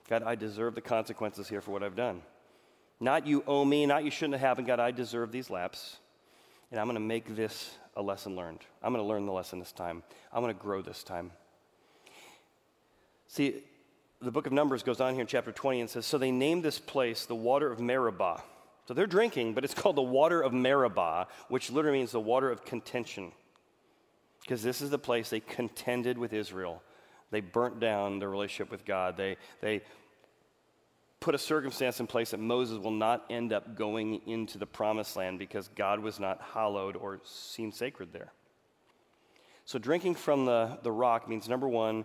God, 0.08 0.22
I 0.22 0.36
deserve 0.36 0.74
the 0.74 0.80
consequences 0.80 1.50
here 1.50 1.60
for 1.60 1.70
what 1.70 1.82
I've 1.82 1.94
done. 1.94 2.22
Not 2.98 3.26
you 3.26 3.44
owe 3.46 3.62
me, 3.62 3.84
not 3.84 4.04
you 4.04 4.10
shouldn't 4.10 4.32
have 4.32 4.40
happened. 4.40 4.66
God, 4.66 4.80
I 4.80 4.90
deserve 4.90 5.32
these 5.32 5.50
laps. 5.50 5.98
And 6.70 6.80
I'm 6.80 6.86
going 6.86 6.94
to 6.94 7.00
make 7.00 7.36
this 7.36 7.76
a 7.94 8.00
lesson 8.00 8.34
learned. 8.34 8.60
I'm 8.82 8.94
going 8.94 9.04
to 9.04 9.06
learn 9.06 9.26
the 9.26 9.32
lesson 9.32 9.58
this 9.58 9.70
time. 9.70 10.02
I'm 10.32 10.42
going 10.42 10.54
to 10.54 10.62
grow 10.62 10.80
this 10.80 11.02
time. 11.02 11.30
See, 13.28 13.62
the 14.22 14.30
book 14.30 14.46
of 14.46 14.52
Numbers 14.54 14.82
goes 14.82 15.02
on 15.02 15.12
here 15.12 15.20
in 15.20 15.26
chapter 15.26 15.52
20 15.52 15.82
and 15.82 15.90
says, 15.90 16.06
So 16.06 16.16
they 16.16 16.30
named 16.30 16.62
this 16.62 16.78
place 16.78 17.26
the 17.26 17.34
water 17.34 17.70
of 17.70 17.80
Meribah. 17.80 18.42
So 18.88 18.94
they're 18.94 19.06
drinking, 19.06 19.52
but 19.52 19.62
it's 19.62 19.74
called 19.74 19.96
the 19.96 20.00
water 20.00 20.40
of 20.40 20.54
Meribah, 20.54 21.26
which 21.48 21.70
literally 21.70 21.98
means 21.98 22.12
the 22.12 22.20
water 22.20 22.50
of 22.50 22.64
contention. 22.64 23.32
Because 24.42 24.62
this 24.62 24.82
is 24.82 24.90
the 24.90 24.98
place 24.98 25.30
they 25.30 25.40
contended 25.40 26.18
with 26.18 26.32
Israel. 26.32 26.82
They 27.30 27.40
burnt 27.40 27.80
down 27.80 28.18
their 28.18 28.28
relationship 28.28 28.70
with 28.70 28.84
God. 28.84 29.16
They, 29.16 29.36
they 29.60 29.82
put 31.20 31.34
a 31.34 31.38
circumstance 31.38 32.00
in 32.00 32.06
place 32.06 32.32
that 32.32 32.40
Moses 32.40 32.78
will 32.78 32.90
not 32.90 33.24
end 33.30 33.52
up 33.52 33.76
going 33.76 34.20
into 34.26 34.58
the 34.58 34.66
promised 34.66 35.16
land 35.16 35.38
because 35.38 35.68
God 35.68 36.00
was 36.00 36.18
not 36.18 36.40
hallowed 36.52 36.96
or 36.96 37.20
seen 37.24 37.72
sacred 37.72 38.12
there. 38.12 38.32
So, 39.64 39.78
drinking 39.78 40.16
from 40.16 40.44
the, 40.44 40.78
the 40.82 40.90
rock 40.90 41.28
means 41.28 41.48
number 41.48 41.68
one, 41.68 42.04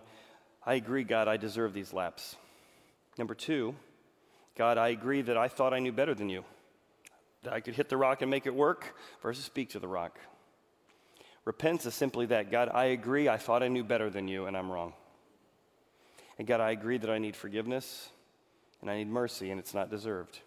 I 0.64 0.74
agree, 0.74 1.02
God, 1.02 1.26
I 1.26 1.36
deserve 1.36 1.74
these 1.74 1.92
laps. 1.92 2.36
Number 3.18 3.34
two, 3.34 3.74
God, 4.56 4.78
I 4.78 4.88
agree 4.88 5.22
that 5.22 5.36
I 5.36 5.48
thought 5.48 5.74
I 5.74 5.80
knew 5.80 5.92
better 5.92 6.14
than 6.14 6.28
you, 6.28 6.44
that 7.42 7.52
I 7.52 7.60
could 7.60 7.74
hit 7.74 7.88
the 7.88 7.96
rock 7.96 8.22
and 8.22 8.30
make 8.30 8.46
it 8.46 8.54
work 8.54 8.94
versus 9.22 9.44
speak 9.44 9.70
to 9.70 9.80
the 9.80 9.88
rock. 9.88 10.18
Repentance 11.48 11.86
is 11.86 11.94
simply 11.94 12.26
that 12.26 12.50
God, 12.50 12.68
I 12.74 12.84
agree, 12.88 13.26
I 13.26 13.38
thought 13.38 13.62
I 13.62 13.68
knew 13.68 13.82
better 13.82 14.10
than 14.10 14.28
you, 14.28 14.44
and 14.44 14.54
I'm 14.54 14.70
wrong. 14.70 14.92
And 16.38 16.46
God, 16.46 16.60
I 16.60 16.72
agree 16.72 16.98
that 16.98 17.08
I 17.08 17.16
need 17.16 17.34
forgiveness 17.34 18.10
and 18.82 18.90
I 18.90 18.98
need 18.98 19.08
mercy, 19.08 19.50
and 19.50 19.58
it's 19.58 19.72
not 19.72 19.90
deserved. 19.90 20.40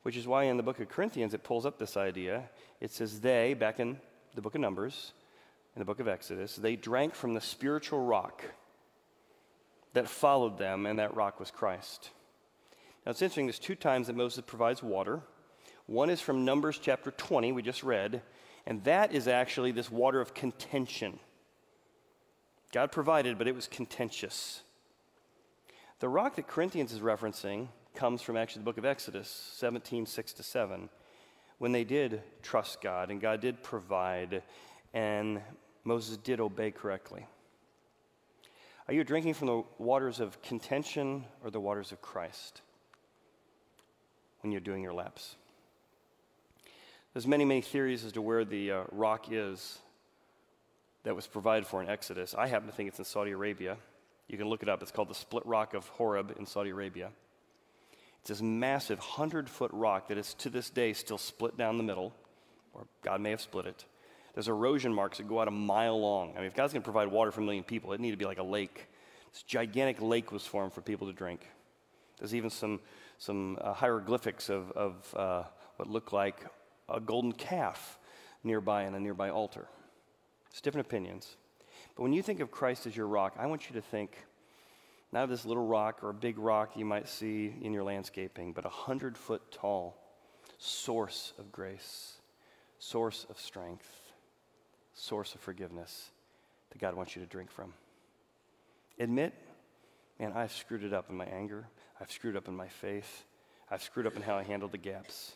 Which 0.00 0.16
is 0.16 0.26
why 0.26 0.44
in 0.44 0.56
the 0.56 0.62
book 0.62 0.80
of 0.80 0.88
Corinthians 0.88 1.34
it 1.34 1.42
pulls 1.42 1.66
up 1.66 1.78
this 1.78 1.98
idea. 1.98 2.44
It 2.80 2.90
says, 2.90 3.20
They, 3.20 3.52
back 3.52 3.80
in 3.80 3.98
the 4.34 4.40
book 4.40 4.54
of 4.54 4.62
Numbers, 4.62 5.12
in 5.76 5.80
the 5.80 5.84
book 5.84 6.00
of 6.00 6.08
Exodus, 6.08 6.56
they 6.56 6.74
drank 6.74 7.14
from 7.14 7.34
the 7.34 7.40
spiritual 7.42 8.02
rock 8.02 8.42
that 9.92 10.08
followed 10.08 10.56
them, 10.56 10.86
and 10.86 10.98
that 10.98 11.14
rock 11.14 11.38
was 11.38 11.50
Christ. 11.50 12.08
Now 13.04 13.10
it's 13.10 13.20
interesting, 13.20 13.44
there's 13.44 13.58
two 13.58 13.74
times 13.74 14.06
that 14.06 14.16
Moses 14.16 14.42
provides 14.46 14.82
water. 14.82 15.20
One 15.84 16.08
is 16.08 16.22
from 16.22 16.46
Numbers 16.46 16.78
chapter 16.80 17.10
20, 17.10 17.52
we 17.52 17.60
just 17.60 17.82
read, 17.82 18.22
and 18.66 18.82
that 18.84 19.12
is 19.12 19.28
actually 19.28 19.72
this 19.72 19.90
water 19.90 20.20
of 20.20 20.34
contention. 20.34 21.18
God 22.72 22.90
provided, 22.90 23.38
but 23.38 23.46
it 23.46 23.54
was 23.54 23.68
contentious. 23.68 24.62
The 26.00 26.08
rock 26.08 26.36
that 26.36 26.48
Corinthians 26.48 26.92
is 26.92 27.00
referencing 27.00 27.68
comes 27.94 28.20
from 28.20 28.36
actually 28.36 28.60
the 28.60 28.64
book 28.64 28.78
of 28.78 28.84
Exodus, 28.84 29.28
17, 29.56 30.06
6 30.06 30.32
to 30.32 30.42
7, 30.42 30.88
when 31.58 31.72
they 31.72 31.84
did 31.84 32.22
trust 32.42 32.80
God 32.80 33.10
and 33.10 33.20
God 33.20 33.40
did 33.40 33.62
provide 33.62 34.42
and 34.92 35.40
Moses 35.84 36.16
did 36.16 36.40
obey 36.40 36.70
correctly. 36.70 37.26
Are 38.88 38.94
you 38.94 39.04
drinking 39.04 39.34
from 39.34 39.46
the 39.48 39.62
waters 39.78 40.20
of 40.20 40.42
contention 40.42 41.24
or 41.42 41.50
the 41.50 41.60
waters 41.60 41.92
of 41.92 42.02
Christ 42.02 42.60
when 44.40 44.52
you're 44.52 44.60
doing 44.60 44.82
your 44.82 44.92
laps? 44.92 45.36
There's 47.14 47.28
many, 47.28 47.44
many 47.44 47.60
theories 47.60 48.04
as 48.04 48.10
to 48.12 48.22
where 48.22 48.44
the 48.44 48.72
uh, 48.72 48.82
rock 48.90 49.26
is 49.30 49.78
that 51.04 51.14
was 51.14 51.28
provided 51.28 51.64
for 51.64 51.80
in 51.80 51.88
Exodus. 51.88 52.34
I 52.34 52.48
happen 52.48 52.66
to 52.66 52.74
think 52.74 52.88
it's 52.88 52.98
in 52.98 53.04
Saudi 53.04 53.30
Arabia. 53.30 53.76
You 54.26 54.36
can 54.36 54.48
look 54.48 54.64
it 54.64 54.68
up. 54.68 54.82
It's 54.82 54.90
called 54.90 55.10
the 55.10 55.14
Split 55.14 55.46
Rock 55.46 55.74
of 55.74 55.86
Horeb 55.86 56.34
in 56.40 56.44
Saudi 56.44 56.70
Arabia. 56.70 57.10
It's 58.18 58.30
this 58.30 58.42
massive 58.42 58.98
100 58.98 59.48
foot 59.48 59.70
rock 59.72 60.08
that 60.08 60.18
is 60.18 60.34
to 60.34 60.50
this 60.50 60.70
day 60.70 60.92
still 60.92 61.18
split 61.18 61.56
down 61.56 61.78
the 61.78 61.84
middle, 61.84 62.12
or 62.72 62.84
God 63.02 63.20
may 63.20 63.30
have 63.30 63.40
split 63.40 63.66
it. 63.66 63.84
There's 64.34 64.48
erosion 64.48 64.92
marks 64.92 65.18
that 65.18 65.28
go 65.28 65.40
out 65.40 65.46
a 65.46 65.52
mile 65.52 66.00
long. 66.00 66.32
I 66.34 66.38
mean, 66.38 66.46
if 66.46 66.54
God's 66.56 66.72
going 66.72 66.82
to 66.82 66.90
provide 66.90 67.06
water 67.06 67.30
for 67.30 67.42
a 67.42 67.44
million 67.44 67.62
people, 67.62 67.92
it 67.92 68.00
needed 68.00 68.14
to 68.14 68.18
be 68.18 68.24
like 68.24 68.38
a 68.38 68.42
lake. 68.42 68.88
This 69.32 69.44
gigantic 69.44 70.02
lake 70.02 70.32
was 70.32 70.44
formed 70.44 70.72
for 70.72 70.80
people 70.80 71.06
to 71.06 71.12
drink. 71.12 71.46
There's 72.18 72.34
even 72.34 72.50
some, 72.50 72.80
some 73.18 73.56
uh, 73.60 73.72
hieroglyphics 73.72 74.48
of, 74.48 74.72
of 74.72 75.14
uh, 75.14 75.42
what 75.76 75.88
look 75.88 76.12
like 76.12 76.44
a 76.88 77.00
golden 77.00 77.32
calf 77.32 77.98
nearby 78.42 78.86
on 78.86 78.94
a 78.94 79.00
nearby 79.00 79.30
altar. 79.30 79.66
It's 80.50 80.60
different 80.60 80.86
opinions. 80.86 81.36
But 81.96 82.02
when 82.02 82.12
you 82.12 82.22
think 82.22 82.40
of 82.40 82.50
Christ 82.50 82.86
as 82.86 82.96
your 82.96 83.06
rock, 83.06 83.34
I 83.38 83.46
want 83.46 83.68
you 83.68 83.74
to 83.74 83.80
think 83.80 84.16
not 85.12 85.24
of 85.24 85.30
this 85.30 85.44
little 85.44 85.66
rock 85.66 86.02
or 86.02 86.10
a 86.10 86.14
big 86.14 86.38
rock 86.38 86.72
you 86.76 86.84
might 86.84 87.08
see 87.08 87.54
in 87.62 87.72
your 87.72 87.84
landscaping, 87.84 88.52
but 88.52 88.64
a 88.64 88.70
hundred 88.70 89.16
foot 89.16 89.42
tall 89.52 89.96
source 90.58 91.32
of 91.38 91.52
grace, 91.52 92.14
source 92.78 93.26
of 93.30 93.38
strength, 93.38 93.88
source 94.94 95.34
of 95.34 95.40
forgiveness 95.40 96.10
that 96.70 96.78
God 96.78 96.94
wants 96.94 97.14
you 97.14 97.22
to 97.22 97.28
drink 97.28 97.50
from. 97.50 97.72
Admit, 98.98 99.34
man, 100.18 100.32
I've 100.34 100.52
screwed 100.52 100.84
it 100.84 100.92
up 100.92 101.10
in 101.10 101.16
my 101.16 101.26
anger. 101.26 101.68
I've 102.00 102.10
screwed 102.10 102.36
up 102.36 102.48
in 102.48 102.56
my 102.56 102.68
faith. 102.68 103.24
I've 103.70 103.82
screwed 103.82 104.06
up 104.06 104.16
in 104.16 104.22
how 104.22 104.36
I 104.36 104.42
handled 104.42 104.72
the 104.72 104.78
gaps 104.78 105.34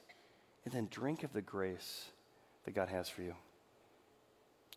and 0.69 0.77
then 0.77 0.89
drink 0.91 1.25
of 1.25 1.33
the 1.33 1.41
grace 1.41 2.11
that 2.67 2.75
God 2.75 2.91
has 2.91 3.09
for 3.09 3.23
you 3.23 3.35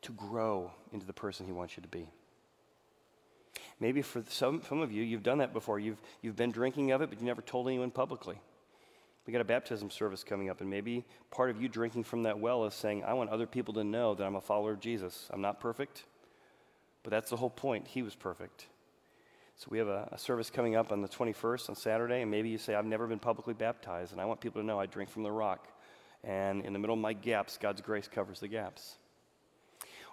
to 0.04 0.14
grow 0.14 0.72
into 0.94 1.06
the 1.06 1.12
person 1.12 1.46
He 1.46 1.52
wants 1.52 1.76
you 1.76 1.84
to 1.84 1.90
be. 1.90 2.08
Maybe 3.78 4.02
for 4.02 4.24
some, 4.30 4.62
some 4.70 4.80
of 4.80 4.94
you, 4.94 5.04
you've 5.04 5.22
done 5.22 5.40
that 5.40 5.52
before. 5.52 5.82
You've, 5.82 6.02
you've 6.22 6.38
been 6.38 6.52
drinking 6.52 6.92
of 6.92 7.02
it, 7.02 7.10
but 7.10 7.20
you 7.20 7.26
never 7.26 7.42
told 7.42 7.68
anyone 7.68 7.92
publicly. 7.92 8.40
We 9.28 9.34
got 9.34 9.42
a 9.42 9.46
baptism 9.46 9.90
service 9.90 10.24
coming 10.24 10.50
up, 10.50 10.62
and 10.62 10.70
maybe 10.70 11.04
part 11.30 11.50
of 11.50 11.62
you 11.62 11.68
drinking 11.68 12.06
from 12.06 12.24
that 12.24 12.40
well 12.40 12.64
is 12.64 12.74
saying, 12.74 13.04
I 13.04 13.12
want 13.12 13.30
other 13.30 13.46
people 13.46 13.74
to 13.74 13.84
know 13.84 14.16
that 14.16 14.24
I'm 14.24 14.38
a 14.38 14.42
follower 14.42 14.72
of 14.72 14.80
Jesus. 14.80 15.28
I'm 15.30 15.42
not 15.42 15.60
perfect, 15.60 16.06
but 17.04 17.12
that's 17.12 17.30
the 17.30 17.36
whole 17.36 17.50
point. 17.50 17.86
He 17.86 18.02
was 18.02 18.16
perfect. 18.16 18.68
So 19.58 19.68
we 19.70 19.78
have 19.78 19.90
a, 19.90 20.08
a, 20.14 20.18
service 20.18 20.50
coming 20.50 20.76
up 20.76 20.94
on 20.94 21.02
the 21.02 21.10
21st 21.10 21.70
on 21.70 21.76
Saturday, 21.76 22.22
and 22.22 22.32
maybe 22.32 22.48
you 22.48 22.58
say, 22.58 22.76
I've 22.76 22.86
never 22.86 23.08
been 23.08 23.20
publicly 23.20 23.54
baptized, 23.54 24.14
and 24.14 24.22
I 24.22 24.26
want 24.26 24.40
people 24.40 24.62
to 24.62 24.66
know 24.66 24.80
I 24.80 24.86
drink 24.86 25.10
from 25.10 25.24
the 25.24 25.32
rock. 25.32 25.68
And 26.24 26.66
in 26.66 26.74
the 26.74 26.80
middle 26.80 26.94
of 26.94 27.02
my 27.02 27.14
gaps, 27.14 27.58
God's 27.58 27.82
grace 27.82 28.08
covers 28.08 28.40
the 28.40 28.48
gaps. 28.48 28.98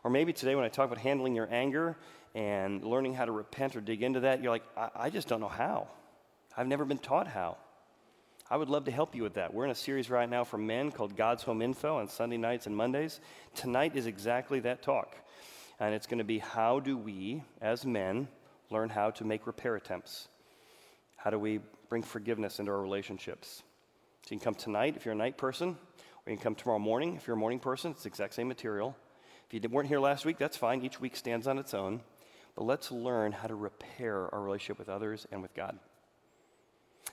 Or 0.05 0.11
maybe 0.11 0.33
today, 0.33 0.55
when 0.55 0.65
I 0.65 0.69
talk 0.69 0.87
about 0.87 0.99
handling 0.99 1.35
your 1.35 1.49
anger 1.51 1.97
and 2.35 2.85
learning 2.85 3.15
how 3.15 3.25
to 3.25 3.33
repent 3.33 3.77
or 3.77 3.81
dig 3.81 4.03
into 4.03 4.21
that, 4.21 4.43
you're 4.43 4.53
like, 4.53 4.65
I, 4.77 4.91
I 4.95 5.11
just 5.11 5.29
don't 5.29 5.41
know 5.41 5.49
how. 5.49 5.89
I've 6.57 6.67
never 6.67 6.85
been 6.85 6.99
taught 6.99 7.27
how. 7.27 7.57
I 8.51 8.57
would 8.57 8.71
love 8.71 8.87
to 8.87 8.91
help 8.91 9.15
you 9.15 9.23
with 9.23 9.35
that. 9.35 9.53
We're 9.53 9.67
in 9.67 9.71
a 9.71 9.75
series 9.75 10.09
right 10.09 10.29
now 10.29 10.43
for 10.45 10.57
men 10.57 10.91
called 10.91 11.17
God's 11.17 11.43
Home 11.43 11.61
Info 11.61 11.99
on 11.99 12.09
Sunday 12.09 12.39
nights 12.39 12.67
and 12.67 12.75
Mondays. 12.75 13.21
Tonight 13.55 13.95
is 13.95 14.07
exactly 14.07 14.61
that 14.61 14.83
talk. 14.83 15.17
And 15.79 15.95
it's 15.95 16.07
going 16.07 16.19
to 16.19 16.25
be 16.25 16.39
how 16.39 16.81
do 16.81 16.97
we, 16.97 17.43
as 17.61 17.85
men, 17.85 18.27
learn 18.71 18.89
how 18.89 19.11
to 19.11 19.25
make 19.25 19.47
repair 19.47 19.77
attempts. 19.77 20.29
How 21.17 21.31
do 21.31 21.39
we 21.39 21.61
bring 21.89 22.03
forgiveness 22.03 22.59
into 22.59 22.73
our 22.73 22.81
relationships? 22.81 23.63
So 24.29 24.35
you 24.35 24.41
can 24.41 24.45
come 24.45 24.57
tonight 24.57 24.95
if 24.95 25.07
you're 25.07 25.15
a 25.15 25.17
night 25.17 25.39
person, 25.39 25.71
or 25.71 26.31
you 26.31 26.37
can 26.37 26.45
come 26.45 26.55
tomorrow 26.55 26.79
morning 26.79 27.17
if 27.17 27.27
you're 27.27 27.35
a 27.35 27.39
morning 27.39 27.59
person. 27.59 27.93
It's 27.93 28.03
the 28.03 28.09
exact 28.09 28.35
same 28.35 28.47
material. 28.47 28.95
If 29.51 29.55
you 29.55 29.71
weren't 29.71 29.89
here 29.89 30.01
last 30.01 30.27
week, 30.27 30.37
that's 30.37 30.55
fine. 30.55 30.83
Each 30.83 31.01
week 31.01 31.17
stands 31.17 31.47
on 31.47 31.57
its 31.57 31.73
own. 31.73 32.03
But 32.55 32.65
let's 32.65 32.93
learn 32.93 33.33
how 33.33 33.49
to 33.49 33.55
repair 33.55 34.29
our 34.35 34.43
relationship 34.43 34.79
with 34.79 34.91
others 34.91 35.27
and 35.33 35.41
with 35.41 35.55
God. 35.55 35.79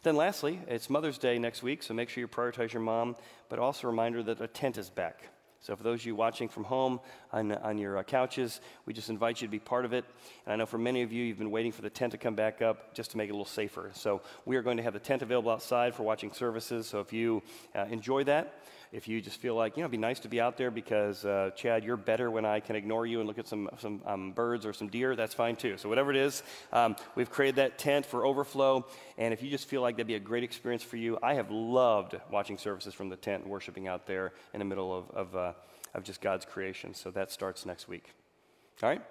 Then, 0.03 0.17
lastly, 0.17 0.59
it's 0.67 0.89
Mother's 0.89 1.17
Day 1.17 1.39
next 1.39 1.63
week, 1.63 1.83
so 1.83 1.93
make 1.93 2.09
sure 2.09 2.19
you 2.19 2.27
prioritize 2.27 2.73
your 2.73 2.81
mom, 2.81 3.15
but 3.47 3.59
also 3.59 3.87
a 3.87 3.91
reminder 3.91 4.21
that 4.21 4.41
a 4.41 4.47
tent 4.47 4.77
is 4.77 4.89
back. 4.89 5.29
So, 5.65 5.75
for 5.75 5.81
those 5.81 6.01
of 6.01 6.05
you 6.05 6.13
watching 6.13 6.47
from 6.47 6.63
home 6.63 6.99
on, 7.33 7.51
on 7.53 7.79
your 7.79 7.97
uh, 7.97 8.03
couches, 8.03 8.61
we 8.85 8.93
just 8.93 9.09
invite 9.09 9.41
you 9.41 9.47
to 9.47 9.51
be 9.51 9.57
part 9.57 9.83
of 9.83 9.93
it. 9.93 10.05
And 10.45 10.53
I 10.53 10.55
know 10.57 10.67
for 10.67 10.77
many 10.77 11.01
of 11.01 11.11
you, 11.11 11.23
you've 11.23 11.39
been 11.39 11.49
waiting 11.49 11.71
for 11.71 11.81
the 11.81 11.89
tent 11.89 12.11
to 12.11 12.19
come 12.19 12.35
back 12.35 12.61
up 12.61 12.93
just 12.93 13.09
to 13.11 13.17
make 13.17 13.29
it 13.29 13.31
a 13.31 13.33
little 13.33 13.45
safer. 13.45 13.89
So, 13.95 14.21
we 14.45 14.57
are 14.57 14.61
going 14.61 14.77
to 14.77 14.83
have 14.83 14.93
the 14.93 14.99
tent 14.99 15.23
available 15.23 15.49
outside 15.49 15.95
for 15.95 16.03
watching 16.03 16.31
services. 16.31 16.85
So, 16.85 16.99
if 16.99 17.11
you 17.11 17.41
uh, 17.73 17.85
enjoy 17.89 18.25
that, 18.25 18.59
if 18.91 19.07
you 19.07 19.21
just 19.21 19.39
feel 19.39 19.55
like, 19.55 19.75
you 19.75 19.81
know, 19.81 19.85
it'd 19.85 19.91
be 19.91 19.97
nice 19.97 20.19
to 20.19 20.27
be 20.27 20.39
out 20.39 20.57
there 20.57 20.71
because, 20.71 21.25
uh, 21.25 21.51
Chad, 21.55 21.83
you're 21.83 21.97
better 21.97 22.29
when 22.31 22.45
I 22.45 22.59
can 22.59 22.75
ignore 22.75 23.05
you 23.05 23.19
and 23.19 23.27
look 23.27 23.37
at 23.37 23.47
some, 23.47 23.69
some 23.79 24.01
um, 24.05 24.31
birds 24.31 24.65
or 24.65 24.73
some 24.73 24.87
deer, 24.87 25.15
that's 25.15 25.33
fine 25.33 25.55
too. 25.55 25.77
So, 25.77 25.89
whatever 25.89 26.11
it 26.11 26.17
is, 26.17 26.43
um, 26.71 26.95
we've 27.15 27.29
created 27.29 27.55
that 27.57 27.77
tent 27.77 28.05
for 28.05 28.25
overflow. 28.25 28.85
And 29.17 29.33
if 29.33 29.43
you 29.43 29.49
just 29.49 29.67
feel 29.67 29.81
like 29.81 29.95
that'd 29.95 30.07
be 30.07 30.15
a 30.15 30.19
great 30.19 30.43
experience 30.43 30.83
for 30.83 30.97
you, 30.97 31.17
I 31.21 31.35
have 31.35 31.51
loved 31.51 32.15
watching 32.31 32.57
services 32.57 32.93
from 32.93 33.09
the 33.09 33.17
tent 33.17 33.43
and 33.43 33.51
worshiping 33.51 33.87
out 33.87 34.05
there 34.05 34.33
in 34.53 34.59
the 34.59 34.65
middle 34.65 34.95
of, 34.95 35.11
of, 35.11 35.35
uh, 35.35 35.53
of 35.93 36.03
just 36.03 36.21
God's 36.21 36.45
creation. 36.45 36.93
So, 36.93 37.11
that 37.11 37.31
starts 37.31 37.65
next 37.65 37.87
week. 37.87 38.11
All 38.83 38.89
right? 38.89 39.01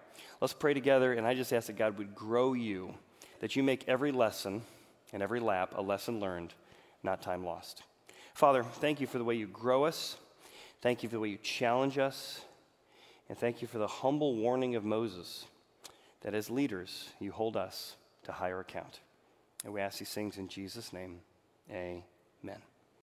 Let's 0.40 0.54
pray 0.54 0.74
together. 0.74 1.12
And 1.12 1.26
I 1.26 1.34
just 1.34 1.52
ask 1.52 1.66
that 1.68 1.76
God 1.76 1.98
would 1.98 2.14
grow 2.14 2.52
you, 2.52 2.94
that 3.40 3.56
you 3.56 3.62
make 3.62 3.88
every 3.88 4.12
lesson 4.12 4.62
and 5.12 5.22
every 5.22 5.40
lap 5.40 5.74
a 5.76 5.82
lesson 5.82 6.20
learned, 6.20 6.54
not 7.02 7.22
time 7.22 7.44
lost. 7.44 7.82
Father, 8.34 8.64
thank 8.64 9.00
you 9.00 9.06
for 9.06 9.18
the 9.18 9.24
way 9.24 9.36
you 9.36 9.46
grow 9.46 9.84
us. 9.84 10.16
Thank 10.82 11.02
you 11.02 11.08
for 11.08 11.14
the 11.14 11.20
way 11.20 11.28
you 11.28 11.38
challenge 11.38 11.98
us. 11.98 12.40
And 13.28 13.38
thank 13.38 13.62
you 13.62 13.68
for 13.68 13.78
the 13.78 13.86
humble 13.86 14.34
warning 14.36 14.74
of 14.74 14.84
Moses 14.84 15.46
that 16.20 16.34
as 16.34 16.50
leaders, 16.50 17.08
you 17.20 17.32
hold 17.32 17.56
us 17.56 17.96
to 18.24 18.32
higher 18.32 18.60
account. 18.60 19.00
And 19.64 19.72
we 19.72 19.80
ask 19.80 19.98
these 19.98 20.12
things 20.12 20.36
in 20.36 20.48
Jesus' 20.48 20.92
name. 20.92 21.20
Amen. 21.70 22.73